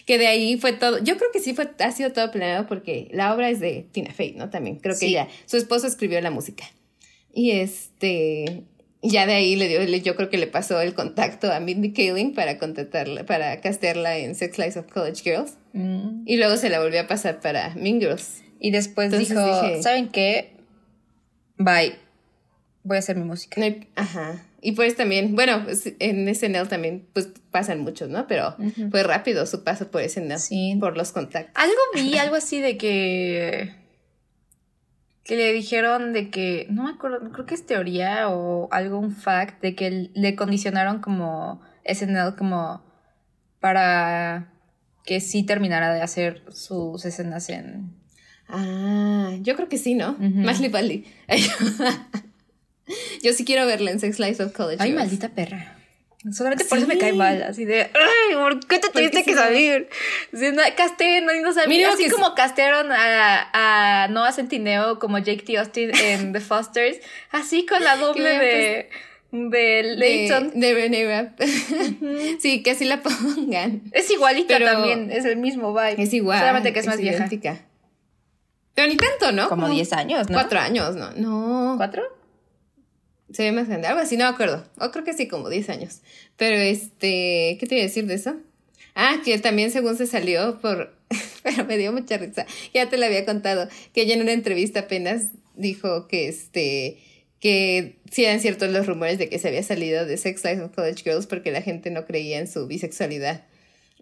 que 0.07 0.19
de 0.19 0.27
ahí 0.27 0.57
fue 0.59 0.73
todo. 0.73 0.99
Yo 0.99 1.17
creo 1.17 1.31
que 1.33 1.41
sí 1.41 1.55
fue, 1.55 1.71
ha 1.79 1.91
sido 1.93 2.13
todo 2.13 2.31
planeado 2.31 2.67
porque 2.67 3.09
la 3.13 3.35
obra 3.35 3.49
es 3.51 3.61
de 3.61 3.87
Tina 3.93 4.13
Fey, 4.13 4.33
¿no? 4.33 4.51
También 4.51 4.77
creo 4.77 4.95
que 4.95 5.01
Sí. 5.01 5.07
ella, 5.09 5.29
su 5.47 5.57
esposo 5.57 5.87
escribió 5.87 6.21
la 6.21 6.31
música. 6.31 6.65
Y 7.33 7.53
este, 7.53 8.65
ya 9.03 9.27
de 9.27 9.35
ahí 9.35 9.57
le 9.57 9.69
dio, 9.69 9.81
le- 9.83 10.01
yo 10.01 10.17
creo 10.17 10.29
que 10.31 10.37
le 10.39 10.47
pasó 10.47 10.81
el 10.81 10.95
contacto 10.95 11.53
a 11.53 11.61
Mindy 11.61 11.93
Kaling 11.93 12.35
para 12.35 12.59
contratarla, 12.59 13.25
para 13.25 13.61
castearla 13.61 14.19
en 14.19 14.35
Sex 14.35 14.59
Lives 14.59 14.77
of 14.77 14.87
College 14.93 15.23
Girls. 15.23 15.55
Mm. 15.73 16.23
Y 16.27 16.37
luego 16.37 16.57
se 16.57 16.69
la 16.71 16.81
volvió 16.81 17.01
a 17.01 17.07
pasar 17.07 17.41
para 17.41 17.75
Mean 17.77 18.01
Girls. 18.01 18.43
Y 18.59 18.73
después 18.73 19.07
Entonces 19.13 19.29
dijo: 19.31 19.63
dije- 19.63 19.83
¿Saben 19.83 20.09
qué? 20.09 20.53
Bye. 21.57 21.95
Voy 22.83 22.97
a 22.97 22.99
hacer 23.01 23.17
mi 23.17 23.25
música. 23.25 23.61
No 23.61 23.67
hay- 23.67 23.87
ajá. 23.95 24.45
Y 24.63 24.73
pues 24.73 24.97
también, 24.97 25.35
bueno, 25.35 25.63
pues, 25.65 25.95
en 25.99 26.33
SNL 26.35 26.69
también 26.69 27.09
pues 27.13 27.31
pasan 27.51 27.81
muchos, 27.81 28.09
¿no? 28.09 28.27
Pero 28.27 28.57
fue 28.91 29.03
rápido 29.03 29.47
su 29.47 29.65
paso 29.65 29.91
por 29.91 30.03
SNL. 30.03 30.39
Sí. 30.39 30.77
Por 30.79 30.97
los 30.97 31.13
contactos. 31.13 31.55
Algo 31.57 31.77
vi, 31.95 32.19
algo 32.19 32.37
así 32.37 32.61
de 32.61 32.77
que. 32.77 33.75
Que 35.25 35.37
le 35.37 35.53
dijeron 35.53 36.13
de 36.13 36.31
que. 36.31 36.67
No 36.71 36.85
me 36.85 36.91
acuerdo, 36.91 37.31
creo 37.33 37.47
que 37.47 37.55
es 37.55 37.65
teoría 37.65 38.29
o 38.29 38.69
algo, 38.73 38.99
un 38.99 39.15
fact, 39.15 39.63
de 39.63 39.75
que 39.75 40.11
le 40.13 40.37
condicionaron 40.37 41.01
como 41.01 41.63
SNL 41.85 42.37
como 42.37 42.85
para 43.61 44.53
que 45.05 45.21
sí 45.21 45.43
terminara 45.45 45.95
de 45.95 46.03
hacer 46.03 46.45
sus 46.51 47.05
escenas 47.05 47.49
en. 47.49 47.95
Ah, 48.49 49.33
yo 49.41 49.55
creo 49.57 49.69
que 49.69 49.79
sí, 49.79 49.95
¿no? 49.95 50.13
Ujú. 50.13 50.41
Más 50.41 50.61
le 50.61 50.69
vale. 50.69 51.05
yo 53.23 53.33
sí 53.33 53.45
quiero 53.45 53.67
verla 53.67 53.91
en 53.91 54.01
Sex 54.01 54.19
Lives 54.19 54.41
of 54.41 54.53
College. 54.53 54.83
Ay, 54.83 54.93
maldita 54.93 55.29
perra. 55.31 55.77
Solamente 56.33 56.67
por 56.67 56.77
eso 56.77 56.87
me 56.87 56.99
cae 56.99 57.15
mal, 57.15 57.43
así 57.45 57.65
de, 57.65 57.85
ay, 57.85 58.35
¿por 58.35 58.61
qué 58.67 58.79
te 58.79 58.91
tuviste 58.91 59.25
que 59.25 59.31
sí. 59.33 59.39
salir? 59.39 59.89
Si 60.35 60.51
no, 60.51 60.61
casté, 60.77 61.23
no, 61.23 61.33
no 61.41 61.51
sabía. 61.55 61.69
Mira 61.69 61.93
así 61.95 62.05
que 62.05 62.11
como 62.11 62.35
castearon 62.35 62.93
a, 62.93 64.05
a 64.05 64.09
Noah 64.09 64.31
Centineo 64.33 64.99
como 64.99 65.17
Jake 65.19 65.43
T. 65.45 65.57
Austin 65.57 65.91
en 65.97 66.35
The 66.35 66.41
Fosters, 66.41 66.99
así 67.31 67.65
con 67.65 67.83
la 67.83 67.97
doble 67.97 68.29
de, 68.39 68.91
de 69.33 69.51
De, 69.53 69.83
Layton. 69.97 70.61
de 70.61 70.75
Renee 70.75 71.09
Rapp. 71.09 71.41
sí, 72.39 72.63
que 72.63 72.73
así 72.73 72.85
la 72.85 73.01
pongan. 73.01 73.81
Es 73.93 74.11
igualita 74.11 74.59
Pero- 74.59 74.73
también, 74.73 75.11
es 75.11 75.25
el 75.25 75.39
mismo 75.39 75.73
vibe. 75.73 76.03
Es 76.03 76.13
igual. 76.13 76.39
Solamente 76.41 76.75
que 76.75 76.81
es 76.81 76.87
más 76.87 76.99
vieja. 77.01 77.17
idéntica. 77.17 77.63
Pero 78.75 78.89
ni 78.89 78.97
tanto, 78.99 79.33
¿no? 79.33 79.49
Como 79.49 79.71
10 79.71 79.91
años, 79.95 80.29
¿no? 80.29 80.35
Cuatro 80.35 80.61
años, 80.61 80.97
¿no? 80.97 81.13
No. 81.13 81.75
¿Cuatro? 81.79 82.03
Se 83.33 83.45
ve 83.45 83.53
más 83.53 83.69
grande, 83.69 83.87
algo 83.87 84.01
así, 84.01 84.17
no 84.17 84.25
me 84.25 84.31
acuerdo. 84.31 84.65
O 84.79 84.91
creo 84.91 85.05
que 85.05 85.13
sí, 85.13 85.29
como 85.29 85.49
10 85.49 85.71
años. 85.71 86.01
Pero 86.37 86.57
este, 86.57 87.57
¿qué 87.61 87.67
te 87.69 87.77
iba 87.77 87.85
a 87.85 87.87
decir 87.87 88.07
de 88.07 88.15
eso? 88.15 88.37
Ah, 88.95 89.21
que 89.25 89.39
también 89.39 89.71
según 89.71 89.97
se 89.97 90.07
salió 90.07 90.59
por, 90.61 90.95
pero 91.43 91.65
me 91.65 91.79
dio 91.79 91.93
mucha 91.93 92.19
risa. 92.19 92.47
Ya 92.75 92.89
te 92.89 92.99
lo 92.99 93.07
había 93.07 93.25
contado, 93.25 93.69
que 93.95 94.03
ella 94.03 94.15
en 94.15 94.23
una 94.23 94.33
entrevista 94.33 94.81
apenas 94.81 95.29
dijo 95.55 96.09
que 96.09 96.29
este, 96.29 96.99
que 97.41 97.97
sí 98.11 98.25
eran 98.25 98.41
ciertos 98.41 98.71
los 98.71 98.87
rumores 98.87 99.19
de 99.19 99.29
que 99.29 99.39
se 99.39 99.49
había 99.49 99.63
salido 99.63 100.07
de 100.07 100.17
Sex 100.17 100.45
Lives 100.45 100.63
of 100.63 100.75
College 100.75 101.03
Girls 101.05 101.27
porque 101.27 101.51
la 101.51 101.63
gente 101.63 101.91
no 101.91 102.05
creía 102.05 102.39
en 102.39 102.49
su 102.49 102.67
bisexualidad. 102.67 103.45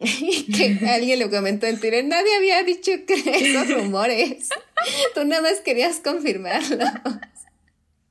Y 0.01 0.53
que 0.53 0.87
alguien 0.87 1.19
le 1.19 1.29
comentó 1.29 1.67
en 1.67 1.81
Twitter, 1.81 2.05
nadie 2.05 2.37
había 2.37 2.62
dicho 2.62 2.93
que 3.05 3.14
esos 3.14 3.69
rumores. 3.69 4.49
Tú 5.14 5.25
nada 5.25 5.43
más 5.43 5.61
querías 5.61 5.99
confirmarlo. 5.99 6.85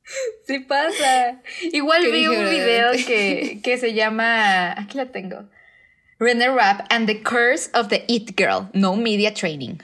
Sí 0.48 0.60
pasa. 0.60 1.42
Igual 1.74 2.04
¿Qué 2.04 2.12
vi 2.12 2.28
un 2.28 2.50
video 2.50 2.92
que, 3.06 3.60
que 3.64 3.78
se 3.78 3.94
llama. 3.94 4.80
Aquí 4.80 4.98
la 4.98 5.08
tengo. 5.08 5.50
Renee 6.20 6.50
Rapp 6.50 6.88
and 6.90 7.08
the 7.08 7.22
Curse 7.22 7.70
of 7.74 7.90
the 7.90 8.04
It 8.08 8.36
Girl. 8.38 8.70
No 8.74 8.96
Media 8.96 9.34
Training. 9.34 9.78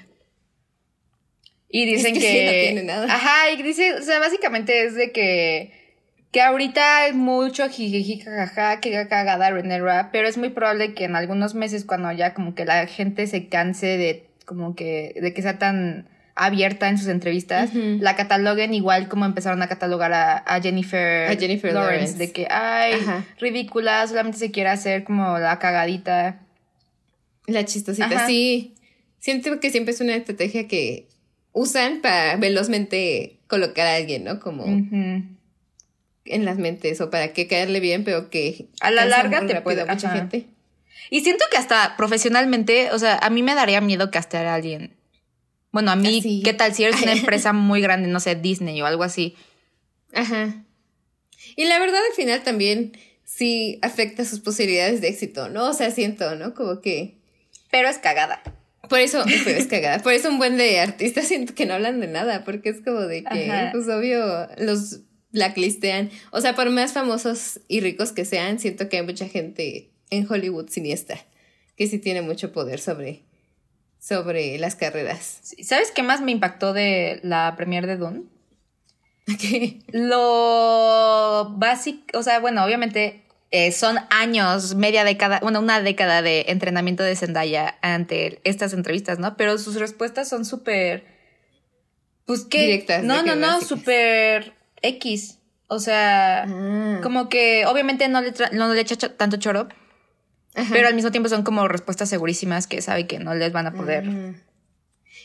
Y 1.70 1.86
dicen 1.86 2.14
que 2.14 2.20
que. 2.20 2.28
sí, 2.28 2.46
no 2.46 2.52
tiene 2.52 2.84
nada. 2.84 3.14
Ajá, 3.14 3.52
y 3.52 3.62
dice, 3.62 3.94
o 3.96 4.02
sea, 4.02 4.20
básicamente 4.20 4.86
es 4.86 4.96
de 4.96 5.12
que. 5.12 5.84
Que 6.32 6.42
ahorita 6.42 6.98
hay 6.98 7.14
mucho 7.14 7.70
jijiji, 7.70 8.20
jajaja, 8.20 8.80
que 8.80 9.08
cagada 9.08 9.52
Renee 9.52 9.80
Rapp, 9.80 10.10
pero 10.12 10.28
es 10.28 10.36
muy 10.36 10.50
probable 10.50 10.96
que 10.96 11.04
en 11.04 11.16
algunos 11.16 11.54
meses, 11.54 11.86
cuando 11.86 12.12
ya 12.12 12.34
como 12.34 12.56
que 12.56 12.66
la 12.66 12.88
gente 12.88 13.28
se 13.28 13.50
canse 13.50 13.98
de 13.98 14.26
como 14.46 14.76
que, 14.76 15.14
de 15.22 15.32
que 15.32 15.44
sea 15.44 15.60
tan 15.60 16.10
abierta 16.36 16.90
en 16.90 16.98
sus 16.98 17.08
entrevistas, 17.10 17.70
la 17.74 18.16
cataloguen 18.16 18.74
igual 18.74 19.08
como 19.08 19.26
empezaron 19.26 19.62
a 19.62 19.68
catalogar 19.68 20.14
a, 20.14 20.38
a 20.38 20.62
Jennifer, 20.62 21.30
A 21.30 21.36
Jennifer 21.36 21.74
Lawrence. 21.74 22.18
de 22.18 22.32
que, 22.32 22.48
ay, 22.50 22.94
Ajá. 22.94 23.24
ridícula, 23.40 24.08
solamente 24.08 24.40
se 24.40 24.50
quiere 24.52 24.70
hacer 24.70 25.04
como 25.04 25.38
la 25.38 25.60
cagadita. 25.60 26.40
La 27.46 27.66
chistosita, 27.66 28.06
Ajá. 28.08 28.28
sí. 28.28 28.74
Siento 29.20 29.60
que 29.60 29.70
siempre 29.70 29.94
es 29.94 30.02
una 30.02 30.16
estrategia 30.16 30.68
que 30.68 31.08
usan 31.52 32.02
para 32.02 32.36
velozmente 32.38 33.38
colocar 33.48 33.86
a 33.86 33.96
alguien, 33.96 34.24
¿no? 34.24 34.40
Como 34.40 34.66
en 36.26 36.46
las 36.46 36.58
mentes 36.58 37.00
o 37.02 37.10
para 37.10 37.34
que 37.34 37.48
caerle 37.48 37.80
bien, 37.80 38.04
pero 38.04 38.30
que 38.30 38.68
A 38.80 38.90
la 38.92 39.06
larga 39.06 39.46
te 39.46 39.62
puede- 39.62 39.86
mucha 39.86 40.10
gente. 40.10 40.48
Y 41.10 41.22
siento 41.22 41.44
que 41.52 41.58
hasta 41.58 41.96
profesionalmente, 41.98 42.92
o 42.92 42.98
sea, 43.00 43.18
a 43.22 43.30
mí 43.30 43.44
me 43.44 43.54
daría 43.56 43.82
miedo 43.82 44.10
castear 44.10 44.46
a 44.48 44.56
alguien. 44.56 44.94
Bueno, 45.74 45.92
a 45.92 45.96
mí, 45.98 46.20
Así. 46.20 46.42
¿qué 46.46 46.54
tal 46.54 46.74
si 46.74 46.86
eres 46.86 47.02
una 47.02 47.12
empresa 47.20 47.52
muy 47.52 47.82
grande, 47.82 48.08
no 48.08 48.22
sé, 48.22 48.36
Disney 48.36 48.82
o 48.82 48.86
algo 48.86 49.04
así? 49.04 49.36
Ajá. 50.14 50.64
Y 51.58 51.66
la 51.66 51.80
verdad 51.80 52.00
al 52.10 52.16
final 52.16 52.44
también 52.44 52.94
sí 53.26 53.80
afecta 53.82 54.24
sus 54.24 54.40
posibilidades 54.40 55.02
de 55.02 55.10
éxito, 55.10 55.50
¿no? 55.50 55.70
O 55.70 55.74
sea, 55.74 55.92
siento, 55.92 56.36
¿no? 56.36 56.54
Como 56.54 56.80
que 56.80 57.18
Pero 57.72 57.90
es 57.90 57.98
cagada. 57.98 58.42
Por 58.88 59.00
eso, 59.00 59.24
pero 59.44 59.58
es 59.58 59.68
cagada. 59.68 60.00
Por 60.04 60.14
eso 60.14 60.30
un 60.30 60.38
buen 60.38 60.58
de 60.58 60.80
artistas 60.80 61.28
siento 61.28 61.56
que 61.56 61.66
no 61.66 61.74
hablan 61.74 62.00
de 62.00 62.08
nada, 62.08 62.44
porque 62.46 62.70
es 62.70 62.82
como 62.82 63.02
de 63.02 63.24
que, 63.24 63.52
Ajá. 63.52 63.72
pues 63.72 63.88
obvio, 63.88 64.48
los 64.58 65.00
blacklistean. 65.32 66.12
O 66.32 66.40
sea, 66.40 66.54
por 66.54 66.70
más 66.70 66.94
famosos 66.94 67.60
y 67.68 67.82
ricos 67.82 68.12
que 68.12 68.26
sean, 68.26 68.60
siento 68.60 68.88
que 68.90 68.98
hay 68.98 69.04
mucha 69.04 69.28
gente 69.28 69.90
en 70.12 70.32
Hollywood 70.32 70.70
siniestra, 70.70 71.26
que 71.76 71.88
sí 71.88 71.98
tiene 71.98 72.22
mucho 72.22 72.52
poder 72.52 72.80
sobre, 72.80 73.24
sobre 74.04 74.58
las 74.58 74.76
carreras. 74.76 75.40
¿Sabes 75.64 75.92
qué 75.92 76.04
más 76.04 76.20
me 76.20 76.32
impactó 76.34 76.74
de 76.74 77.22
la 77.24 77.54
premier 77.56 77.88
de 77.88 77.96
Dune? 77.98 78.24
Lo 79.94 81.54
básico, 81.58 82.18
o 82.18 82.24
sea, 82.24 82.40
bueno, 82.40 82.64
obviamente 82.66 83.24
eh, 83.52 83.72
son 83.72 83.98
años, 84.10 84.76
media 84.76 85.04
década, 85.04 85.40
bueno, 85.42 85.60
una 85.60 85.82
década 85.82 86.22
de 86.22 86.46
entrenamiento 86.50 87.04
de 87.04 87.16
Zendaya 87.16 87.78
ante 87.82 88.42
estas 88.44 88.74
entrevistas, 88.74 89.20
¿no? 89.20 89.38
Pero 89.38 89.58
sus 89.58 89.76
respuestas 89.76 90.28
son 90.28 90.44
súper, 90.44 91.06
pues 92.26 92.44
qué, 92.46 92.64
Directas, 92.66 93.04
no, 93.04 93.24
no, 93.24 93.36
no, 93.36 93.62
súper 93.62 94.54
X, 94.82 95.38
o 95.68 95.80
sea, 95.80 96.44
Ah. 96.46 97.00
como 97.02 97.30
que 97.30 97.66
obviamente 97.66 98.08
no 98.10 98.22
le, 98.22 98.34
tra- 98.34 98.52
no 98.52 98.74
le 98.74 98.82
echa 98.82 98.98
tanto 99.16 99.38
choro, 99.38 99.70
Ajá. 100.56 100.70
pero 100.72 100.88
al 100.88 100.94
mismo 100.96 101.12
tiempo 101.12 101.30
son 101.30 101.44
como 101.44 101.68
respuestas 101.68 102.10
segurísimas 102.10 102.68
que 102.68 102.82
sabe 102.82 103.08
que 103.08 103.20
no 103.20 103.34
les 103.34 103.52
van 103.52 103.68
a 103.68 103.74
poder. 103.74 104.06
Ah. 104.08 104.34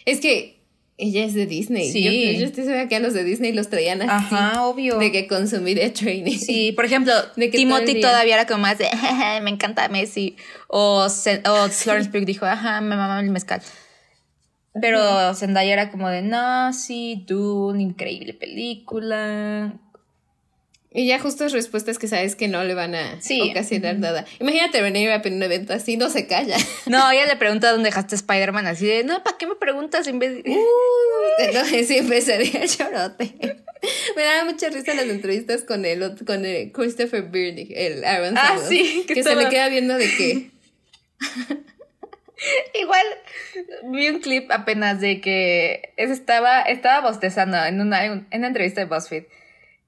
Es 0.07 0.21
que 0.21 0.59
ella 0.97 1.25
es 1.25 1.35
de 1.35 1.47
Disney. 1.47 1.93
Sí. 1.93 2.03
Yo, 2.03 2.41
yo 2.41 2.47
estoy 2.47 2.65
segura 2.65 2.89
que 2.89 2.97
a 2.97 3.01
los 3.01 3.15
de 3.15 3.23
Disney 3.23 3.53
los 3.53 3.69
traían 3.69 4.03
así. 4.03 4.35
Ajá, 4.35 4.65
obvio. 4.65 4.99
De 4.99 5.13
que 5.13 5.29
consumiré 5.29 5.91
training. 5.91 6.37
Sí, 6.39 6.73
por 6.73 6.85
ejemplo, 6.85 7.13
De 7.37 7.51
que 7.51 7.59
Timothy 7.59 8.01
todavía 8.01 8.35
era 8.35 8.47
como 8.47 8.63
más 8.63 8.79
de, 8.79 8.87
"Jeje, 8.87 9.41
me 9.43 9.51
encanta 9.51 9.89
Messi. 9.89 10.37
O, 10.67 11.07
o 11.07 11.09
Florence 11.71 12.11
Pugh 12.11 12.25
dijo, 12.25 12.47
ajá, 12.47 12.81
me 12.81 12.97
mama 12.97 13.21
el 13.21 13.31
mezcal. 13.31 13.63
Pero 14.81 15.35
Zendaya 15.35 15.73
era 15.73 15.91
como 15.91 16.09
de, 16.09 16.23
no, 16.23 16.73
sí, 16.73 17.25
Dune, 17.27 17.83
increíble 17.83 18.35
película. 18.35 19.75
Y 20.91 21.07
ya 21.07 21.19
justas 21.19 21.53
respuestas 21.53 21.99
que 21.99 22.09
sabes 22.09 22.35
que 22.35 22.49
no 22.49 22.65
le 22.65 22.73
van 22.75 22.95
a 22.95 23.21
Sí. 23.21 23.51
ocasionar 23.51 23.99
nada. 23.99 24.25
Imagínate 24.41 24.81
René 24.81 25.07
Rapp 25.07 25.27
en 25.27 25.35
un 25.35 25.43
evento 25.43 25.75
así, 25.75 25.97
no 25.99 26.09
se 26.09 26.27
calla. 26.27 26.57
No, 26.87 27.11
ella 27.11 27.27
le 27.27 27.37
pregunta 27.37 27.71
dónde 27.71 27.91
dejaste 27.91 28.15
Spider-Man, 28.15 28.67
así 28.67 28.87
de, 28.87 29.05
no, 29.05 29.23
¿para 29.23 29.37
qué 29.37 29.47
me 29.47 29.55
preguntas 29.57 30.07
en 30.07 30.19
vez 30.19 30.43
de... 30.43 30.43
No, 31.53 31.65
sí 31.87 31.99
empezaría 31.99 32.63
el 32.63 32.69
chorote. 32.69 33.35
Me 34.17 34.25
daba 34.25 34.45
mucha 34.51 34.71
risa 34.71 34.93
las 34.95 35.05
entrevistas 35.07 35.63
con 35.63 35.85
el, 35.85 36.17
con 36.27 36.45
el 36.45 36.73
Christopher 36.73 37.23
Birney, 37.23 37.69
el 37.77 38.05
Aaron 38.05 38.37
Ah, 38.37 38.49
Samuels, 38.57 38.69
sí, 38.69 39.05
que 39.07 39.15
que, 39.15 39.23
se 39.23 39.37
le 39.37 39.49
queda 39.51 39.69
viendo 39.69 39.95
de 39.97 40.07
que 40.17 40.51
Igual 42.81 43.05
vi 43.85 44.09
un 44.09 44.21
clip 44.21 44.51
apenas 44.51 45.01
de 45.01 45.21
que 45.21 45.93
es- 45.97 46.11
estaba, 46.11 46.63
estaba 46.63 47.09
bostezando 47.09 47.57
en 47.65 47.81
una, 47.81 48.05
en 48.05 48.27
una 48.33 48.47
entrevista 48.49 48.81
de 48.81 48.87
BuzzFeed. 48.87 49.25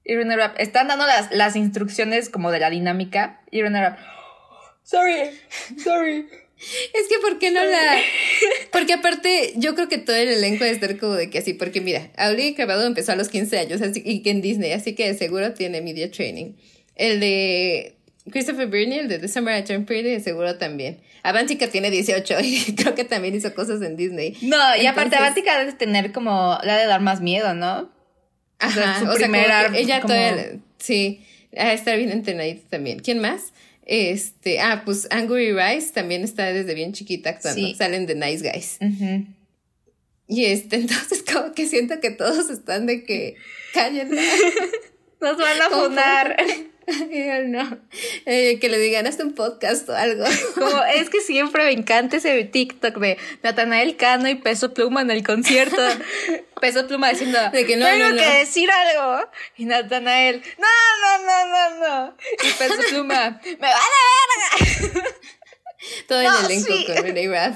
Y 0.03 0.15
René 0.15 0.35
Rapp, 0.35 0.55
están 0.59 0.87
dando 0.87 1.05
las, 1.05 1.31
las 1.31 1.55
instrucciones 1.55 2.29
como 2.29 2.51
de 2.51 2.59
la 2.59 2.69
dinámica. 2.69 3.41
Y 3.51 3.61
René 3.61 3.81
Rapp, 3.81 3.99
sorry, 4.83 5.31
sorry. 5.83 6.27
Es 6.93 7.07
que, 7.07 7.17
¿por 7.21 7.39
qué 7.39 7.51
no 7.51 7.63
la...? 7.63 7.97
Porque 8.71 8.93
aparte, 8.93 9.53
yo 9.55 9.73
creo 9.75 9.89
que 9.89 9.97
todo 9.97 10.15
el 10.15 10.29
elenco 10.29 10.63
debe 10.63 10.75
estar 10.75 10.97
como 10.97 11.13
de 11.13 11.29
que 11.29 11.39
así, 11.39 11.53
porque 11.53 11.81
mira, 11.81 12.11
Audi 12.17 12.53
Cravado 12.53 12.85
empezó 12.85 13.11
a 13.11 13.15
los 13.15 13.29
15 13.29 13.57
años, 13.57 13.81
así 13.81 14.01
y 14.05 14.21
que 14.21 14.29
en 14.29 14.41
Disney, 14.41 14.71
así 14.71 14.93
que 14.93 15.07
de 15.07 15.17
seguro 15.17 15.53
tiene 15.53 15.81
media 15.81 16.11
training. 16.11 16.53
El 16.95 17.19
de 17.19 17.97
Christopher 18.29 18.67
Birney, 18.67 18.99
el 18.99 19.07
de 19.07 19.19
The 19.19 19.27
Summer 19.27 19.59
I 19.59 19.63
Turned 19.63 19.85
Pretty, 19.85 20.09
de 20.09 20.19
seguro 20.19 20.57
también. 20.57 21.01
Avantika 21.23 21.67
tiene 21.67 21.89
18 21.89 22.35
y 22.43 22.75
creo 22.75 22.95
que 22.95 23.03
también 23.03 23.35
hizo 23.35 23.53
cosas 23.53 23.81
en 23.81 23.95
Disney. 23.95 24.37
No, 24.41 24.57
y 24.79 24.85
aparte 24.85 25.15
Avantika 25.15 25.57
debe 25.59 25.73
tener 25.73 26.11
como, 26.11 26.57
le 26.63 26.71
ha 26.71 26.77
de 26.77 26.85
dar 26.85 27.01
más 27.01 27.21
miedo, 27.21 27.53
¿no? 27.53 27.91
Ajá, 28.61 28.99
su 28.99 29.05
o 29.05 29.15
sea, 29.15 29.27
primera, 29.27 29.71
que 29.71 29.79
ella 29.79 30.01
como- 30.01 30.13
todavía, 30.13 30.59
sí, 30.77 31.25
a 31.57 31.73
estar 31.73 31.97
bien 31.97 32.11
entrenadita 32.11 32.69
también. 32.69 32.99
¿Quién 32.99 33.19
más? 33.19 33.53
Este, 33.85 34.59
ah, 34.59 34.83
pues 34.85 35.07
Angry 35.11 35.51
Rice 35.53 35.91
también 35.93 36.23
está 36.23 36.45
desde 36.53 36.73
bien 36.75 36.93
chiquita 36.93 37.31
actuando. 37.31 37.59
Sí. 37.59 37.75
Salen 37.75 38.05
de 38.05 38.15
Nice 38.15 38.49
Guys. 38.49 38.77
Y 40.27 40.45
este, 40.45 40.75
entonces 40.77 41.23
como 41.23 41.53
que 41.53 41.67
siento 41.67 41.99
que 41.99 42.11
todos 42.11 42.49
están 42.49 42.85
de 42.85 43.03
que 43.03 43.35
cállenla. 43.73 44.21
Nos 45.21 45.37
van 45.37 45.61
a 45.61 45.69
¿Cómo? 45.69 45.95
funar. 46.93 47.07
Y 47.11 47.25
yo, 47.27 47.43
no. 47.47 47.77
Eh, 48.25 48.59
que 48.59 48.69
le 48.69 48.77
digan 48.79 49.07
hasta 49.07 49.23
un 49.23 49.33
podcast 49.33 49.87
o 49.89 49.95
algo. 49.95 50.23
Como, 50.55 50.83
es 50.83 51.09
que 51.09 51.21
siempre 51.21 51.63
me 51.65 51.71
encanta 51.71 52.17
ese 52.17 52.43
TikTok 52.43 52.97
de 52.97 53.17
Natanael 53.43 53.97
Cano 53.97 54.29
y 54.29 54.35
Peso 54.35 54.73
Pluma 54.73 55.01
en 55.01 55.11
el 55.11 55.23
concierto. 55.23 55.81
Peso 56.61 56.87
Pluma 56.87 57.09
diciendo, 57.09 57.39
De 57.51 57.65
que 57.65 57.75
no, 57.77 57.85
tengo 57.85 58.09
no, 58.09 58.15
no. 58.15 58.21
que 58.21 58.29
decir 58.39 58.69
algo. 58.69 59.29
Y 59.57 59.65
Natanael, 59.65 60.43
no, 60.59 60.67
no, 61.01 61.25
no, 61.25 61.47
no, 61.47 61.87
no. 62.07 62.17
Y 62.43 62.51
Peso 62.53 62.81
Pluma, 62.89 63.41
me 63.43 63.55
vale 63.55 64.91
verga. 64.91 65.03
Todo 66.07 66.21
No, 66.21 66.39
el 66.39 66.45
elenco 66.45 66.73
sí. 66.73 66.85
con 66.85 66.95
Renee 66.97 67.27
Rapp. 67.27 67.55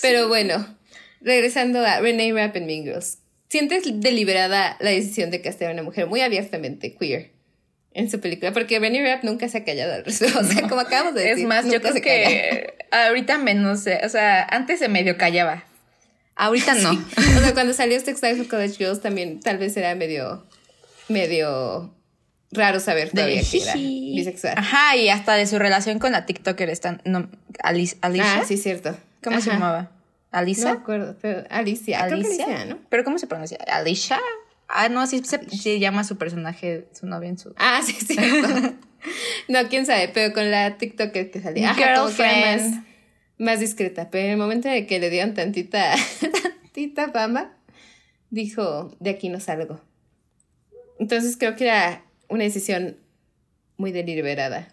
Pero 0.00 0.28
bueno, 0.28 0.78
regresando 1.20 1.84
a 1.84 2.00
Renee 2.00 2.32
Rapp 2.32 2.56
en 2.56 2.66
Mean 2.66 2.84
Girls. 2.84 3.18
¿Sientes 3.52 3.82
deliberada 4.00 4.78
la 4.80 4.88
decisión 4.88 5.30
de 5.30 5.42
castear 5.42 5.72
a 5.72 5.74
una 5.74 5.82
mujer 5.82 6.06
muy 6.06 6.22
abiertamente 6.22 6.94
queer 6.94 7.32
en 7.92 8.10
su 8.10 8.18
película? 8.18 8.50
Porque 8.50 8.78
Renee 8.78 9.06
Rapp 9.06 9.24
nunca 9.24 9.46
se 9.46 9.58
ha 9.58 9.64
callado 9.66 9.92
al 9.92 10.06
respecto. 10.06 10.38
O 10.40 10.42
sea, 10.42 10.66
como 10.70 10.80
acabamos 10.80 11.12
de 11.12 11.20
decir. 11.20 11.42
Es 11.42 11.46
más, 11.46 11.66
yo 11.66 11.82
creo 11.82 11.92
calla. 11.92 12.02
que 12.02 12.74
ahorita 12.90 13.36
menos, 13.36 13.86
eh, 13.86 14.00
o 14.04 14.08
sea, 14.08 14.42
antes 14.44 14.78
se 14.78 14.88
medio 14.88 15.18
callaba. 15.18 15.66
Ahorita 16.34 16.76
no. 16.76 16.92
O 16.92 17.40
sea, 17.40 17.52
cuando 17.52 17.74
salió 17.74 17.98
High 18.02 18.36
School 18.36 18.48
College 18.48 18.76
Girls 18.78 19.02
también 19.02 19.40
tal 19.40 19.58
vez 19.58 19.76
era 19.76 19.94
medio, 19.96 20.46
medio 21.08 21.94
raro 22.52 22.80
saber 22.80 23.10
todavía 23.10 23.42
que 23.42 23.62
era 23.62 23.74
bisexual. 23.74 24.54
Ajá, 24.56 24.96
y 24.96 25.10
hasta 25.10 25.34
de 25.34 25.46
su 25.46 25.58
relación 25.58 25.98
con 25.98 26.12
la 26.12 26.24
TikToker 26.24 26.70
están, 26.70 27.02
no, 27.04 27.28
Alice, 27.62 27.98
Alicia. 28.00 28.40
Ah, 28.40 28.44
sí, 28.46 28.56
cierto. 28.56 28.96
¿Cómo 29.22 29.42
se 29.42 29.50
Ajá. 29.50 29.90
Llamaba? 30.32 30.38
No 30.38 30.38
¿Alisa? 30.38 30.74
me 30.74 30.80
acuerdo, 30.80 31.16
pero 31.20 31.44
Alicia. 31.50 32.02
Alicia, 32.02 32.64
¿no? 32.64 32.78
¿Pero 32.88 33.04
cómo 33.04 33.18
se 33.18 33.26
pronuncia? 33.26 33.58
¿Alicia? 33.68 34.18
Ah, 34.68 34.88
no, 34.88 35.06
sí 35.06 35.22
se, 35.24 35.48
se 35.50 35.78
llama 35.78 36.04
su 36.04 36.16
personaje, 36.16 36.88
su 36.92 37.06
novia 37.06 37.28
en 37.28 37.38
su... 37.38 37.54
Ah, 37.58 37.82
sí, 37.84 37.92
sí. 37.92 38.16
no, 39.48 39.68
quién 39.68 39.84
sabe, 39.84 40.08
pero 40.08 40.32
con 40.32 40.50
la 40.50 40.78
TikTok 40.78 41.12
que 41.12 41.40
salía. 41.42 41.70
Ajá, 41.70 41.94
como 42.00 42.14
que 42.14 42.22
era 42.22 42.56
más, 42.56 42.78
más 43.36 43.60
discreta. 43.60 44.08
Pero 44.10 44.24
en 44.24 44.30
el 44.32 44.36
momento 44.38 44.68
de 44.68 44.86
que 44.86 44.98
le 44.98 45.10
dieron 45.10 45.34
tantita, 45.34 45.94
tantita 46.62 47.10
fama, 47.10 47.54
dijo, 48.30 48.96
de 48.98 49.10
aquí 49.10 49.28
no 49.28 49.40
salgo. 49.40 49.80
Entonces 50.98 51.36
creo 51.36 51.54
que 51.54 51.64
era 51.64 52.04
una 52.28 52.44
decisión 52.44 52.96
muy 53.76 53.92
deliberada. 53.92 54.68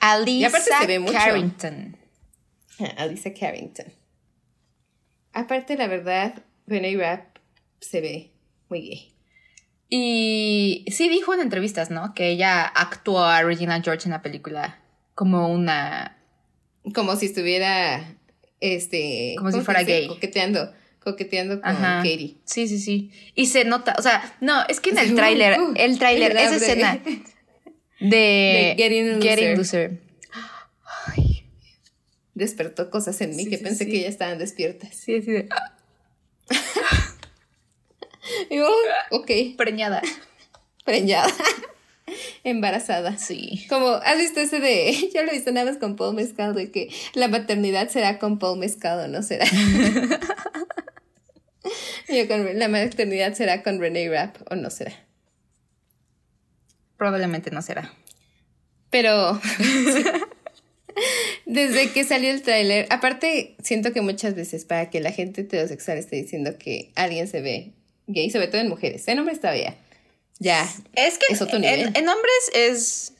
Alisa 0.00 0.48
aparte 0.48 0.70
se 0.80 0.86
ve 0.86 0.98
mucho. 0.98 1.12
Carrington. 1.12 1.96
Ah, 2.80 2.94
Alicia 2.98 3.32
Carrington. 3.32 3.86
Aparte, 5.36 5.76
la 5.76 5.86
verdad, 5.86 6.32
Renee 6.66 6.96
Rapp 6.96 7.36
se 7.78 8.00
ve 8.00 8.30
muy 8.70 8.80
gay. 8.80 9.12
Y 9.90 10.86
sí 10.90 11.10
dijo 11.10 11.34
en 11.34 11.40
entrevistas, 11.40 11.90
¿no? 11.90 12.14
Que 12.14 12.30
ella 12.30 12.64
actuó 12.64 13.22
a 13.22 13.42
Regina 13.42 13.82
George 13.82 14.06
en 14.06 14.12
la 14.12 14.22
película 14.22 14.80
como 15.14 15.52
una... 15.52 16.16
Como 16.94 17.16
si 17.16 17.26
estuviera, 17.26 18.16
este... 18.60 19.34
Como 19.36 19.50
si 19.50 19.52
¿cómo 19.52 19.60
se 19.60 19.64
fuera 19.66 19.82
gay. 19.82 20.06
Coqueteando, 20.08 20.72
coqueteando 21.00 21.60
con 21.60 21.70
Ajá. 21.70 21.98
Katie. 21.98 22.38
Sí, 22.46 22.66
sí, 22.66 22.78
sí. 22.78 23.10
Y 23.34 23.48
se 23.48 23.66
nota, 23.66 23.94
o 23.98 24.02
sea, 24.02 24.38
no, 24.40 24.62
es 24.70 24.80
que 24.80 24.88
en 24.88 24.98
el 24.98 25.14
tráiler, 25.16 25.60
uh, 25.60 25.74
el 25.76 25.98
tráiler, 25.98 26.34
esa 26.34 26.56
escena 26.56 26.98
de, 28.00 28.08
De 28.08 28.74
Getting 28.78 29.20
Loser. 29.20 29.58
Loser. 29.58 30.05
Despertó 32.36 32.90
cosas 32.90 33.18
en 33.22 33.34
mí 33.34 33.44
Sí, 33.44 33.50
que 33.50 33.56
sí, 33.56 33.64
pensé 33.64 33.84
sí. 33.86 33.90
que 33.90 34.02
ya 34.02 34.08
estaban 34.08 34.38
despiertas. 34.38 34.94
Sí, 34.94 35.16
así 35.16 35.32
de 35.32 35.48
Y 38.50 38.56
yo, 38.56 38.68
ok, 39.10 39.30
preñada. 39.56 40.02
preñada. 40.84 41.32
Embarazada. 42.44 43.16
Sí. 43.16 43.64
Como, 43.70 43.88
¿has 43.88 44.18
visto 44.18 44.40
ese 44.40 44.60
de, 44.60 45.10
yo 45.14 45.22
lo 45.22 45.30
he 45.30 45.34
visto 45.34 45.50
nada 45.50 45.70
más 45.70 45.78
con 45.78 45.96
Paul 45.96 46.14
Mezcal, 46.14 46.54
de 46.54 46.70
que 46.70 46.90
la 47.14 47.28
maternidad 47.28 47.88
será 47.88 48.18
con 48.18 48.38
Paul 48.38 48.58
Mezcal 48.58 49.00
o 49.00 49.08
no 49.08 49.22
será? 49.22 49.46
yo 52.08 52.28
con, 52.28 52.58
la 52.58 52.68
maternidad 52.68 53.32
será 53.32 53.62
con 53.62 53.80
Renee 53.80 54.10
Rapp 54.10 54.36
o 54.50 54.56
no 54.56 54.68
será. 54.68 54.92
Probablemente 56.98 57.50
no 57.50 57.62
será. 57.62 57.94
Pero 58.90 59.40
desde 61.46 61.90
que 61.92 62.04
salió 62.04 62.30
el 62.30 62.42
tráiler, 62.42 62.86
aparte 62.90 63.56
siento 63.62 63.92
que 63.92 64.02
muchas 64.02 64.34
veces 64.34 64.64
para 64.66 64.90
que 64.90 65.00
la 65.00 65.12
gente 65.12 65.40
heterosexual 65.42 65.96
esté 65.96 66.16
diciendo 66.16 66.58
que 66.58 66.90
alguien 66.96 67.26
se 67.28 67.40
ve 67.40 67.72
gay, 68.08 68.30
sobre 68.30 68.48
todo 68.48 68.60
en 68.60 68.68
mujeres, 68.68 69.08
en 69.08 69.18
hombres 69.20 69.40
todavía, 69.40 69.74
ya, 70.38 70.68
Es 70.94 71.16
que 71.18 71.32
Es 71.32 71.40
otro 71.40 71.58
nivel. 71.58 71.92
en 71.96 72.08
hombres 72.08 72.50
es 72.54 73.12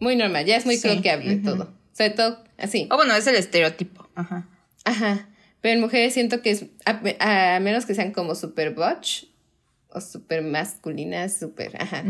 muy 0.00 0.14
normal, 0.16 0.44
ya 0.44 0.56
es 0.56 0.66
muy 0.66 0.76
Sí, 0.76 0.86
coloquiable 0.88 1.36
ujú. 1.36 1.44
todo. 1.44 1.72
Sobre 1.96 2.10
todo 2.10 2.44
así. 2.58 2.86
O 2.90 2.96
bueno, 2.96 3.14
es 3.16 3.26
el 3.26 3.34
estereotipo. 3.34 4.06
Ajá. 4.14 4.46
Ajá. 4.84 5.28
Pero 5.60 5.74
en 5.74 5.80
mujeres 5.80 6.12
siento 6.14 6.42
que 6.42 6.50
es, 6.50 6.66
a, 6.84 7.54
a 7.56 7.60
menos 7.60 7.86
que 7.86 7.94
sean 7.94 8.12
como 8.12 8.34
super 8.34 8.74
butch 8.74 9.24
o 9.88 10.00
super 10.00 10.42
masculinas, 10.42 11.36
super, 11.38 11.80
ajá. 11.82 12.04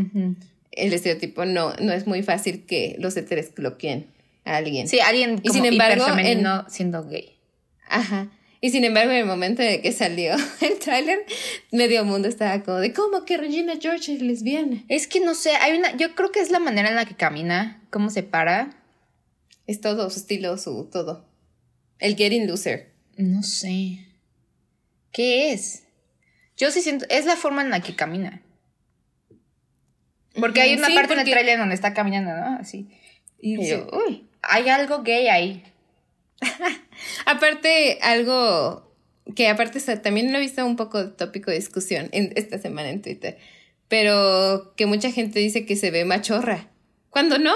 El 0.71 0.93
estereotipo 0.93 1.45
no, 1.45 1.73
no 1.77 1.93
es 1.93 2.05
muy 2.05 2.21
fácil 2.21 2.65
que 2.65 2.95
los 2.99 3.15
heteres 3.17 3.49
cloqueen 3.49 4.05
a 4.49 4.57
alguien. 4.57 4.87
Sí, 4.87 4.99
alguien 4.99 5.37
como 5.37 5.41
y 5.43 5.49
sin 5.49 5.65
embargo, 5.65 6.05
femenino 6.05 6.65
siendo 6.69 7.03
gay. 7.05 7.37
Ajá. 7.87 8.29
Y 8.61 8.71
sin 8.71 8.83
embargo, 8.83 9.11
en 9.11 9.17
el 9.19 9.25
momento 9.25 9.61
de 9.61 9.81
que 9.81 9.91
salió 9.93 10.33
el 10.61 10.79
tráiler, 10.79 11.25
medio 11.71 12.03
mundo 12.03 12.27
estaba 12.27 12.61
como 12.63 12.77
de 12.79 12.91
¿cómo 12.91 13.23
que 13.23 13.37
Regina 13.37 13.73
George 13.79 14.13
es 14.15 14.21
lesbiana? 14.21 14.83
Es 14.89 15.07
que 15.07 15.21
no 15.21 15.33
sé, 15.33 15.51
hay 15.55 15.77
una, 15.77 15.95
yo 15.95 16.13
creo 16.15 16.31
que 16.31 16.41
es 16.41 16.51
la 16.51 16.59
manera 16.59 16.89
en 16.89 16.95
la 16.95 17.05
que 17.05 17.15
camina, 17.15 17.81
cómo 17.89 18.09
se 18.09 18.23
para. 18.23 18.75
Es 19.65 19.79
todo, 19.81 20.09
su 20.09 20.19
estilo, 20.19 20.57
su 20.57 20.89
todo. 20.91 21.25
El 21.99 22.15
getting 22.17 22.47
loser. 22.47 22.91
No 23.17 23.43
sé. 23.43 24.05
¿Qué 25.11 25.51
es? 25.53 25.83
Yo 26.57 26.71
sí 26.71 26.81
siento, 26.81 27.05
es 27.09 27.25
la 27.25 27.35
forma 27.35 27.61
en 27.61 27.69
la 27.69 27.79
que 27.81 27.95
camina. 27.95 28.41
Porque 30.39 30.61
hay 30.61 30.75
una 30.75 30.87
Sí, 30.87 30.95
parte 30.95 31.13
en 31.13 31.19
porque- 31.19 31.31
el 31.31 31.35
trailer 31.35 31.57
donde 31.59 31.75
está 31.75 31.93
caminando, 31.93 32.31
¿no? 32.35 32.57
Así. 32.59 32.89
Y 33.39 33.65
yo, 33.67 33.87
uy, 34.07 34.28
hay 34.41 34.69
algo 34.69 35.03
gay 35.03 35.27
ahí. 35.27 35.63
Aparte, 37.25 37.99
algo 38.01 38.89
que 39.35 39.47
aparte 39.47 39.79
también 39.97 40.31
lo 40.31 40.37
he 40.37 40.41
visto 40.41 40.65
un 40.65 40.75
poco 40.75 41.11
tópico 41.11 41.51
de 41.51 41.57
discusión 41.57 42.09
esta 42.11 42.57
semana 42.57 42.89
en 42.89 43.01
Twitter, 43.01 43.37
pero 43.87 44.73
que 44.75 44.85
mucha 44.85 45.11
gente 45.11 45.39
dice 45.39 45.65
que 45.65 45.75
se 45.75 45.91
ve 45.91 46.05
machorra, 46.05 46.67
cuando 47.09 47.37
no. 47.37 47.53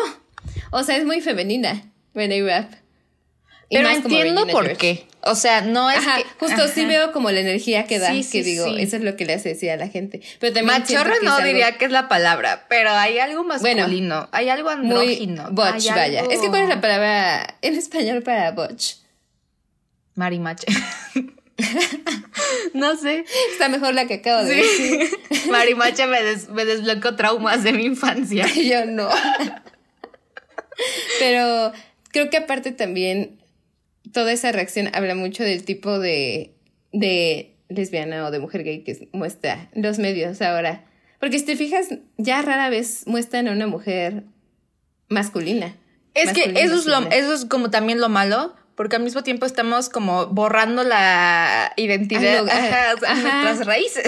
O 0.71 0.83
sea, 0.83 0.97
es 0.97 1.05
muy 1.05 1.21
femenina, 1.21 1.91
Renee 2.13 2.43
Rapp. 2.43 2.73
Pero 3.69 3.89
entiendo 3.89 4.45
por 4.47 4.65
George. 4.65 4.75
qué. 4.77 5.07
O 5.25 5.35
sea, 5.35 5.61
no 5.61 5.89
es 5.89 5.97
Ajá, 5.99 6.17
que. 6.17 6.25
justo 6.39 6.67
sí 6.67 6.85
veo 6.85 7.11
como 7.13 7.31
la 7.31 7.39
energía 7.39 7.85
que 7.85 7.97
da, 7.97 8.09
Sí, 8.11 8.17
que 8.17 8.23
sí, 8.23 8.41
digo, 8.43 8.65
sí. 8.67 8.81
eso 8.81 8.97
es 8.97 9.03
lo 9.03 9.15
que 9.15 9.25
le 9.25 9.33
hace 9.33 9.49
decir 9.49 9.71
a 9.71 9.77
la 9.77 9.87
gente. 9.87 10.21
Pero 10.39 10.53
también 10.53 10.83
que 10.83 10.93
no 10.95 11.01
algo 11.01 11.37
diría 11.45 11.77
que 11.77 11.85
es 11.85 11.91
la 11.91 12.07
palabra, 12.09 12.65
pero 12.69 12.91
hay 12.91 13.19
algo 13.19 13.43
Bueno, 13.43 13.81
masculino, 13.83 14.27
hay 14.31 14.49
algo 14.49 14.69
muy 14.77 14.83
andrógino. 14.85 15.49
butch, 15.51 15.87
hay 15.89 15.95
vaya. 15.95 16.19
algo- 16.21 16.31
Es 16.31 16.39
que 16.41 16.49
cuál 16.49 16.63
es 16.63 16.69
la 16.69 16.81
palabra 16.81 17.57
en 17.61 17.75
español 17.75 18.21
para 18.21 18.51
butch. 18.51 18.95
Marimache. 20.15 20.67
no 22.73 22.95
sé. 22.97 23.25
Está 23.51 23.69
mejor 23.69 23.93
la 23.93 24.05
que 24.07 24.15
acabo 24.15 24.43
de 24.43 24.55
decir. 24.55 25.09
Marimache 25.49 26.05
me, 26.07 26.21
des- 26.21 26.49
me 26.49 26.65
desbloqueó 26.65 27.15
traumas 27.15 27.63
de 27.63 27.71
mi 27.73 27.85
infancia. 27.85 28.45
Yo 28.55 28.85
no. 28.85 29.09
Pero 31.19 31.71
creo 32.11 32.29
que 32.29 32.37
aparte 32.37 32.71
también 32.71 33.39
toda 34.13 34.31
esa 34.31 34.51
reacción 34.51 34.89
habla 34.93 35.15
mucho 35.15 35.43
del 35.43 35.63
tipo 35.65 35.99
de, 35.99 36.53
de 36.91 37.55
lesbiana 37.69 38.25
o 38.25 38.31
de 38.31 38.39
mujer 38.39 38.63
gay 38.63 38.83
que 38.83 39.09
muestra 39.11 39.69
los 39.73 39.99
medios 39.99 40.41
ahora. 40.41 40.85
Porque 41.19 41.39
si 41.39 41.45
te 41.45 41.55
fijas, 41.55 41.87
ya 42.17 42.41
rara 42.41 42.69
vez 42.69 43.03
muestran 43.07 43.47
a 43.47 43.51
una 43.51 43.67
mujer 43.67 44.23
masculina. 45.09 45.75
Es 46.13 46.31
que 46.33 46.53
eso 46.57 46.75
es, 46.75 46.85
lo, 46.85 46.99
eso 47.09 47.33
es 47.33 47.45
como 47.45 47.71
también 47.71 47.99
lo 47.99 48.07
malo, 48.09 48.53
porque 48.75 48.97
al 48.97 49.03
mismo 49.03 49.23
tiempo 49.23 49.45
estamos 49.47 49.89
como 49.89 50.27
borrando 50.27 50.83
la 50.83 51.73
identidad, 51.75 52.47
ajá, 52.47 52.93
nuestras 53.05 53.65
raíces. 53.65 54.03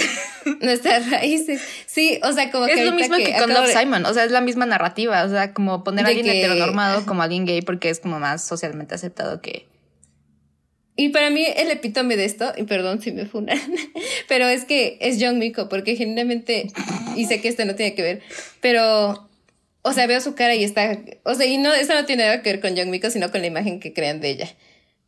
Nuestras 0.62 1.10
raíces. 1.10 1.60
Sí, 1.88 2.20
o 2.22 2.32
sea, 2.32 2.52
como 2.52 2.68
que. 2.68 2.74
Es 2.74 2.86
lo 2.86 2.92
mismo 2.92 3.16
que, 3.18 3.34
con 3.36 3.52
Love 3.52 3.68
de- 3.68 3.74
Simon, 3.80 4.06
o 4.06 4.14
sea, 4.14 4.26
es 4.26 4.32
la 4.32 4.42
misma 4.42 4.68
narrativa, 4.68 5.24
o 5.24 5.30
sea, 5.30 5.54
como 5.56 5.84
poner 5.84 6.06
a 6.06 6.10
alguien 6.10 6.26
que- 6.28 6.40
heteronormado 6.46 7.04
como 7.08 7.24
alguien 7.24 7.46
gay 7.46 7.62
porque 7.64 7.90
es 7.90 8.00
como 8.00 8.20
más 8.20 8.46
socialmente 8.46 8.94
aceptado 8.94 9.42
que... 9.42 9.68
Y 10.98 11.10
para 11.10 11.30
mí 11.30 11.46
el 11.58 11.70
epítome 11.72 12.16
de 12.16 12.24
esto, 12.26 12.54
y 12.56 12.64
perdón 12.64 13.02
si 13.02 13.12
me 13.12 13.26
funan, 13.26 13.60
pero 14.30 14.48
es 14.48 14.64
que 14.66 14.98
es 15.02 15.18
John 15.20 15.40
Miko, 15.40 15.68
porque 15.68 15.96
genuinamente, 15.96 16.68
y 17.18 17.26
sé 17.26 17.42
que 17.42 17.50
esto 17.50 17.66
no 17.66 17.76
tiene 17.76 17.96
que 17.96 18.02
ver, 18.02 18.22
pero, 18.62 19.30
o 19.82 19.94
sea, 19.94 20.08
veo 20.08 20.22
su 20.22 20.36
cara 20.36 20.56
y 20.56 20.64
está, 20.64 20.98
o 21.24 21.36
sea, 21.36 21.46
y 21.46 21.58
no, 21.58 21.74
eso 21.74 21.94
no 21.94 22.06
tiene 22.06 22.24
nada 22.24 22.42
que 22.42 22.50
ver 22.52 22.62
con 22.62 22.78
John 22.78 22.90
Miko, 22.90 23.10
sino 23.10 23.30
con 23.30 23.42
la 23.42 23.48
imagen 23.48 23.80
que 23.80 23.92
crean 23.94 24.22
de 24.22 24.30
ella. 24.30 24.50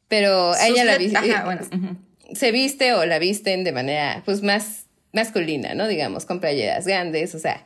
Pero 0.09 0.53
a 0.53 0.67
ella 0.67 0.83
la 0.85 0.97
let- 0.97 1.09
vi- 1.09 1.15
Ajá, 1.15 1.45
bueno. 1.45 1.97
se 2.33 2.51
viste 2.51 2.93
o 2.93 3.05
la 3.05 3.19
visten 3.19 3.63
de 3.63 3.71
manera, 3.71 4.21
pues, 4.25 4.41
más 4.43 4.85
masculina, 5.13 5.73
¿no? 5.73 5.87
Digamos, 5.87 6.25
con 6.25 6.39
playeras 6.41 6.85
grandes, 6.85 7.33
o 7.33 7.39
sea. 7.39 7.65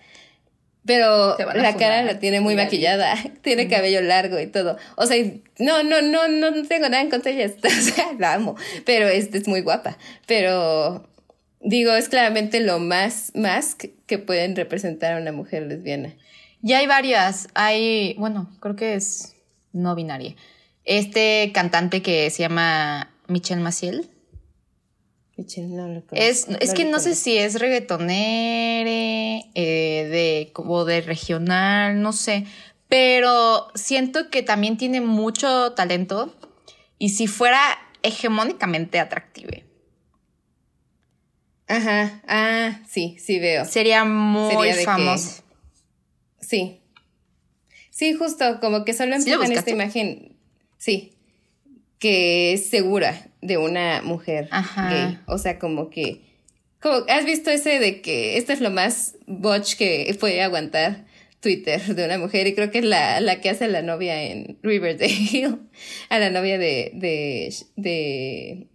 Pero 0.86 1.38
la 1.38 1.75
cara 1.75 2.01
la 2.01 2.17
tiene 2.17 2.41
muy 2.41 2.55
maquillada, 2.55 3.15
tiene 3.41 3.67
cabello 3.67 4.01
largo 4.01 4.39
y 4.39 4.47
todo. 4.47 4.77
O 4.95 5.05
sea, 5.05 5.23
no, 5.59 5.84
no, 5.84 6.01
no, 6.01 6.27
no 6.27 6.63
tengo 6.67 6.89
nada 6.89 7.01
en 7.01 7.09
contra 7.09 7.32
de 7.32 7.43
ella, 7.43 7.53
o 7.63 7.69
sea, 7.69 8.13
la 8.17 8.34
amo, 8.34 8.55
pero 8.86 9.07
este 9.07 9.38
es 9.38 9.47
muy 9.47 9.61
guapa. 9.61 9.97
Pero 10.25 11.07
digo, 11.59 11.93
es 11.93 12.09
claramente 12.09 12.59
lo 12.59 12.79
más, 12.79 13.32
más 13.36 13.75
que 13.75 14.17
pueden 14.17 14.55
representar 14.55 15.13
a 15.13 15.21
una 15.21 15.32
mujer 15.32 15.63
lesbiana. 15.63 16.15
Ya 16.61 16.79
hay 16.79 16.88
varias, 16.88 17.47
hay, 17.55 18.15
bueno, 18.19 18.49
creo 18.59 18.75
que 18.75 18.93
es 18.95 19.36
no 19.73 19.95
binaria. 19.95 20.36
Este 20.86 21.51
cantante 21.53 22.01
que 22.01 22.29
se 22.29 22.43
llama 22.43 23.11
Michel 23.27 23.59
Maciel. 23.59 24.09
Michelle, 25.44 25.68
no 25.68 25.88
lo 25.88 26.06
conozco, 26.06 26.16
Es, 26.16 26.48
es 26.60 26.74
que 26.74 26.86
no 26.86 27.00
sé 27.00 27.16
si 27.16 27.38
es 27.38 27.60
reggaetonere, 27.60 29.46
eh, 29.56 30.08
de, 30.10 30.50
como 30.54 30.86
de 30.86 31.02
regional, 31.02 32.02
no 32.02 32.14
sé. 32.14 32.46
Pero 32.88 33.68
siento 33.76 34.30
que 34.30 34.44
también 34.44 34.78
tiene 34.78 35.02
mucho 35.02 35.74
talento. 35.74 36.36
Y 36.98 37.10
si 37.10 37.28
fuera 37.28 37.60
hegemónicamente 38.04 39.00
atractive, 39.00 39.66
Ajá, 41.68 42.22
ah, 42.28 42.82
sí, 42.89 43.16
sí 43.20 43.39
veo. 43.39 43.64
sería 43.66 44.04
muy 44.04 44.54
Sería 44.56 44.76
que- 44.76 44.84
famoso. 44.84 45.42
Sí. 46.42 46.82
Sí, 47.92 48.14
justo, 48.14 48.60
como 48.60 48.84
que 48.84 48.94
solo 48.94 49.18
¿Sí 49.20 49.30
lo 49.30 49.36
empujan 49.36 49.58
esta 49.58 49.70
imagen, 49.72 50.36
sí, 50.78 51.14
que 52.02 52.54
es 52.54 52.66
segura 52.66 53.28
de 53.41 53.58
una 53.58 54.02
mujer 54.02 54.47
Ajá. 54.52 54.89
gay. 54.89 55.20
O 55.28 55.38
sea, 55.38 55.60
como 55.60 55.91
que, 55.91 56.22
como, 56.82 57.06
¿has 57.08 57.26
visto 57.26 57.52
ese 57.52 57.80
de 57.80 58.02
que 58.02 58.38
esto 58.38 58.52
es 58.54 58.60
lo 58.60 58.72
más 58.72 59.16
botch 59.28 59.76
que 59.76 60.14
puede 60.20 60.41
aguantar 60.41 61.06
Twitter 61.41 61.80
de 61.95 62.04
una 62.04 62.18
mujer? 62.18 62.47
Y 62.47 62.56
creo 62.56 62.72
que 62.72 62.80
es 62.80 62.86
la, 62.86 63.22
la 63.22 63.39
que 63.39 63.52
hace 63.52 63.68
la 63.68 63.84
novia 63.84 64.24
en 64.24 64.58
Riverdale, 64.64 65.60
a 66.10 66.18
la 66.18 66.32
novia 66.32 66.58
de, 66.58 66.89
de, 66.95 67.54
de 67.76 68.68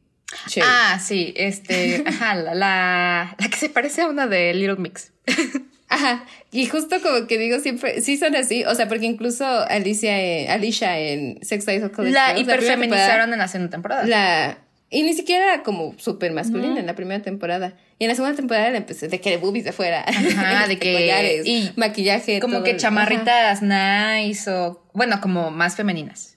Cherry. 0.46 0.68
Ah, 0.70 1.00
sí, 1.04 1.34
este, 1.36 2.04
ajá, 2.06 2.36
la, 2.36 2.54
la, 2.54 3.36
la 3.40 3.48
que 3.48 3.56
se 3.56 3.68
parece 3.68 4.02
a 4.02 4.08
una 4.08 4.28
de 4.28 4.54
Little 4.54 4.76
Mix. 4.76 5.12
Ajá, 5.96 6.26
y 6.52 6.66
justo 6.66 7.00
como 7.00 7.26
que 7.26 7.38
digo 7.38 7.58
siempre, 7.60 8.02
sí 8.02 8.18
son 8.18 8.36
así, 8.36 8.64
o 8.64 8.74
sea, 8.74 8.86
porque 8.86 9.06
incluso 9.06 9.46
Alicia 9.46 10.20
en, 10.20 10.50
Alicia 10.50 10.98
en 10.98 11.38
Sex 11.42 11.66
Lies 11.66 11.88
College 11.90 12.12
La 12.12 12.38
hiperfeminizaron 12.38 13.32
en 13.32 13.38
la 13.38 13.48
segunda 13.48 13.70
temporada. 13.70 14.04
La, 14.04 14.58
y 14.90 15.02
ni 15.04 15.14
siquiera 15.14 15.54
era 15.54 15.62
como 15.62 15.94
súper 15.98 16.32
masculina 16.32 16.78
en 16.78 16.84
la 16.86 16.94
primera 16.94 17.22
temporada. 17.22 17.78
Y 17.98 18.04
en 18.04 18.08
la 18.08 18.14
segunda 18.14 18.36
temporada 18.36 18.68
la 18.70 18.76
empecé 18.76 19.08
de 19.08 19.20
que 19.22 19.30
de 19.30 19.36
boobies 19.38 19.64
de 19.64 19.72
fuera. 19.72 20.04
Ajá, 20.06 20.68
de 20.68 20.78
que- 20.78 20.92
collares, 20.92 21.46
y 21.46 21.72
maquillaje. 21.76 22.40
como 22.40 22.56
todo 22.56 22.64
que 22.64 22.70
ajá. 22.72 22.78
chamarritas 22.80 23.62
nice 23.62 24.50
o, 24.50 24.86
bueno, 24.92 25.18
como 25.22 25.50
más 25.50 25.76
femeninas. 25.76 26.36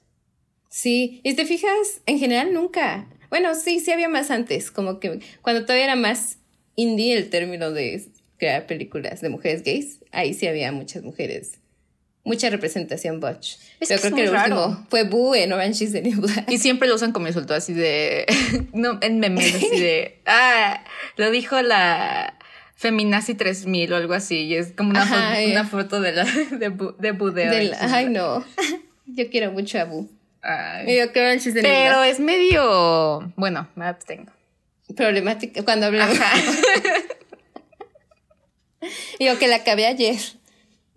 Sí, 0.70 1.20
y 1.24 1.32
si 1.32 1.36
te 1.36 1.46
fijas, 1.46 2.02
en 2.06 2.18
general 2.18 2.54
nunca. 2.54 3.08
Bueno, 3.30 3.56
sí, 3.56 3.82
sí 3.82 3.92
había 3.92 4.08
más 4.08 4.32
antes, 4.32 4.72
como 4.72 5.00
que 5.02 5.20
cuando 5.42 5.64
todavía 5.64 5.84
era 5.84 5.96
más 5.96 6.38
indie 6.76 7.18
el 7.18 7.30
término 7.30 7.72
de 7.72 7.96
crear 8.40 8.66
películas 8.66 9.22
de 9.22 9.30
mujeres 9.30 9.64
gays, 9.64 10.00
ahí 10.12 10.34
sí 10.34 10.48
había 10.48 10.72
muchas 10.72 11.04
mujeres, 11.04 11.60
mucha 12.24 12.50
representación 12.50 13.20
butch. 13.20 13.58
Es 13.80 13.90
Pero 13.90 14.02
que 14.02 14.08
creo 14.12 14.16
que 14.16 14.24
el 14.24 14.32
raro. 14.32 14.66
último 14.68 14.88
fue 14.90 15.04
Boo 15.04 15.36
en 15.36 15.54
Orange 15.54 15.84
is 15.84 15.92
the 15.92 16.02
New 16.02 16.22
Black. 16.22 16.50
Y 16.50 16.58
siempre 16.58 16.88
lo 16.88 16.96
usan 16.96 17.12
como 17.12 17.28
insulto 17.28 17.54
así 17.54 17.74
de, 17.74 18.26
no, 18.74 18.98
en 19.02 19.20
memes 19.20 19.54
así 19.56 19.80
de, 19.80 20.22
ah, 20.26 20.84
lo 21.18 21.30
dijo 21.32 21.62
la 21.62 22.36
Feminazi 22.76 23.36
3000 23.36 23.92
o 23.94 23.96
algo 23.98 24.14
así. 24.14 24.46
Y 24.46 24.56
es 24.56 24.72
como 24.72 24.92
una, 24.92 25.02
Ajá, 25.04 25.16
foto, 25.32 25.40
eh. 25.40 25.52
una 25.52 25.66
foto 25.66 26.00
de 26.02 26.12
la, 26.14 26.24
de, 26.24 26.72
Bu- 26.72 26.96
de 26.98 27.12
Budeo. 27.12 27.52
Del- 27.52 27.74
ay, 27.80 28.06
no. 28.10 28.46
Yo 29.06 29.30
quiero 29.30 29.52
mucho 29.52 29.80
a 29.80 29.84
Boo. 29.84 30.08
Ay. 30.42 30.98
Yo 30.98 31.12
creo 31.12 31.32
New 31.32 31.62
Pero 31.62 31.98
Black. 32.00 32.12
es 32.12 32.20
medio, 32.22 33.34
bueno, 33.36 33.68
me 33.76 33.86
abstengo. 33.86 34.32
Problemática 34.96 35.64
cuando 35.66 35.88
hablamos. 35.88 36.18
Digo 39.20 39.38
que 39.38 39.48
la 39.48 39.58
acabé 39.58 39.86
ayer. 39.88 40.18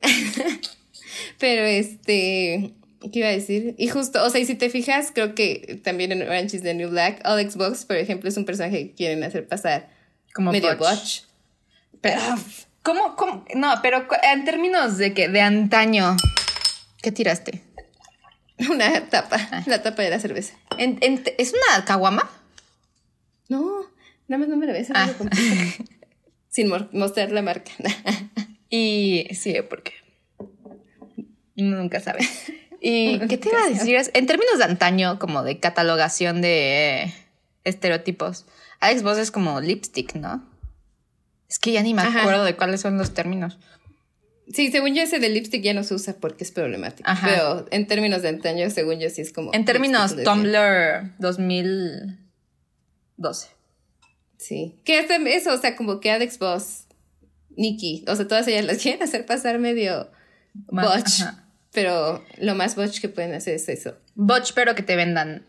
Pero 1.38 1.62
este, 1.64 2.72
¿qué 3.12 3.18
iba 3.18 3.28
a 3.28 3.32
decir? 3.32 3.74
Y 3.78 3.88
justo, 3.88 4.22
o 4.24 4.30
sea, 4.30 4.40
y 4.40 4.46
si 4.46 4.54
te 4.54 4.70
fijas, 4.70 5.10
creo 5.14 5.34
que 5.34 5.80
también 5.82 6.12
en 6.12 6.22
Orange 6.22 6.56
is 6.56 6.62
the 6.62 6.74
New 6.74 6.90
Black, 6.90 7.20
Alex 7.24 7.56
Box, 7.56 7.84
por 7.84 7.96
ejemplo, 7.96 8.28
es 8.28 8.36
un 8.36 8.44
personaje 8.44 8.88
que 8.88 8.94
quieren 8.94 9.22
hacer 9.24 9.46
pasar 9.46 9.88
Como 10.34 10.52
medio 10.52 10.76
botch. 10.76 11.22
Pero 12.00 12.20
¿Cómo, 12.82 13.14
cómo? 13.16 13.44
No, 13.54 13.74
pero 13.82 14.06
en 14.24 14.44
términos 14.44 14.98
de 14.98 15.14
que, 15.14 15.28
de 15.28 15.40
antaño, 15.40 16.16
¿qué 17.00 17.12
tiraste? 17.12 17.62
Una 18.70 19.08
tapa, 19.08 19.62
la 19.66 19.82
tapa 19.82 20.02
de 20.02 20.10
la 20.10 20.18
cerveza. 20.18 20.54
En- 20.78 20.98
en- 21.00 21.22
¿Es 21.38 21.52
una 21.52 21.84
caguama? 21.84 22.28
No, 23.48 23.82
nada 24.28 24.38
más 24.40 24.48
no 24.48 24.56
me 24.56 24.66
la 24.66 24.72
ves. 24.72 24.88
Ah. 24.94 25.10
Sin 26.52 26.70
mostrar 26.92 27.32
la 27.32 27.42
marca. 27.42 27.72
Y 28.74 29.28
sí, 29.34 29.54
porque 29.68 29.92
nunca 31.56 32.00
sabe. 32.00 32.20
¿Y 32.80 33.18
qué 33.28 33.36
te 33.36 33.50
iba 33.50 33.62
a 33.62 33.68
decir? 33.68 34.00
En 34.14 34.24
términos 34.24 34.56
de 34.56 34.64
antaño, 34.64 35.18
como 35.18 35.42
de 35.42 35.60
catalogación 35.60 36.40
de 36.40 37.02
eh, 37.02 37.14
estereotipos, 37.64 38.46
Alex 38.80 39.02
Voss 39.02 39.18
es 39.18 39.30
como 39.30 39.60
lipstick, 39.60 40.14
¿no? 40.14 40.48
Es 41.50 41.58
que 41.58 41.72
ya 41.72 41.82
ni 41.82 41.92
me 41.92 42.00
Ajá. 42.00 42.20
acuerdo 42.20 42.44
de 42.44 42.56
cuáles 42.56 42.80
son 42.80 42.96
los 42.96 43.12
términos. 43.12 43.58
Sí, 44.50 44.70
según 44.70 44.94
yo 44.94 45.02
ese 45.02 45.18
de 45.18 45.28
lipstick 45.28 45.62
ya 45.62 45.74
no 45.74 45.84
se 45.84 45.92
usa 45.92 46.16
porque 46.18 46.44
es 46.44 46.50
problemático. 46.50 47.10
Ajá. 47.10 47.28
Pero 47.28 47.66
en 47.70 47.86
términos 47.86 48.22
de 48.22 48.30
antaño, 48.30 48.70
según 48.70 49.00
yo 49.00 49.10
sí 49.10 49.20
es 49.20 49.34
como... 49.34 49.52
En 49.52 49.66
términos. 49.66 50.16
Tumblr 50.24 51.12
2012. 51.18 53.48
Sí. 54.42 54.74
Que 54.84 54.98
hasta 54.98 55.16
eso, 55.16 55.54
o 55.54 55.58
sea, 55.58 55.76
como 55.76 56.00
que 56.00 56.10
Alex 56.10 56.38
Boss, 56.38 56.84
Nikki, 57.56 58.04
o 58.08 58.16
sea, 58.16 58.26
todas 58.26 58.48
ellas 58.48 58.64
las 58.64 58.78
quieren 58.82 59.02
hacer 59.02 59.24
pasar 59.24 59.58
medio 59.58 60.10
botch. 60.54 61.22
ajá. 61.22 61.38
Pero 61.72 62.22
lo 62.38 62.54
más 62.54 62.76
botch 62.76 63.00
que 63.00 63.08
pueden 63.08 63.32
hacer 63.34 63.54
es 63.54 63.68
eso. 63.68 63.96
Botch, 64.14 64.52
pero 64.54 64.74
que 64.74 64.82
te 64.82 64.94
vendan 64.94 65.46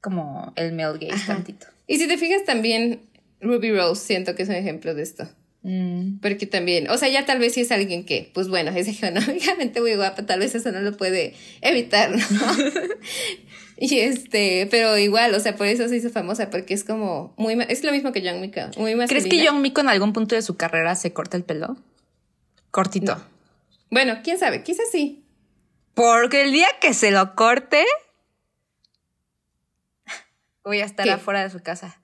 como 0.00 0.52
el 0.56 0.72
male 0.72 0.98
gaze 0.98 1.14
Ajá. 1.14 1.34
tantito. 1.34 1.66
Y 1.86 1.98
si 1.98 2.08
te 2.08 2.18
fijas 2.18 2.44
también, 2.44 3.00
Ruby 3.40 3.72
Rose 3.72 4.04
siento 4.04 4.34
que 4.34 4.42
es 4.42 4.48
un 4.48 4.56
ejemplo 4.56 4.94
de 4.94 5.02
esto. 5.02 5.28
Mm. 5.62 6.18
Porque 6.20 6.46
también, 6.46 6.88
o 6.90 6.98
sea, 6.98 7.08
ya 7.08 7.26
tal 7.26 7.38
vez 7.38 7.54
si 7.54 7.60
es 7.60 7.72
alguien 7.72 8.04
que, 8.04 8.30
pues 8.34 8.48
bueno, 8.48 8.70
es 8.70 8.88
económicamente 9.02 9.80
muy 9.80 9.94
guapa, 9.94 10.26
tal 10.26 10.40
vez 10.40 10.54
eso 10.54 10.72
no 10.72 10.80
lo 10.80 10.96
puede 10.96 11.34
evitar, 11.60 12.10
¿no? 12.10 12.20
y 13.78 13.98
este, 14.00 14.66
pero 14.70 14.96
igual, 14.96 15.34
o 15.34 15.40
sea, 15.40 15.54
por 15.56 15.66
eso 15.66 15.88
se 15.88 15.96
hizo 15.96 16.10
famosa, 16.10 16.50
porque 16.50 16.74
es 16.74 16.84
como 16.84 17.34
muy, 17.36 17.58
es 17.68 17.84
lo 17.84 17.92
mismo 17.92 18.12
que 18.12 18.22
Young 18.22 18.40
Mika, 18.40 18.70
muy 18.76 18.94
masculina. 18.94 19.06
¿Crees 19.08 19.26
que 19.26 19.46
John 19.46 19.60
Miko 19.60 19.82
en 19.82 19.88
algún 19.88 20.12
punto 20.12 20.34
de 20.34 20.42
su 20.42 20.56
carrera 20.56 20.94
se 20.96 21.12
corta 21.12 21.36
el 21.36 21.44
pelo? 21.44 21.76
Cortito. 22.70 23.20
Bueno, 23.90 24.20
quién 24.24 24.38
sabe, 24.38 24.62
quizás 24.62 24.86
sí. 24.90 25.24
Porque 25.94 26.42
el 26.42 26.52
día 26.52 26.68
que 26.80 26.94
se 26.94 27.10
lo 27.10 27.34
corte, 27.34 27.84
voy 30.64 30.80
a 30.80 30.84
estar 30.84 31.04
¿Qué? 31.04 31.12
afuera 31.12 31.42
de 31.42 31.50
su 31.50 31.62
casa. 31.62 32.00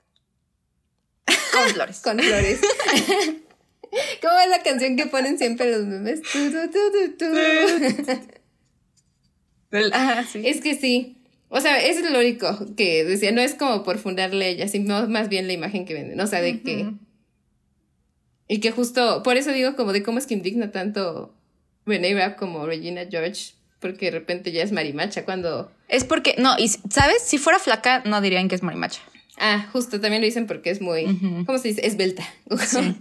Con 1.53 1.69
flores. 1.71 2.01
Con 2.05 2.19
flores. 2.19 2.61
¿Cómo 4.23 4.39
es 4.39 4.49
la 4.49 4.63
canción 4.63 4.97
que 4.97 5.07
ponen 5.07 5.37
siempre 5.37 5.71
los 5.71 5.85
memes? 5.85 6.23
Tu, 6.23 6.51
tu, 6.51 7.17
tu. 7.19 7.27
Ah, 9.93 10.25
sí. 10.31 10.43
Es 10.47 10.63
que 10.63 10.75
sí. 10.75 11.22
O 11.55 11.61
sea, 11.61 11.79
es 11.79 12.01
lo 12.01 12.19
único 12.19 12.75
que 12.77 13.05
decía. 13.05 13.31
No 13.31 13.43
es 13.43 13.55
como 13.55 13.85
por 13.85 13.99
fundarle 13.99 14.47
a 14.47 14.49
ella, 14.49 14.69
sino 14.69 15.07
más 15.09 15.29
bien 15.29 15.47
la 15.47 15.53
imagen 15.53 15.85
que 15.85 15.93
venden. 15.93 16.19
O 16.19 16.27
sea, 16.27 16.41
de 16.41 16.63
que. 16.63 16.91
Y 18.49 18.61
que 18.61 18.71
justo. 18.71 19.23
Por 19.23 19.37
eso 19.37 19.53
digo, 19.53 19.77
como 19.77 19.93
de 19.93 20.03
cómo 20.03 20.17
es 20.17 20.27
que 20.27 20.33
indigna 20.33 20.71
tanto 20.71 21.35
Renee 21.85 22.15
Rapp 22.15 22.39
como 22.39 22.65
Regina 22.65 23.03
George. 23.09 23.53
Porque 23.81 24.07
de 24.07 24.13
repente 24.13 24.51
ya 24.51 24.63
es 24.63 24.73
marimacha 24.73 25.27
cuando. 25.27 25.71
Es 25.89 26.05
porque, 26.05 26.37
no, 26.39 26.57
y 26.59 26.69
¿sabes? 26.69 27.21
Si 27.23 27.37
fuera 27.37 27.59
flaca, 27.59 28.03
no 28.07 28.23
dirían 28.23 28.49
que 28.49 28.55
es 28.55 28.63
marimacha. 28.63 29.03
Ah, 29.37 29.69
justo, 29.75 30.01
también 30.01 30.23
lo 30.23 30.27
dicen 30.27 30.47
porque 30.47 30.71
es 30.71 30.81
muy. 30.81 31.05
¿Cómo 31.45 31.59
se 31.59 31.69
dice? 31.69 31.87
Esbelta. 31.87 32.25
Sí. 32.67 32.97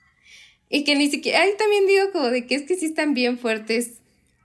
y 0.70 0.84
que 0.84 0.94
ni 0.96 1.10
siquiera. 1.10 1.42
Ahí 1.42 1.50
también 1.58 1.86
digo, 1.86 2.10
como 2.10 2.30
de 2.30 2.46
que 2.46 2.54
es 2.54 2.62
que 2.62 2.74
sí 2.74 2.86
están 2.86 3.12
bien 3.12 3.38
fuertes 3.38 4.01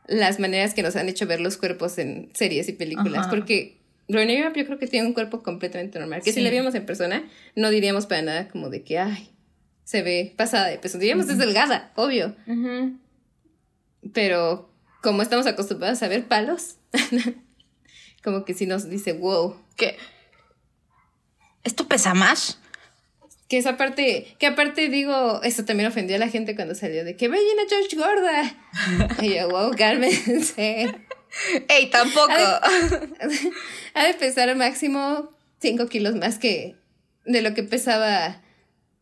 las 0.08 0.40
maneras 0.40 0.74
que 0.74 0.84
nos 0.84 0.96
han 0.96 1.10
hecho 1.10 1.28
ver 1.28 1.42
los 1.42 1.58
cuerpos 1.58 1.98
en 1.98 2.30
series 2.34 2.70
y 2.70 2.74
películas. 2.74 3.22
Ajá. 3.22 3.30
Porque 3.30 3.78
Renee 4.08 4.42
Rapp 4.42 4.56
yo 4.56 4.66
creo 4.66 4.80
que 4.80 4.88
tiene 4.88 5.08
un 5.08 5.14
cuerpo 5.14 5.44
completamente 5.44 6.00
normal. 6.00 6.22
Que 6.24 6.34
si 6.34 6.42
la 6.42 6.50
viéramos 6.50 6.76
en 6.76 6.86
persona, 6.86 7.28
no 7.56 7.70
diríamos 7.70 8.06
para 8.06 8.22
nada 8.22 8.48
como 8.48 8.70
de 8.70 8.84
que, 8.84 9.00
ay, 9.00 9.30
se 9.84 10.02
ve 10.02 10.34
pasada 10.36 10.68
de 10.68 10.78
peso. 10.78 10.98
Diríamos 10.98 11.30
es 11.30 11.38
delgada, 11.38 11.92
obvio. 11.96 12.36
Pero 14.14 14.70
como 15.02 15.22
estamos 15.22 15.46
acostumbrados 15.46 16.02
a 16.04 16.08
ver 16.08 16.28
palos, 16.28 16.76
como 18.24 18.46
que 18.46 18.54
sí 18.54 18.66
nos 18.66 18.90
dice, 18.90 19.14
wow. 19.14 19.56
¿Qué? 19.76 19.98
¿Esto 21.64 21.88
pesa 21.88 22.14
más? 22.14 22.60
Que 23.48 23.58
esa 23.58 23.78
parte, 23.78 24.36
que 24.40 24.48
aparte 24.48 24.90
digo, 24.90 25.42
eso 25.44 25.64
también 25.64 25.88
ofendió 25.88 26.18
a 26.18 26.20
la 26.20 26.28
gente 26.28 26.56
cuando 26.56 26.76
salió 26.76 27.06
de 27.06 27.16
que 27.16 27.30
Regina 27.30 27.64
George 27.70 27.96
gorda. 27.96 28.56
Y 29.22 29.36
yo, 29.36 29.50
wow, 29.50 29.72
cálmense. 29.76 30.94
¡Ey, 31.70 31.90
tampoco! 31.90 32.34
Ha 33.94 34.06
de 34.06 34.14
pesar 34.16 34.54
máximo 34.56 35.30
5 35.62 35.88
kilos 35.88 36.16
más 36.16 36.40
que 36.40 36.76
de 37.26 37.42
lo 37.42 37.54
que 37.54 37.64
pesaba 37.64 38.42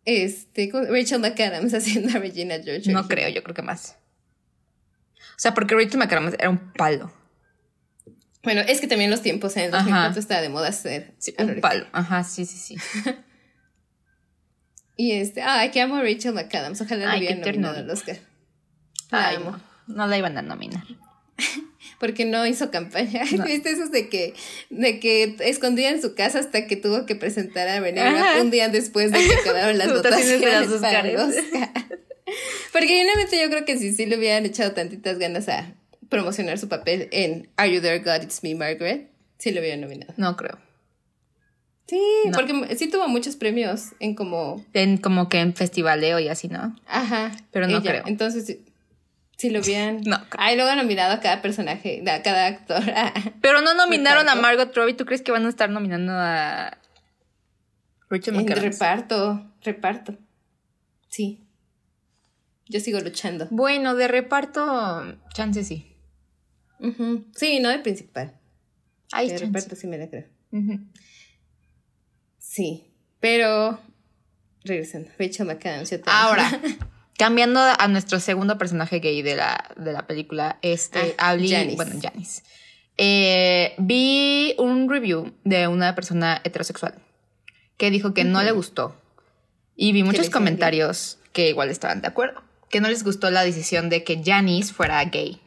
este. 0.05 0.69
Rachel 0.71 1.19
McAdams 1.19 1.73
haciendo 1.73 2.15
a 2.15 2.19
Regina 2.21 2.55
George. 2.63 2.91
No 2.91 3.07
creo, 3.07 3.29
yo 3.29 3.41
creo 3.43 3.55
que 3.55 3.61
más. 3.63 3.97
O 5.17 5.37
sea, 5.39 5.53
porque 5.53 5.75
Rachel 5.75 5.97
McAdams 5.97 6.35
era 6.35 6.49
un 6.49 6.71
palo. 6.73 7.11
Bueno, 8.43 8.61
es 8.61 8.79
que 8.79 8.87
también 8.87 9.09
los 9.09 9.23
tiempos 9.23 9.57
en 9.57 9.63
el 9.63 9.69
Ajá. 9.73 9.83
2004 9.83 10.19
estaba 10.19 10.41
de 10.41 10.49
moda 10.49 10.71
ser 10.71 11.15
Sí, 11.17 11.33
un 11.39 11.59
palo. 11.61 11.87
Ajá, 11.91 12.23
sí, 12.23 12.45
sí, 12.45 12.57
sí. 12.57 12.75
Y 14.97 15.11
este, 15.13 15.41
ay, 15.41 15.71
que 15.71 15.81
amo 15.81 15.95
a 15.95 16.01
Rachel 16.01 16.33
McAdams. 16.33 16.81
Ojalá 16.81 17.11
qué 17.11 17.17
hubieran 17.19 17.41
nominado 17.41 17.77
al 17.77 17.89
Oscar. 17.89 18.17
La 19.11 19.29
Ay, 19.29 19.35
amo. 19.37 19.51
no, 19.87 19.95
no 19.95 20.07
la 20.07 20.17
iban 20.17 20.37
a 20.37 20.41
nominar. 20.41 20.83
Porque 21.99 22.25
no 22.25 22.45
hizo 22.45 22.71
campaña. 22.71 23.23
No. 23.37 23.45
¿Viste 23.45 23.71
esos 23.71 23.91
de 23.91 24.09
que, 24.09 24.33
de 24.69 24.99
que 24.99 25.35
escondía 25.39 25.89
en 25.89 26.01
su 26.01 26.13
casa 26.15 26.39
hasta 26.39 26.67
que 26.67 26.75
tuvo 26.75 27.05
que 27.05 27.15
presentar 27.15 27.67
a. 27.67 27.79
Rapp 27.79 28.41
un 28.41 28.51
día 28.51 28.69
después 28.69 29.11
de 29.11 29.19
que 29.19 29.33
acabaron 29.35 29.77
las 29.77 29.87
Votaciones 29.93 30.69
de 30.69 30.79
para 30.79 31.07
el. 31.07 31.15
Oscar? 31.17 31.71
Porque 32.71 32.87
genuinamente 32.87 33.41
yo 33.41 33.49
creo 33.49 33.65
que 33.65 33.77
si 33.77 33.93
sí 33.93 34.05
le 34.05 34.17
hubieran 34.17 34.45
echado 34.45 34.71
tantitas 34.73 35.19
ganas 35.19 35.47
a 35.47 35.73
promocionar 36.09 36.57
su 36.57 36.67
papel 36.67 37.07
en 37.11 37.49
Are 37.55 37.73
You 37.73 37.81
There 37.81 37.99
God 37.99 38.23
It's 38.23 38.43
Me 38.43 38.55
Margaret, 38.55 39.09
sí 39.37 39.51
lo 39.51 39.61
hubieran 39.61 39.81
nominado. 39.81 40.13
No 40.17 40.35
creo. 40.35 40.57
Sí, 41.87 41.99
No. 42.25 42.31
porque 42.33 42.75
sí 42.77 42.89
tuvo 42.89 43.07
muchos 43.07 43.35
premios 43.35 43.91
en 43.99 44.15
como, 44.15 44.63
En 44.73 44.97
como 44.97 45.29
que 45.29 45.39
en 45.39 45.53
festivaleo 45.53 46.19
y 46.19 46.27
así, 46.29 46.47
¿no? 46.47 46.75
ajá, 46.87 47.31
Pero 47.51 47.67
no 47.67 47.77
ella. 47.77 47.91
creo. 47.91 48.03
Entonces, 48.07 48.57
sí 49.37 49.49
lo 49.51 49.59
hubieran. 49.59 50.01
No 50.05 50.17
creo. 50.29 50.43
Ay, 50.43 50.55
luego 50.55 50.71
han 50.71 50.77
nominado 50.77 51.13
a 51.13 51.19
cada 51.19 51.41
personaje, 51.43 52.03
a 52.09 52.23
cada 52.23 52.47
actor. 52.47 52.81
Pero 53.41 53.61
no 53.61 53.73
nominaron 53.75 54.27
a. 54.29 54.35
Margot 54.35 54.75
Robbie. 54.75 54.93
¿Tú 54.95 55.05
crees 55.05 55.21
que 55.21 55.31
van 55.31 55.45
a 55.45 55.49
estar 55.49 55.69
nominando 55.69 56.11
a 56.13 56.77
Rachel 58.09 58.35
En 58.35 58.47
reparto, 58.47 59.51
reparto. 59.61 60.17
Sí. 61.09 61.43
Yo 62.67 62.79
sigo 62.79 62.99
luchando. 62.99 63.47
Bueno, 63.51 63.93
de 63.93 64.07
reparto, 64.07 65.17
chance 65.35 65.63
sí. 65.63 65.95
Sí, 67.35 67.59
no 67.59 67.69
de 67.69 67.79
principal. 67.79 68.33
Ay, 69.11 69.27
de 69.29 69.33
chance. 69.37 69.45
reparto 69.45 69.75
sí 69.75 69.85
me 69.87 69.97
la 69.99 70.09
creo. 70.09 70.25
Ujú. 70.51 70.79
Sí. 72.55 72.85
Pero. 73.19 73.79
Regresando. 74.63 75.09
Rachel 75.19 75.45
McAdams. 75.45 75.91
yo. 75.91 75.97
Ahora, 76.05 76.49
cambiando 77.17 77.59
a 77.59 77.87
nuestro 77.89 78.19
segundo 78.21 78.57
personaje 78.57 78.99
gay 78.99 79.21
de 79.21 79.35
la, 79.35 79.71
de 79.75 79.91
la 79.91 80.07
película, 80.07 80.57
este, 80.61 81.15
Ah, 81.17 81.31
Abby, 81.31 81.49
Janice. 81.49 81.75
bueno, 81.75 81.99
Janice. 82.01 82.43
Eh, 82.97 83.73
vi 83.77 84.55
un 84.57 84.89
review 84.89 85.33
de 85.43 85.67
una 85.67 85.95
persona 85.95 86.39
heterosexual 86.45 86.95
que 87.77 87.91
dijo 87.91 88.13
que 88.13 88.23
no 88.23 88.41
le 88.41 88.51
gustó. 88.51 88.95
Y 89.75 89.91
vi 89.91 90.03
muchos 90.03 90.29
comentarios 90.29 91.17
que 91.33 91.49
igual 91.49 91.69
estaban 91.69 92.01
de 92.01 92.07
acuerdo. 92.07 92.41
Que 92.69 92.79
no 92.79 92.87
les 92.87 93.03
gustó 93.03 93.29
la 93.31 93.43
decisión 93.43 93.89
de 93.89 94.05
que 94.05 94.21
Janice 94.23 94.73
fuera 94.73 95.03
gay. 95.03 95.41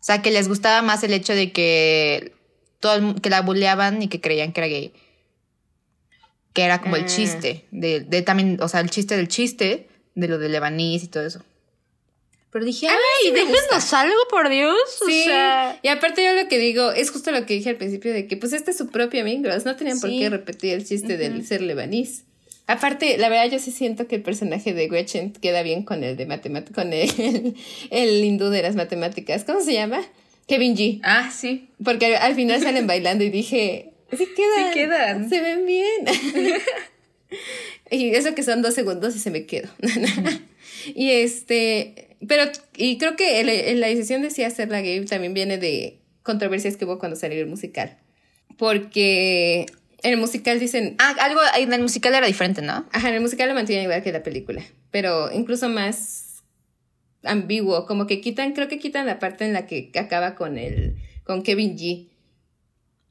O 0.00 0.02
sea, 0.02 0.22
que 0.22 0.32
les 0.32 0.48
gustaba 0.48 0.82
más 0.82 1.04
el 1.04 1.12
hecho 1.12 1.34
de 1.34 1.52
que, 1.52 2.34
todo 2.80 3.14
que 3.14 3.30
la 3.30 3.42
bulleaban 3.42 4.02
y 4.02 4.08
que 4.08 4.20
creían 4.20 4.52
que 4.52 4.60
era 4.60 4.66
gay. 4.68 4.92
Que 6.52 6.62
era 6.62 6.80
como 6.80 6.96
el 6.96 7.04
Ah. 7.04 7.06
chiste. 7.06 7.64
De, 7.70 8.00
de 8.00 8.22
también, 8.22 8.58
o 8.60 8.68
sea, 8.68 8.80
el 8.80 8.90
chiste 8.90 9.16
del 9.16 9.28
chiste, 9.28 9.88
de 10.14 10.28
lo 10.28 10.38
de 10.38 10.48
Lebanís 10.48 11.04
y 11.04 11.08
todo 11.08 11.24
eso. 11.26 11.42
Pero 12.50 12.64
dije, 12.64 12.88
ay, 12.88 12.94
sí 13.24 13.30
déjenos 13.30 13.92
algo, 13.92 14.16
por 14.30 14.48
Dios. 14.48 14.74
Sí. 15.06 15.20
O 15.20 15.24
sea, 15.24 15.78
Y 15.82 15.88
aparte, 15.88 16.24
yo 16.24 16.32
lo 16.32 16.48
que 16.48 16.58
digo 16.58 16.90
es 16.92 17.10
justo 17.10 17.30
lo 17.30 17.44
que 17.44 17.54
dije 17.54 17.68
al 17.70 17.76
principio: 17.76 18.12
de 18.12 18.26
que, 18.26 18.36
pues, 18.38 18.54
este 18.54 18.70
es 18.70 18.78
su 18.78 18.88
propia 18.88 19.22
Mean 19.22 19.44
Girls, 19.44 19.66
No 19.66 19.76
tenían 19.76 20.00
por 20.00 20.08
qué 20.10 20.30
repetir 20.30 20.72
el 20.74 20.86
chiste 20.86 21.16
del 21.18 21.46
ser 21.46 21.60
lebanís. 21.60 22.24
Aparte, 22.66 23.16
la 23.18 23.28
verdad, 23.28 23.50
yo 23.50 23.58
sí 23.58 23.70
siento 23.70 24.06
que 24.08 24.16
el 24.16 24.22
personaje 24.22 24.74
de 24.74 24.88
Gretchen 24.88 25.32
queda 25.32 25.62
bien 25.62 25.84
con 25.84 26.04
el 26.04 26.16
de 26.16 26.26
matemáticas, 26.26 26.74
con 26.74 26.92
el, 26.92 27.54
el 27.90 28.24
hindú 28.24 28.48
de 28.48 28.62
las 28.62 28.76
matemáticas. 28.76 29.44
¿Cómo 29.44 29.60
se 29.62 29.74
llama? 29.74 30.00
Kevin 30.46 30.74
G. 30.76 31.00
ah, 31.02 31.30
sí. 31.30 31.68
Porque 31.84 32.16
al 32.16 32.34
final 32.34 32.62
salen 32.62 32.86
bailando 32.86 33.24
y 33.24 33.30
dije, 33.30 33.92
sí 34.16 34.28
quedan. 34.36 34.72
Sí 34.72 34.74
quedan. 34.74 35.28
Se 35.30 35.40
ven 35.40 35.66
bien. 35.66 36.60
y 37.90 38.14
eso 38.14 38.34
que 38.34 38.42
son 38.42 38.62
dos 38.62 38.74
segundos 38.74 39.14
y 39.16 39.18
se 39.18 39.30
me 39.30 39.46
quedo. 39.46 39.68
y 40.94 41.10
este, 41.10 42.16
pero, 42.26 42.44
y 42.76 42.98
creo 42.98 43.16
que 43.16 43.40
el- 43.40 43.80
la 43.80 43.88
decisión 43.88 44.22
de 44.22 44.30
sí 44.30 44.42
hacerla 44.44 44.80
gay 44.80 45.04
también 45.04 45.34
viene 45.34 45.58
de 45.58 45.98
controversias 46.22 46.76
que 46.76 46.84
hubo 46.84 46.98
cuando 46.98 47.16
salió 47.16 47.40
el 47.40 47.46
musical. 47.46 47.98
Porque 48.56 49.66
en 50.02 50.12
el 50.12 50.16
musical 50.18 50.58
dicen... 50.58 50.96
Ah, 50.98 51.14
algo 51.20 51.40
en 51.56 51.72
el 51.72 51.80
musical 51.80 52.14
era 52.14 52.26
diferente, 52.26 52.60
¿no? 52.62 52.86
Ajá, 52.92 53.08
en 53.08 53.14
el 53.16 53.20
musical 53.20 53.48
lo 53.48 53.54
mantienen 53.54 53.84
igual 53.84 54.02
que 54.02 54.12
la 54.12 54.22
película, 54.22 54.62
pero 54.90 55.30
incluso 55.32 55.68
más 55.68 56.42
ambiguo, 57.24 57.86
como 57.86 58.06
que 58.06 58.20
quitan, 58.20 58.52
creo 58.52 58.68
que 58.68 58.78
quitan 58.78 59.06
la 59.06 59.18
parte 59.18 59.44
en 59.44 59.52
la 59.52 59.66
que 59.66 59.90
acaba 59.96 60.34
con 60.34 60.58
el, 60.58 60.96
con 61.24 61.42
Kevin 61.42 61.76
G. 61.76 62.07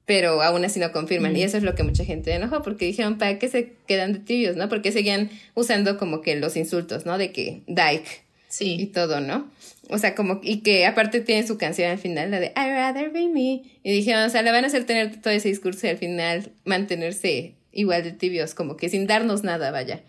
Pero 0.07 0.41
aún 0.41 0.65
así 0.65 0.79
no 0.79 0.91
confirman. 0.91 1.35
Y 1.35 1.43
eso 1.43 1.57
es 1.57 1.63
lo 1.63 1.75
que 1.75 1.83
mucha 1.83 2.03
gente 2.05 2.33
enojó, 2.33 2.63
porque 2.63 2.85
dijeron, 2.85 3.17
¿para 3.19 3.37
qué 3.37 3.49
se 3.49 3.73
quedan 3.87 4.13
de 4.13 4.19
tibios, 4.19 4.55
no? 4.55 4.69
Porque 4.69 4.91
seguían 4.91 5.29
usando 5.53 5.97
como 5.97 6.21
que 6.21 6.35
los 6.37 6.55
insultos, 6.57 7.05
¿no? 7.05 7.17
De 7.19 7.31
que 7.33 7.61
Dyke 7.67 8.07
Sí. 8.47 8.77
y 8.79 8.85
todo, 8.87 9.19
¿no? 9.19 9.51
O 9.89 9.97
sea, 9.97 10.15
como, 10.15 10.39
y 10.41 10.61
que 10.61 10.85
aparte 10.85 11.19
tiene 11.19 11.45
su 11.45 11.57
canción 11.57 11.91
al 11.91 11.97
final, 11.99 12.31
la 12.31 12.39
de 12.39 12.47
I'd 12.55 12.73
rather 12.73 13.09
be 13.11 13.27
me. 13.27 13.63
Y 13.83 13.91
dijeron, 13.91 14.23
o 14.23 14.29
sea, 14.29 14.41
la 14.41 14.53
van 14.53 14.63
a 14.63 14.67
hacer 14.67 14.85
tener 14.85 15.19
todo 15.21 15.33
ese 15.33 15.49
discurso 15.49 15.85
y 15.85 15.89
al 15.89 15.97
final 15.97 16.51
mantenerse 16.63 17.55
igual 17.73 18.03
de 18.03 18.13
tibios, 18.13 18.53
como 18.53 18.77
que 18.77 18.87
sin 18.87 19.07
darnos 19.07 19.43
nada, 19.43 19.71
vaya. 19.71 20.03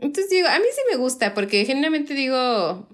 Entonces 0.00 0.30
digo, 0.30 0.48
a 0.48 0.58
mí 0.58 0.64
sí 0.74 0.80
me 0.90 0.96
gusta, 0.96 1.34
porque 1.34 1.66
generalmente 1.66 2.14
digo, 2.14 2.88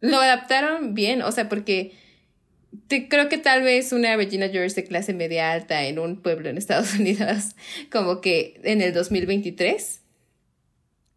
lo 0.00 0.16
adaptaron 0.18 0.94
bien, 0.94 1.22
o 1.22 1.32
sea, 1.32 1.48
porque 1.48 1.92
te, 2.88 3.08
creo 3.08 3.28
que 3.28 3.38
tal 3.38 3.62
vez 3.62 3.92
una 3.92 4.16
Regina 4.16 4.48
George 4.48 4.74
de 4.74 4.84
clase 4.84 5.12
media 5.14 5.52
alta 5.52 5.84
en 5.84 5.98
un 5.98 6.20
pueblo 6.20 6.48
en 6.48 6.58
Estados 6.58 6.94
Unidos, 6.98 7.56
como 7.90 8.20
que 8.20 8.60
en 8.62 8.80
el 8.80 8.92
2023 8.92 10.00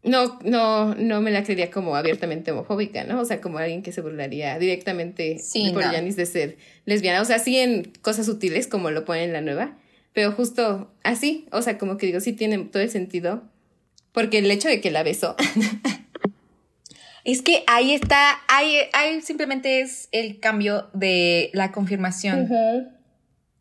no, 0.04 0.40
no, 0.44 0.96
no 0.96 1.22
me 1.22 1.32
la 1.32 1.44
creería 1.44 1.72
como 1.72 1.96
abiertamente 1.96 2.52
homofóbica, 2.52 3.04
¿no? 3.04 3.20
O 3.20 3.26
sea, 3.26 3.42
como 3.42 3.58
alguien 3.58 3.84
que 3.84 3.92
se 3.92 4.02
burlaría 4.02 4.58
directamente 4.58 5.40
Sí, 5.40 5.72
por 5.74 5.86
no. 5.86 5.92
Janice 5.92 6.18
de 6.18 6.26
ser 6.26 6.58
lesbiana. 6.86 7.22
O 7.22 7.26
sea, 7.26 7.40
sí 7.40 7.58
en 7.58 7.92
cosas 8.02 8.26
sutiles, 8.26 8.68
como 8.68 8.92
lo 8.92 9.04
ponen 9.04 9.26
en 9.26 9.34
la 9.34 9.42
nueva, 9.42 9.78
pero 10.14 10.32
justo 10.32 10.92
así, 11.04 11.48
o 11.52 11.62
sea, 11.62 11.78
como 11.78 11.98
que 11.98 12.06
digo, 12.06 12.22
sí 12.22 12.34
tiene 12.34 12.58
todo 12.60 12.82
el 12.82 12.90
sentido. 12.90 13.44
Porque 14.12 14.40
el 14.40 14.50
hecho 14.50 14.68
de 14.70 14.82
que 14.82 14.90
la 14.90 15.04
besó, 15.04 15.36
Es 17.26 17.42
que 17.42 17.64
ahí 17.68 17.94
está, 17.94 18.40
ahí, 18.48 18.76
ahí 18.94 19.22
simplemente 19.22 19.82
es 19.82 20.10
el 20.12 20.40
cambio 20.40 20.90
de 20.94 21.50
la 21.54 21.72
confirmación 21.72 22.48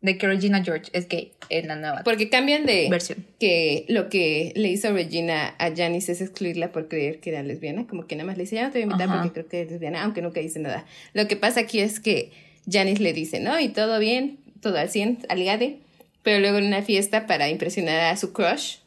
de 0.01 0.17
que 0.17 0.27
Regina 0.27 0.63
George 0.63 0.89
es 0.93 1.09
gay 1.09 1.33
en 1.49 1.67
la 1.67 1.75
nueva 1.75 2.03
porque 2.05 2.29
cambian 2.29 2.65
de 2.65 2.87
versión. 2.89 3.25
que 3.37 3.85
lo 3.89 4.07
que 4.07 4.53
le 4.55 4.69
hizo 4.69 4.93
Regina 4.93 5.55
a 5.59 5.75
Janice 5.75 6.13
es 6.13 6.21
excluirla 6.21 6.71
por 6.71 6.87
creer 6.87 7.19
que 7.19 7.31
era 7.31 7.43
lesbiana, 7.43 7.85
como 7.85 8.07
que 8.07 8.15
nada 8.15 8.27
más 8.27 8.37
le 8.37 8.43
dice, 8.43 8.55
ya 8.55 8.63
no 8.67 8.71
te 8.71 8.77
voy 8.79 8.83
a 8.83 8.85
invitar 8.85 9.09
Ajá. 9.09 9.17
porque 9.23 9.33
creo 9.33 9.47
que 9.49 9.59
eres 9.59 9.71
lesbiana, 9.73 10.03
aunque 10.03 10.21
nunca 10.21 10.39
dice 10.39 10.59
nada. 10.59 10.85
Lo 11.13 11.27
que 11.27 11.35
pasa 11.35 11.59
aquí 11.59 11.79
es 11.81 11.99
que 11.99 12.31
Janice 12.69 13.03
le 13.03 13.11
dice, 13.11 13.41
¿no? 13.41 13.59
Y 13.59 13.69
todo 13.69 13.99
bien, 13.99 14.39
todo 14.61 14.77
al 14.77 14.89
100, 14.89 15.25
al 15.27 15.43
gade, 15.43 15.79
pero 16.23 16.39
luego 16.39 16.59
en 16.59 16.65
una 16.67 16.81
fiesta 16.81 17.27
para 17.27 17.49
impresionar 17.49 17.99
a 17.99 18.15
su 18.15 18.31
crush, 18.31 18.77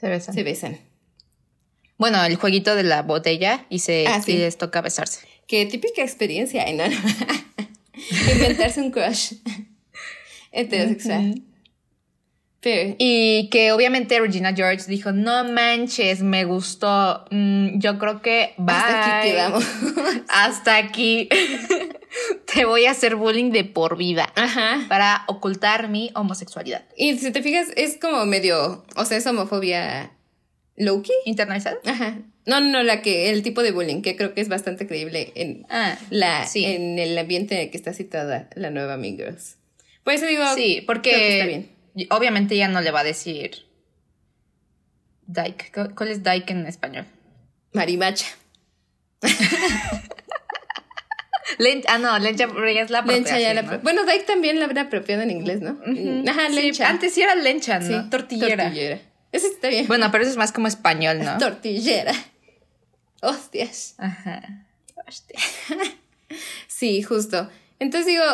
Se 0.00 0.08
besan. 0.08 0.34
se 0.34 0.42
besan. 0.44 0.78
Bueno, 1.96 2.22
el 2.24 2.36
jueguito 2.36 2.74
de 2.74 2.82
la 2.82 3.02
botella 3.02 3.66
y 3.70 3.78
se 3.80 4.06
Ah, 4.06 4.20
sí. 4.22 4.32
y 4.32 4.38
les 4.38 4.58
toca 4.58 4.80
besarse. 4.80 5.20
Qué 5.46 5.66
típica 5.66 6.02
experiencia, 6.02 6.64
¿eh? 6.64 6.74
¿no? 6.74 6.84
Inventarse 8.32 8.80
un 8.80 8.90
crush 8.90 9.34
heterosexual. 10.52 11.42
Pero, 12.60 12.96
Y 12.98 13.50
que 13.50 13.72
obviamente 13.72 14.18
Regina 14.18 14.54
George 14.54 14.84
dijo, 14.88 15.12
no 15.12 15.44
manches, 15.44 16.22
me 16.22 16.44
gustó. 16.46 17.26
Mm, 17.30 17.78
yo 17.78 17.98
creo 17.98 18.22
que 18.22 18.54
bye. 18.56 18.74
hasta 18.74 19.18
aquí 19.20 19.28
quedamos. 19.28 19.64
Hasta 20.28 20.76
aquí. 20.78 21.28
Te 22.52 22.64
voy 22.64 22.86
a 22.86 22.92
hacer 22.92 23.16
bullying 23.16 23.50
de 23.50 23.64
por 23.64 23.96
vida 23.98 24.32
Ajá. 24.34 24.80
para 24.88 25.24
ocultar 25.26 25.88
mi 25.88 26.10
homosexualidad. 26.14 26.86
Y 26.96 27.18
si 27.18 27.30
te 27.32 27.42
fijas, 27.42 27.68
es 27.76 27.98
como 28.00 28.24
medio, 28.24 28.84
o 28.96 29.04
sea, 29.04 29.18
es 29.18 29.26
homofobia 29.26 30.12
low-key. 30.76 31.14
¿Internalizado? 31.24 31.78
Ajá. 31.86 32.18
No, 32.46 32.60
no, 32.60 32.82
la 32.82 33.00
que, 33.00 33.30
el 33.30 33.42
tipo 33.42 33.62
de 33.62 33.70
bullying, 33.72 34.02
que 34.02 34.16
creo 34.16 34.34
que 34.34 34.40
es 34.40 34.48
bastante 34.48 34.86
creíble 34.86 35.32
en 35.34 35.64
Ah, 35.70 35.96
la, 36.10 36.46
sí. 36.46 36.64
en 36.64 36.98
el 36.98 37.16
ambiente 37.16 37.54
en 37.54 37.62
el 37.62 37.70
que 37.70 37.76
está 37.76 37.94
situada 37.94 38.50
la 38.54 38.70
nueva 38.70 38.96
Mean 38.96 39.16
Girls. 39.16 39.56
Por 40.02 40.12
eso 40.12 40.26
digo, 40.26 40.44
sí, 40.54 40.82
porque 40.86 41.10
creo 41.12 41.20
que 41.22 41.32
está 41.34 41.46
bien. 41.46 41.70
y- 41.94 42.06
obviamente 42.10 42.54
ella 42.54 42.68
no 42.68 42.80
le 42.82 42.90
va 42.90 43.00
a 43.00 43.04
decir 43.04 43.64
Dyke. 45.26 45.72
¿Cu- 45.72 45.94
¿Cuál 45.94 46.10
es 46.10 46.22
Dyke 46.22 46.50
en 46.50 46.66
español? 46.66 47.06
Marimacha. 47.72 48.26
Len- 51.58 51.82
ah, 51.88 51.98
no, 51.98 52.18
Lencha 52.18 52.48
porque 52.48 52.80
es 52.80 52.90
la 52.90 53.02
Lencha 53.02 53.38
ya 53.38 53.54
la 53.54 53.62
Bueno, 53.78 54.04
Dyke 54.04 54.24
también 54.26 54.58
la 54.58 54.64
habrá 54.64 54.82
apropiado 54.82 55.22
en 55.22 55.30
inglés, 55.30 55.60
¿no? 55.60 55.78
Ajá, 56.28 56.48
Sí, 56.48 56.54
lencha. 56.56 56.88
antes 56.88 57.14
sí 57.14 57.22
era 57.22 57.34
lencha, 57.34 57.78
¿no? 57.78 57.86
Sí, 58.02 58.10
tortillera. 58.10 58.64
Tortillera. 58.64 59.00
Eso 59.34 59.48
está 59.48 59.68
bien. 59.68 59.88
Bueno, 59.88 60.12
pero 60.12 60.22
eso 60.22 60.30
es 60.30 60.36
más 60.36 60.52
como 60.52 60.68
español, 60.68 61.18
¿no? 61.18 61.36
Tortillera. 61.38 62.14
Hostias. 63.20 63.94
Ajá. 63.98 64.66
Hostia. 65.06 65.38
Sí, 66.66 67.02
justo. 67.02 67.48
Entonces 67.78 68.06
digo, 68.06 68.24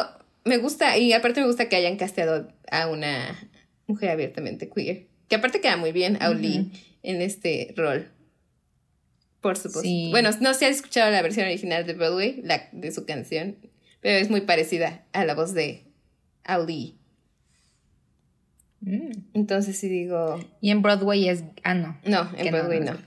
me 0.44 0.56
gusta, 0.56 0.96
y 0.96 1.12
aparte 1.12 1.40
me 1.40 1.46
gusta 1.46 1.68
que 1.68 1.76
hayan 1.76 1.98
casteado 1.98 2.50
a 2.70 2.88
una 2.88 3.36
mujer 3.86 4.08
abiertamente 4.10 4.70
queer. 4.70 5.06
Que 5.28 5.36
aparte 5.36 5.60
queda 5.60 5.76
muy 5.76 5.92
bien 5.92 6.16
Auli 6.22 6.70
en 7.02 7.20
este 7.20 7.74
rol. 7.76 8.10
Por 9.42 9.56
supuesto. 9.56 9.82
Sí. 9.82 10.08
Bueno, 10.10 10.30
no 10.40 10.54
sé 10.54 10.60
si 10.60 10.64
has 10.64 10.76
escuchado 10.76 11.10
la 11.10 11.20
versión 11.20 11.46
original 11.46 11.84
de 11.86 11.92
Broadway, 11.92 12.40
la 12.42 12.68
de 12.72 12.90
su 12.90 13.04
canción, 13.04 13.56
pero 14.00 14.16
es 14.16 14.30
muy 14.30 14.40
parecida 14.40 15.04
a 15.12 15.26
la 15.26 15.34
voz 15.34 15.52
de 15.52 15.84
Auli. 16.44 16.96
Mm. 18.82 19.10
Entonces 19.34 19.76
sí 19.76 19.88
digo, 19.88 20.42
Y 20.62 20.70
en 20.70 20.80
Broadway 20.80 21.28
es. 21.28 21.44
Ah, 21.64 21.74
no. 21.74 21.98
no, 22.06 22.30
en 22.38 22.50
Broadway 22.50 22.80
no. 22.80 22.92
no. 22.94 22.98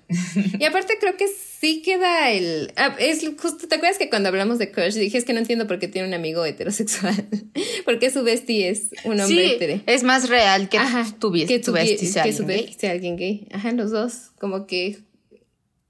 Y 0.59 0.63
aparte 0.65 0.93
creo 0.99 1.17
que 1.17 1.25
sí 1.27 1.81
queda 1.81 2.29
el... 2.31 2.71
ah, 2.75 2.95
es 2.99 3.21
justo, 3.41 3.67
¿te 3.67 3.75
acuerdas 3.75 3.97
que 3.97 4.07
cuando 4.09 4.29
hablamos 4.29 4.59
de 4.59 4.69
Crush 4.71 4.93
dije 4.93 5.17
es 5.17 5.25
que 5.25 5.33
no 5.33 5.39
entiendo 5.39 5.65
por 5.65 5.79
qué 5.79 5.87
tiene 5.87 6.07
un 6.07 6.13
amigo 6.13 6.45
heterosexual? 6.45 7.27
Porque 7.85 8.11
su 8.11 8.23
bestie 8.23 8.69
es 8.69 8.89
un 9.03 9.19
hombre 9.19 9.25
Sí, 9.27 9.53
hetero. 9.55 9.81
es 9.87 10.03
más 10.03 10.29
real 10.29 10.69
que 10.69 10.77
Ajá, 10.77 11.07
tu, 11.19 11.31
que 11.31 11.57
tu 11.59 11.71
bestie 11.71 12.07
sea 12.07 12.23
que 12.23 12.33
su 12.33 12.43
alguien 12.43 12.57
gay. 12.57 12.65
bestie 12.67 12.79
sea 12.79 12.91
alguien 12.91 13.15
gay. 13.17 13.47
Ajá, 13.51 13.71
los 13.71 13.89
dos. 13.91 14.31
Como 14.37 14.67
que 14.67 14.99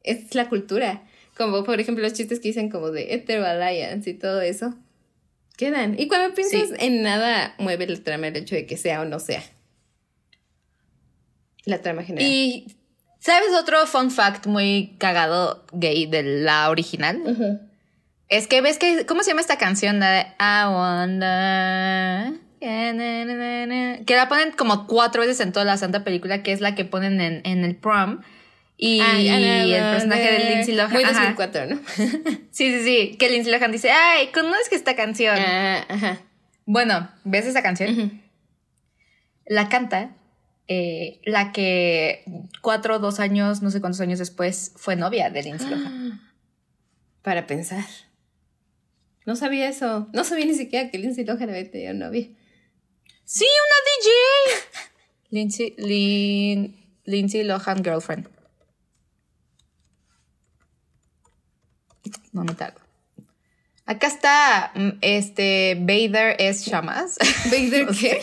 es 0.03 0.33
la 0.33 0.47
cultura. 0.47 1.03
Como 1.35 1.63
por 1.65 1.79
ejemplo 1.81 2.03
los 2.03 2.13
chistes 2.13 2.39
que 2.39 2.47
dicen 2.49 2.69
como 2.69 2.91
de 2.91 3.13
hetero 3.13 3.45
alliance 3.45 4.09
y 4.09 4.13
todo 4.13 4.41
eso. 4.41 4.75
Quedan. 5.57 5.99
Y 5.99 6.07
cuando 6.07 6.33
piensas 6.33 6.69
Sí. 6.69 6.75
en 6.79 7.03
nada 7.03 7.55
mueve 7.59 7.85
la 7.87 8.01
trama 8.01 8.27
el 8.29 8.37
hecho 8.37 8.55
de 8.55 8.65
que 8.65 8.77
sea 8.77 9.01
o 9.01 9.05
no 9.05 9.19
sea. 9.19 9.43
La 11.65 11.81
trama 11.81 12.03
general. 12.03 12.29
Y. 12.29 12.75
¿Sabes 13.19 13.53
otro 13.57 13.85
fun 13.87 14.11
fact 14.11 14.47
muy 14.47 14.95
cagado 14.99 15.65
gay 15.71 16.05
de 16.07 16.23
la 16.23 16.69
original? 16.69 17.61
Es 18.27 18.47
que 18.47 18.61
ves 18.61 18.77
que. 18.77 19.05
¿Cómo 19.05 19.23
se 19.23 19.29
llama 19.31 19.41
esta 19.41 19.57
canción? 19.57 19.99
La 19.99 20.11
de 20.11 20.21
I 20.39 20.65
wonder. 20.67 22.33
Que 22.59 24.15
la 24.15 24.27
ponen 24.29 24.51
como 24.51 24.87
cuatro 24.87 25.21
veces 25.21 25.39
en 25.39 25.51
toda 25.51 25.65
la 25.65 25.77
santa 25.77 26.03
película, 26.03 26.43
que 26.43 26.51
es 26.51 26.61
la 26.61 26.75
que 26.75 26.85
ponen 26.85 27.21
en, 27.21 27.41
en 27.45 27.63
el 27.63 27.75
prom. 27.75 28.21
Y 28.77 28.99
Ay, 28.99 29.29
Ana 29.29 29.63
el 29.63 29.93
personaje 29.93 30.31
de. 30.31 30.55
Lindsay 30.55 30.75
Lohan. 30.75 30.91
Muy 30.91 31.03
ajá. 31.03 31.33
2004, 31.35 31.65
¿no? 31.67 31.79
Sí, 32.51 32.71
sí, 32.71 32.83
sí. 32.83 33.17
Que 33.17 33.29
Lindsay 33.29 33.51
Lohan 33.51 33.71
dice, 33.71 33.91
ay, 33.91 34.27
¿conoces 34.33 34.71
esta 34.71 34.95
canción? 34.95 35.37
Ah, 35.37 35.85
ajá. 35.87 36.19
Bueno, 36.65 37.09
¿ves 37.23 37.45
esa 37.45 37.61
canción? 37.61 38.21
La 39.45 39.69
canta 39.69 40.15
eh, 40.67 41.19
la 41.25 41.51
que 41.51 42.23
cuatro 42.61 42.95
o 42.95 42.99
dos 42.99 43.19
años, 43.19 43.61
no 43.61 43.69
sé 43.71 43.81
cuántos 43.81 44.01
años 44.01 44.19
después, 44.19 44.71
fue 44.75 44.95
novia 44.95 45.29
de 45.29 45.43
Lindsay 45.43 45.69
Lohan. 45.69 46.21
Para 47.21 47.47
pensar. 47.47 47.85
No 49.25 49.35
sabía 49.35 49.69
eso. 49.69 50.09
No 50.13 50.23
sabía 50.23 50.45
ni 50.45 50.53
siquiera 50.53 50.89
que 50.91 50.97
Lindsay 50.97 51.23
Lohan 51.25 51.49
había 51.49 51.69
tenido 51.71 51.93
novia. 51.93 52.27
Sí, 53.25 53.45
una 53.45 53.79
DJ. 53.95 54.89
Lindsay, 55.29 55.75
Lin- 55.77 56.75
Lindsay 57.05 57.43
Lohan 57.43 57.83
Girlfriend. 57.83 58.27
No 62.31 62.43
me 62.43 62.53
tardo. 62.53 62.79
Acá 63.85 64.07
está, 64.07 64.71
mm, 64.75 64.89
este, 65.01 65.75
Vader 65.79 66.35
es 66.39 66.65
Shamas. 66.65 67.17
¿Vader 67.45 67.87
qué? 67.99 68.21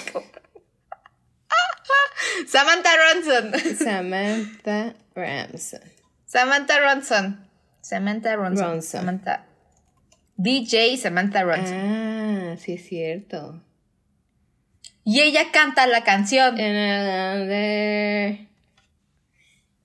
Samantha 2.47 2.91
Ronson. 2.97 3.77
Samantha 3.77 4.95
Ramson. 5.15 5.81
Samantha 6.27 6.81
Ronson. 6.81 7.49
Samantha 7.81 8.37
Ronson. 8.37 8.67
Ronson. 8.67 8.83
Samantha. 8.83 9.47
DJ 10.37 10.97
Samantha 10.97 11.43
Ronson. 11.45 11.77
Ah, 11.77 12.57
sí 12.59 12.73
es 12.75 12.87
cierto. 12.87 13.63
Y 15.05 15.21
ella 15.21 15.51
canta 15.53 15.87
la 15.87 16.05
canción. 16.05 16.55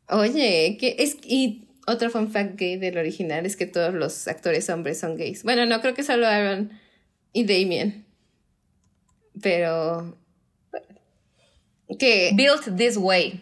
Oye, 0.08 0.78
que 0.80 0.96
es 1.00 1.18
y 1.24 1.68
otro 1.88 2.10
fun 2.10 2.32
fact 2.32 2.60
gay 2.60 2.78
del 2.78 2.98
original 2.98 3.46
es 3.46 3.56
que 3.56 3.66
todos 3.66 3.94
los 3.94 4.28
actores 4.28 4.70
hombres 4.70 5.00
son 5.00 5.16
gays. 5.18 5.44
Bueno, 5.44 5.66
no 5.66 5.82
creo 5.82 5.94
que 5.94 6.04
solo 6.04 6.28
Aaron 6.28 6.72
y 7.34 7.44
Damien. 7.44 8.06
Pero. 9.42 10.18
Que, 12.00 12.32
Built 12.34 12.76
this 12.78 12.98
way. 12.98 13.42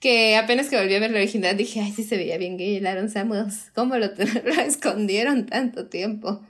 que 0.00 0.36
apenas 0.36 0.68
que 0.68 0.76
volví 0.76 0.94
a 0.94 1.00
ver 1.00 1.10
la 1.10 1.18
original 1.18 1.56
dije, 1.56 1.80
ay, 1.80 1.92
sí 1.92 2.04
se 2.04 2.16
veía 2.16 2.38
bien 2.38 2.56
gay 2.56 2.76
el 2.76 2.86
Aaron 2.86 3.08
Samuels. 3.10 3.70
¿Cómo 3.74 3.96
lo, 3.96 4.06
lo 4.44 4.52
escondieron 4.60 5.46
tanto 5.46 5.86
tiempo? 5.86 6.40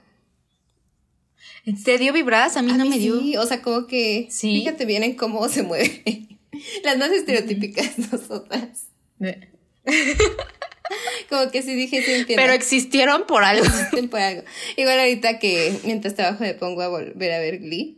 ¿Te 1.83 1.97
dio 1.97 2.13
vibras? 2.13 2.57
A 2.57 2.61
mí 2.61 2.71
A 2.71 2.77
no 2.77 2.83
mí 2.85 2.91
me 2.91 2.99
dio. 2.99 3.19
Sí, 3.19 3.37
o 3.37 3.45
sea, 3.45 3.61
como 3.61 3.87
que. 3.87 4.27
Sí. 4.29 4.59
Fíjate 4.59 4.85
bien 4.85 5.03
en 5.03 5.15
cómo 5.15 5.47
se 5.49 5.63
mueve. 5.63 6.27
Las 6.83 6.97
más 6.97 7.11
estereotípicas 7.11 7.97
nosotras. 8.11 8.87
Como 11.29 11.51
que 11.51 11.61
sí 11.61 11.75
dije, 11.75 12.01
sí 12.01 12.11
entiendo. 12.11 12.41
Pero 12.41 12.53
existieron 12.53 13.27
por 13.27 13.43
algo. 13.43 13.63
existen 13.63 14.09
por 14.09 14.19
algo. 14.19 14.41
Igual 14.75 14.99
ahorita 14.99 15.37
que 15.37 15.77
mientras 15.83 16.15
trabajo 16.15 16.43
me 16.43 16.55
pongo 16.55 16.81
a 16.81 16.87
volver 16.87 17.31
a 17.31 17.39
ver 17.39 17.59
Glee. 17.59 17.97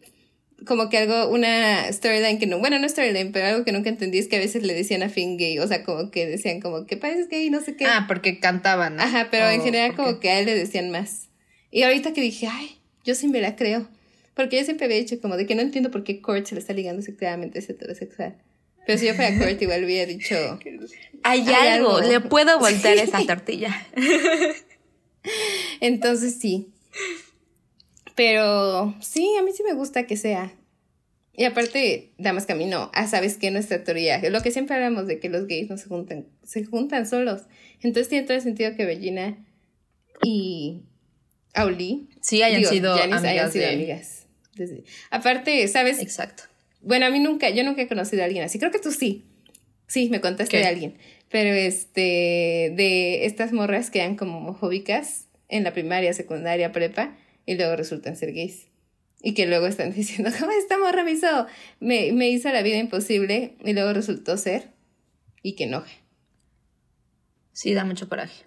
Como 0.65 0.89
que 0.89 0.97
algo, 0.99 1.27
una 1.29 1.91
storyline 1.91 2.37
que 2.37 2.45
no, 2.45 2.59
bueno, 2.59 2.77
no 2.77 2.87
storyline, 2.87 3.31
pero 3.31 3.47
algo 3.47 3.65
que 3.65 3.71
nunca 3.71 3.89
entendí 3.89 4.19
es 4.19 4.27
que 4.27 4.35
a 4.35 4.39
veces 4.39 4.63
le 4.63 4.73
decían 4.73 5.01
a 5.01 5.09
Finn 5.09 5.37
gay, 5.37 5.57
o 5.59 5.67
sea, 5.67 5.83
como 5.83 6.11
que 6.11 6.27
decían 6.27 6.61
como 6.61 6.85
que 6.85 6.97
pareces 6.97 7.29
gay, 7.29 7.49
no 7.49 7.61
sé 7.61 7.75
qué. 7.75 7.85
Ah, 7.85 8.05
porque 8.07 8.39
cantaban. 8.39 8.95
¿no? 8.95 9.01
Ajá, 9.03 9.29
pero 9.31 9.49
en 9.49 9.61
O 9.61 9.63
general 9.63 9.95
como 9.95 10.19
que 10.19 10.29
a 10.29 10.39
él 10.39 10.45
le 10.45 10.55
decían 10.55 10.91
más. 10.91 11.29
Y 11.71 11.83
ahorita 11.83 12.13
que 12.13 12.21
dije, 12.21 12.47
ay, 12.47 12.79
yo 13.03 13.15
sí 13.15 13.27
me 13.27 13.41
la 13.41 13.55
creo. 13.55 13.87
Porque 14.35 14.57
yo 14.57 14.63
siempre 14.63 14.85
había 14.85 14.97
dicho 14.97 15.19
como 15.19 15.35
de 15.37 15.45
que 15.45 15.55
no 15.55 15.61
entiendo 15.61 15.91
por 15.91 16.03
qué 16.03 16.21
Kurt 16.21 16.45
se 16.45 16.55
le 16.55 16.61
está 16.61 16.73
ligando 16.73 17.03
claramente 17.17 17.59
es 17.59 17.69
heterosexual. 17.69 18.37
Pero 18.85 18.97
si 18.97 19.05
yo 19.07 19.13
fuera 19.13 19.37
Kurt 19.37 19.61
igual 19.61 19.83
hubiera 19.83 20.05
dicho, 20.05 20.35
Hay, 21.23 21.41
Hay 21.41 21.49
algo, 21.49 21.97
algo. 21.97 22.09
le 22.09 22.19
puedo 22.21 22.59
voltear 22.59 22.97
esa 22.97 23.25
tortilla. 23.25 23.87
Entonces 25.79 26.37
sí. 26.39 26.69
Pero 28.15 28.95
sí, 29.01 29.27
a 29.39 29.43
mí 29.43 29.51
sí 29.53 29.63
me 29.63 29.73
gusta 29.73 30.05
que 30.05 30.17
sea. 30.17 30.51
Y 31.33 31.45
aparte, 31.45 32.11
Damas 32.17 32.45
Camino, 32.45 32.91
ah, 32.93 33.07
sabes 33.07 33.37
que 33.37 33.51
nuestra 33.51 33.83
teoría, 33.83 34.21
lo 34.29 34.41
que 34.41 34.51
siempre 34.51 34.75
hablamos 34.75 35.07
de 35.07 35.19
que 35.19 35.29
los 35.29 35.47
gays 35.47 35.69
no 35.69 35.77
se 35.77 35.85
juntan, 35.87 36.27
se 36.43 36.65
juntan 36.65 37.07
solos. 37.07 37.43
Entonces 37.81 38.09
tiene 38.09 38.25
todo 38.27 38.35
el 38.35 38.43
sentido 38.43 38.75
que 38.75 38.85
Regina 38.85 39.37
y 40.23 40.81
Auli 41.53 42.09
Sí, 42.21 42.41
hayan 42.43 42.59
digo, 42.59 42.71
sido 42.71 42.93
amigas 42.93 43.23
hayan 43.23 43.51
sido 43.51 43.65
de- 43.65 43.73
amigas. 43.73 44.27
Desde- 44.55 44.83
Aparte, 45.09 45.67
¿sabes? 45.69 45.99
Exacto. 45.99 46.43
Bueno, 46.81 47.05
a 47.05 47.09
mí 47.09 47.19
nunca, 47.19 47.49
yo 47.49 47.63
nunca 47.63 47.81
he 47.81 47.87
conocido 47.87 48.21
a 48.23 48.25
alguien 48.25 48.43
así. 48.43 48.59
Creo 48.59 48.71
que 48.71 48.79
tú 48.79 48.91
sí. 48.91 49.23
Sí, 49.87 50.09
me 50.09 50.19
contaste 50.21 50.57
¿Qué? 50.57 50.63
de 50.63 50.67
alguien. 50.69 50.97
Pero 51.29 51.49
este, 51.53 52.73
de 52.75 53.25
estas 53.25 53.53
morras 53.53 53.89
que 53.89 53.99
eran 53.99 54.15
como 54.17 54.37
homofóbicas 54.39 55.27
en 55.47 55.63
la 55.63 55.73
primaria, 55.73 56.13
secundaria, 56.13 56.71
prepa, 56.71 57.15
y 57.51 57.55
luego 57.55 57.75
resultan 57.75 58.15
ser 58.15 58.31
gays. 58.33 58.67
Y 59.21 59.33
que 59.33 59.45
luego 59.45 59.67
están 59.67 59.93
diciendo, 59.95 60.31
¿cómo 60.39 60.51
esta 60.51 60.77
morra 60.77 61.03
me 61.03 61.11
hizo, 61.11 61.45
me, 61.79 62.11
me 62.13 62.29
hizo 62.29 62.49
la 62.49 62.61
vida 62.63 62.77
imposible? 62.77 63.55
Y 63.63 63.73
luego 63.73 63.93
resultó 63.93 64.37
ser, 64.37 64.69
y 65.43 65.53
que 65.53 65.65
enoja. 65.65 65.91
Sí, 67.53 67.73
da 67.73 67.83
mucho 67.85 68.07
coraje. 68.09 68.43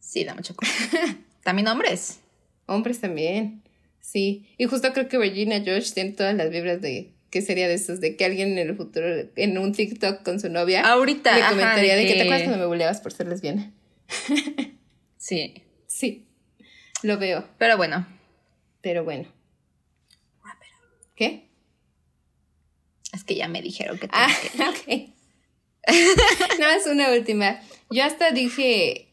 Sí, 0.00 0.24
da 0.24 0.34
mucho 0.34 0.54
coraje. 0.56 1.16
También 1.44 1.68
hombres. 1.68 2.18
Hombres 2.66 3.00
también. 3.00 3.62
Sí. 4.00 4.46
Y 4.58 4.66
justo 4.66 4.92
creo 4.92 5.08
que 5.08 5.16
Regina 5.16 5.60
George 5.60 5.92
tiene 5.92 6.10
todas 6.10 6.34
las 6.34 6.50
vibras 6.50 6.82
de 6.82 7.12
que 7.30 7.40
sería 7.40 7.68
de 7.68 7.74
esos, 7.74 8.00
de 8.00 8.16
que 8.16 8.24
alguien 8.26 8.52
en 8.58 8.68
el 8.68 8.76
futuro, 8.76 9.06
en 9.36 9.56
un 9.58 9.72
TikTok 9.72 10.22
con 10.22 10.40
su 10.40 10.48
novia, 10.50 10.82
Ahorita. 10.82 11.34
le 11.34 11.42
ajá, 11.42 11.50
comentaría 11.50 11.96
de, 11.96 12.02
que 12.06 12.08
te 12.12 12.16
que- 12.16 12.22
acuerdas 12.22 12.42
cuando 12.42 12.58
me 12.58 12.66
buleabas 12.66 13.00
por 13.00 13.12
ser 13.12 13.28
lesbiana. 13.28 13.72
Sí. 15.16 15.54
Sí, 15.90 16.26
lo 17.02 17.18
veo, 17.18 17.44
Pero 17.58 17.76
bueno. 17.76 18.06
pero 18.80 19.04
bueno. 19.04 19.26
¿Qué? 21.16 21.48
Es 23.12 23.24
que 23.24 23.34
ya 23.34 23.48
me 23.48 23.60
dijeron 23.62 23.98
que 23.98 24.08
Ah, 24.12 24.28
que- 24.40 24.62
ok. 24.62 25.08
Nada 26.58 26.76
más 26.76 26.86
una 26.86 27.10
última. 27.12 27.60
Yo 27.90 28.04
hasta 28.04 28.30
dije 28.30 29.08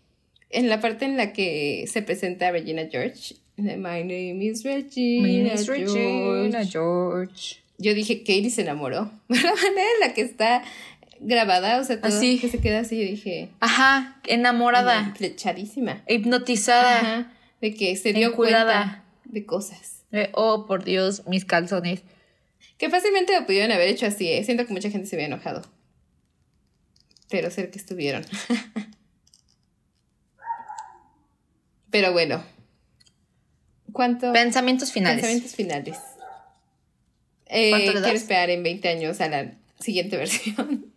en 0.50 0.70
la 0.70 0.82
parte 0.82 1.06
en 1.06 1.18
la 1.18 1.34
que 1.34 1.86
se 1.92 2.02
presenta 2.02 2.52
Regina 2.52 2.84
George. 2.92 3.36
My 3.58 3.74
name 4.04 4.38
is 4.46 4.64
Regina, 4.64 5.28
My 5.28 5.38
name 5.44 5.54
is 5.56 5.66
George. 5.66 5.84
Regina 5.86 6.66
George. 6.66 7.58
Yo 7.78 7.94
dije, 7.94 8.20
Katie 8.20 8.50
se 8.50 8.62
enamoró. 8.62 9.10
La 9.30 9.38
manera 9.42 9.88
en 9.96 10.00
la 10.02 10.14
que 10.14 10.22
está 10.22 10.64
grabada, 11.22 11.80
o 11.80 11.84
sea, 11.86 12.02
todo 12.02 12.16
Así. 12.16 12.38
que 12.40 12.50
se 12.50 12.60
queda 12.60 12.80
así, 12.80 12.98
yo 13.00 13.10
dije, 13.10 13.50
Ajá, 13.62 14.20
enamorada, 14.28 15.14
flechadísima. 15.16 16.04
hipnotizada. 16.10 17.00
Ajá, 17.00 17.34
de 17.66 17.74
que 17.74 17.96
se 17.96 18.14
dio 18.14 18.36
cuenta 18.36 19.04
de 19.24 19.46
cosas. 19.46 20.04
Eh, 20.12 20.30
oh, 20.34 20.68
por 20.68 20.84
Dios, 20.84 21.24
mis 21.26 21.46
calzones. 21.46 22.04
Que 22.78 22.92
fácilmente 22.92 23.34
lo 23.34 23.46
pudieron 23.48 23.72
haber 23.72 23.88
hecho 23.88 24.06
así, 24.06 24.32
¿eh? 24.32 24.44
Siento 24.44 24.68
que 24.68 24.74
mucha 24.74 24.92
gente 24.92 25.08
se 25.08 25.16
había 25.16 25.26
enojado. 25.26 25.64
Pero 27.28 27.50
ser 27.50 27.72
que 27.72 27.80
estuvieron. 27.80 28.24
Pero 31.90 32.12
bueno. 32.12 32.44
¿Cuánto? 33.92 34.32
Pensamientos 34.32 34.92
finales. 34.92 35.22
Pensamientos 35.22 35.56
finales. 35.56 35.98
Eh, 37.48 37.72
¿Cuánto 37.72 37.88
le 37.88 37.94
quiero 37.94 38.08
das? 38.08 38.22
esperar 38.22 38.52
en 38.52 38.62
20 38.62 38.90
años 38.90 39.22
a 39.22 39.30
la 39.30 39.54
siguiente 39.80 40.18
versión 40.22 40.94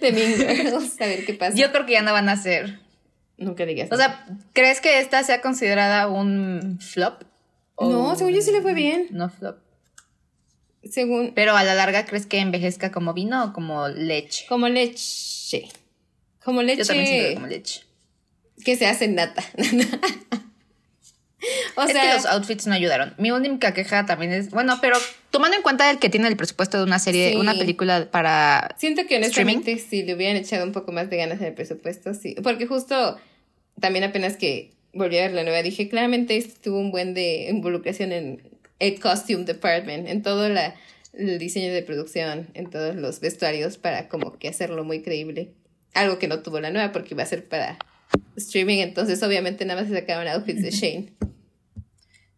de 0.00 0.12
Mean 0.12 0.34
Girls. 0.34 0.98
A 0.98 1.06
ver 1.06 1.26
qué 1.26 1.34
pasa. 1.34 1.54
Yo 1.56 1.70
creo 1.72 1.84
que 1.84 1.92
ya 1.92 2.02
no 2.02 2.12
van 2.14 2.30
a 2.30 2.36
ser. 2.36 2.85
Nunca 3.38 3.66
digas. 3.66 3.90
O 3.92 3.96
sea, 3.96 4.26
¿crees 4.52 4.80
que 4.80 5.00
esta 5.00 5.22
sea 5.22 5.40
considerada 5.40 6.08
un 6.08 6.78
flop? 6.80 7.22
No, 7.78 8.16
según 8.16 8.32
yo 8.32 8.40
sí 8.40 8.50
le 8.52 8.62
fue 8.62 8.72
bien. 8.74 9.08
No 9.10 9.28
flop. 9.28 9.58
según. 10.84 11.32
Pero 11.34 11.56
a 11.56 11.62
la 11.62 11.74
larga, 11.74 12.06
¿crees 12.06 12.26
que 12.26 12.38
envejezca 12.38 12.90
como 12.90 13.12
vino 13.12 13.44
o 13.44 13.52
como 13.52 13.88
leche? 13.88 14.46
Como 14.48 14.68
leche. 14.68 15.68
Como 16.42 16.62
leche. 16.62 16.82
Yo 16.82 16.86
también 16.86 17.06
siento 17.06 17.34
como 17.34 17.46
leche. 17.48 17.82
que 18.64 18.76
se 18.76 18.86
hace 18.86 19.08
nata. 19.08 19.42
o 21.76 21.82
es 21.82 21.92
sea, 21.92 22.02
que 22.02 22.14
los 22.14 22.26
outfits 22.26 22.66
no 22.66 22.74
ayudaron. 22.74 23.14
Mi 23.18 23.30
única 23.30 23.74
queja 23.74 24.06
también 24.06 24.32
es, 24.32 24.50
bueno, 24.50 24.78
pero 24.80 24.96
tomando 25.30 25.56
en 25.56 25.62
cuenta 25.62 25.90
el 25.90 25.98
que 25.98 26.08
tiene 26.08 26.28
el 26.28 26.36
presupuesto 26.36 26.78
de 26.78 26.84
una 26.84 26.98
serie, 26.98 27.30
Sí. 27.32 27.36
una 27.36 27.54
película 27.54 28.08
para 28.10 28.74
siento 28.78 29.06
que 29.06 29.16
honestamente 29.16 29.78
si 29.78 30.02
le 30.02 30.14
hubieran 30.14 30.36
echado 30.36 30.64
un 30.64 30.72
poco 30.72 30.92
más 30.92 31.10
de 31.10 31.16
ganas 31.18 31.40
en 31.40 31.46
el 31.48 31.54
presupuesto, 31.54 32.14
sí. 32.14 32.36
Porque 32.42 32.66
justo 32.66 33.18
también 33.80 34.04
apenas 34.04 34.36
que 34.36 34.72
volví 34.92 35.18
a 35.18 35.22
ver 35.22 35.32
la 35.32 35.42
nueva, 35.42 35.62
dije, 35.62 35.88
claramente 35.88 36.42
tuvo 36.62 36.78
un 36.78 36.90
buen 36.90 37.12
de 37.12 37.48
involucración 37.50 38.12
en 38.12 38.42
el 38.78 38.98
costume 39.00 39.44
department, 39.44 40.08
en 40.08 40.22
todo 40.22 40.48
la, 40.48 40.74
el 41.12 41.38
diseño 41.38 41.72
de 41.72 41.82
producción, 41.82 42.48
en 42.54 42.70
todos 42.70 42.94
los 42.96 43.20
vestuarios 43.20 43.76
para 43.76 44.08
como 44.08 44.38
que 44.38 44.48
hacerlo 44.48 44.84
muy 44.84 45.02
creíble. 45.02 45.50
Algo 45.92 46.18
que 46.18 46.28
no 46.28 46.40
tuvo 46.40 46.60
la 46.60 46.70
nueva 46.70 46.92
porque 46.92 47.14
iba 47.14 47.22
a 47.22 47.26
ser 47.26 47.46
para 47.46 47.78
streaming, 48.36 48.78
entonces 48.78 49.22
obviamente 49.22 49.64
nada 49.64 49.80
más 49.80 49.90
se 49.90 49.98
sacaban 49.98 50.28
outfits 50.28 50.62
de 50.62 50.70
Shane. 50.70 51.12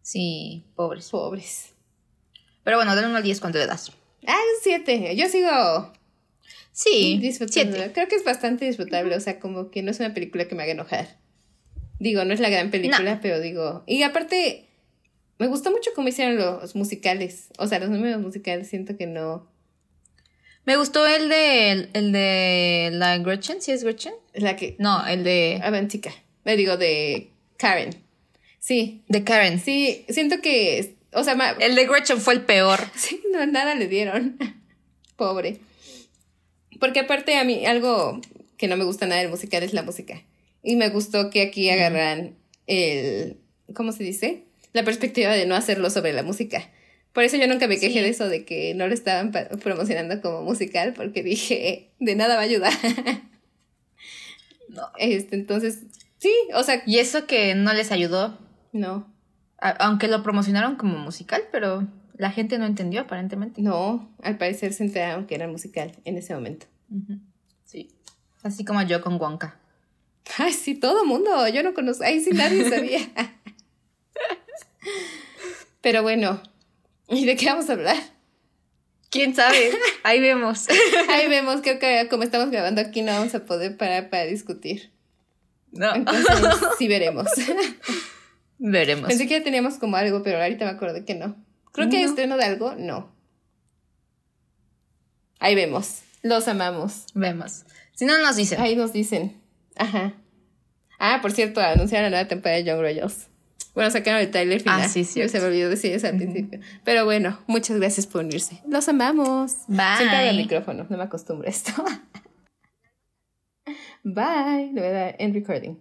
Sí, 0.01 0.65
pobres. 0.75 1.09
Pobres. 1.09 1.73
Pero 2.63 2.77
bueno, 2.77 2.95
del 2.95 3.05
1 3.05 3.17
al 3.17 3.23
10, 3.23 3.39
¿cuánto 3.39 3.57
le 3.59 3.67
das? 3.67 3.91
Ah, 4.27 4.35
un 4.35 4.61
7. 4.63 5.15
Yo 5.15 5.27
sigo 5.29 5.91
Sí, 6.71 7.17
disfrutando. 7.21 7.75
siete. 7.75 7.91
Creo 7.93 8.07
que 8.07 8.15
es 8.15 8.23
bastante 8.23 8.65
disfrutable, 8.65 9.15
o 9.15 9.19
sea, 9.19 9.39
como 9.39 9.69
que 9.69 9.81
no 9.83 9.91
es 9.91 9.99
una 9.99 10.13
película 10.13 10.47
que 10.47 10.55
me 10.55 10.63
haga 10.63 10.71
enojar. 10.71 11.17
Digo, 11.99 12.23
no 12.23 12.33
es 12.33 12.39
la 12.39 12.49
gran 12.49 12.71
película, 12.71 13.19
pero 13.21 13.41
digo, 13.41 13.83
y 13.85 14.03
aparte 14.03 14.65
me 15.37 15.47
gustó 15.47 15.71
mucho 15.71 15.91
cómo 15.93 16.07
hicieron 16.07 16.37
los 16.37 16.75
musicales, 16.75 17.49
o 17.57 17.67
sea, 17.67 17.79
los 17.79 17.89
números 17.89 18.21
musicales 18.21 18.69
siento 18.69 18.95
que 18.95 19.07
no 19.07 19.49
Me 20.69 20.77
gustó 20.77 21.07
el 21.07 21.29
de, 21.29 21.89
el 21.93 22.11
de 22.11 22.89
la 22.93 23.17
Gretchen, 23.17 23.59
¿sí 23.59 23.71
es 23.71 23.83
Gretchen? 23.83 24.13
la 24.35 24.55
que 24.55 24.75
No, 24.77 25.03
el 25.07 25.23
de, 25.23 25.59
Avantica, 25.63 26.11
le 26.45 26.55
digo 26.57 26.77
de 26.77 27.31
Karen. 27.57 27.89
Sí, 28.59 29.01
de 29.07 29.23
Karen. 29.23 29.59
sí, 29.59 30.05
siento 30.09 30.41
que 30.41 30.93
o 31.11 31.23
sea, 31.23 31.33
ma- 31.33 31.55
El 31.59 31.73
de 31.73 31.87
Gretchen 31.87 32.19
fue 32.21 32.35
el 32.35 32.41
peor. 32.41 32.79
Sí, 32.95 33.19
no, 33.31 33.43
nada 33.47 33.73
le 33.73 33.87
dieron. 33.87 34.37
Pobre. 35.15 35.57
Porque 36.79 36.99
aparte 36.99 37.35
a 37.35 37.43
mí 37.43 37.65
algo 37.65 38.21
que 38.55 38.67
no 38.67 38.77
me 38.77 38.83
gusta 38.83 39.07
nada 39.07 39.21
del 39.21 39.31
musical 39.31 39.63
es 39.63 39.73
la 39.73 39.81
música. 39.81 40.21
Y 40.61 40.75
me 40.75 40.89
gustó 40.89 41.31
que 41.31 41.41
aquí 41.41 41.71
agarran 41.71 42.35
el, 42.67 43.37
¿cómo 43.73 43.91
se 43.91 44.03
dice? 44.03 44.43
La 44.73 44.83
perspectiva 44.83 45.31
de 45.31 45.47
no 45.47 45.55
hacerlo 45.55 45.89
sobre 45.89 46.13
la 46.13 46.21
música. 46.21 46.69
Por 47.19 47.25
eso 47.25 47.35
yo 47.35 47.49
nunca 47.49 47.67
me 47.67 47.77
quejé 47.77 47.95
Sí. 47.99 47.99
de 47.99 48.07
eso, 48.07 48.29
de 48.29 48.45
que 48.45 48.73
no 48.75 48.87
lo 48.87 48.93
estaban 48.93 49.33
promocionando 49.61 50.21
como 50.21 50.41
musical, 50.41 50.93
porque 50.95 51.21
dije, 51.21 51.91
de 51.99 52.15
nada 52.15 52.35
va 52.35 52.43
a 52.43 52.45
ayudar. 52.45 52.71
No. 54.69 54.83
Este, 54.97 55.35
entonces, 55.35 55.79
sí, 56.17 56.31
o 56.53 56.63
sea, 56.63 56.81
Y 56.85 56.99
eso 56.99 57.27
que 57.27 57.55
no 57.55 57.73
les 57.73 57.91
ayudó, 57.91 58.37
no, 58.71 59.13
a- 59.59 59.71
aunque 59.85 60.07
lo 60.07 60.23
promocionaron 60.23 60.77
como 60.77 60.97
musical, 60.97 61.43
pero 61.51 61.85
la 62.15 62.31
gente 62.31 62.57
no 62.57 62.65
entendió 62.65 63.01
aparentemente. 63.01 63.61
no, 63.61 64.15
al 64.23 64.37
parecer 64.37 64.71
se 64.71 64.85
enteraron 64.85 65.27
que 65.27 65.35
era 65.35 65.49
musical 65.49 65.91
en 66.05 66.17
ese 66.17 66.33
momento. 66.33 66.67
Sí. 67.65 67.89
Así 68.43 68.63
como 68.63 68.81
yo 68.83 69.01
con 69.01 69.19
Wonka. 69.19 69.59
Ay, 70.37 70.53
sí, 70.53 70.73
todo 70.75 71.03
mundo. 71.05 71.45
Yo 71.49 71.63
no 71.63 71.73
conozco. 71.73 72.05
Ay, 72.05 72.21
sí, 72.21 72.29
nadie 72.31 72.69
sabía. 72.69 73.01
Pero 75.81 76.01
bueno, 76.03 76.41
¿Y 77.17 77.25
de 77.25 77.35
qué 77.35 77.47
vamos 77.47 77.69
a 77.69 77.73
hablar? 77.73 77.97
¿Quién 79.09 79.35
sabe? 79.35 79.71
Ahí 80.03 80.19
vemos. 80.19 80.67
Ahí 81.09 81.27
vemos, 81.27 81.61
creo 81.61 81.79
que 81.79 82.07
como 82.09 82.23
estamos 82.23 82.51
grabando 82.51 82.79
aquí 82.81 83.01
no 83.01 83.11
vamos 83.11 83.33
a 83.33 83.45
poder 83.45 83.75
parar 83.75 84.09
para 84.09 84.25
discutir. 84.25 84.91
No. 85.71 85.93
Entonces, 85.95 86.25
sí 86.77 86.87
veremos. 86.87 87.27
Veremos. 88.59 89.07
Pensé 89.07 89.27
que 89.27 89.39
ya 89.39 89.43
teníamos 89.43 89.75
como 89.75 89.97
algo, 89.97 90.21
pero 90.23 90.41
ahorita 90.41 90.65
me 90.65 90.71
acordé 90.71 91.05
que 91.05 91.15
no. 91.15 91.35
Creo 91.71 91.89
que 91.89 91.97
hay 91.97 92.03
No. 92.03 92.09
estreno 92.09 92.37
de 92.37 92.43
algo, 92.43 92.75
no. 92.75 93.11
Ahí 95.39 95.55
vemos. 95.55 96.01
Los 96.21 96.47
amamos. 96.47 97.05
Vemos. 97.13 97.63
Si 97.95 98.05
no 98.05 98.17
nos 98.19 98.35
dicen. 98.35 98.59
Ahí 98.61 98.75
nos 98.75 98.93
dicen. 98.93 99.41
Ajá. 99.75 100.13
Ah, 100.99 101.19
por 101.21 101.31
cierto, 101.31 101.61
anunciaron 101.61 102.11
la 102.11 102.17
nueva 102.17 102.27
temporada 102.27 102.57
de 102.57 102.65
Young 102.65 102.81
Royals. 102.81 103.28
Bueno, 103.79 103.91
sacaron 103.91 104.19
el 104.19 104.29
trailer 104.29 104.59
final. 104.59 104.81
Ah, 104.83 104.89
sí, 104.89 105.05
cierto. 105.05 105.31
Se 105.37 105.39
me 105.39 105.45
olvidó 105.45 105.69
decir 105.69 105.93
eso 105.93 106.05
al 106.05 106.17
principio. 106.17 106.59
Pero 106.83 107.05
bueno, 107.05 107.39
muchas 107.47 107.77
gracias 107.77 108.07
por 108.07 108.25
unirse. 108.25 108.61
Los 108.67 108.89
amamos. 108.89 109.55
Bye. 109.69 109.95
Siempre 109.95 110.17
al 110.17 110.35
micrófono, 110.35 110.85
no 110.89 110.97
me 110.97 111.03
acostumbro 111.05 111.47
a 111.47 111.49
esto. 111.49 111.71
Bye. 114.03 114.73
Le 114.73 114.81
voy 114.81 114.89
a 114.89 114.91
dar 114.91 115.15
en 115.17 115.33
recording. 115.33 115.77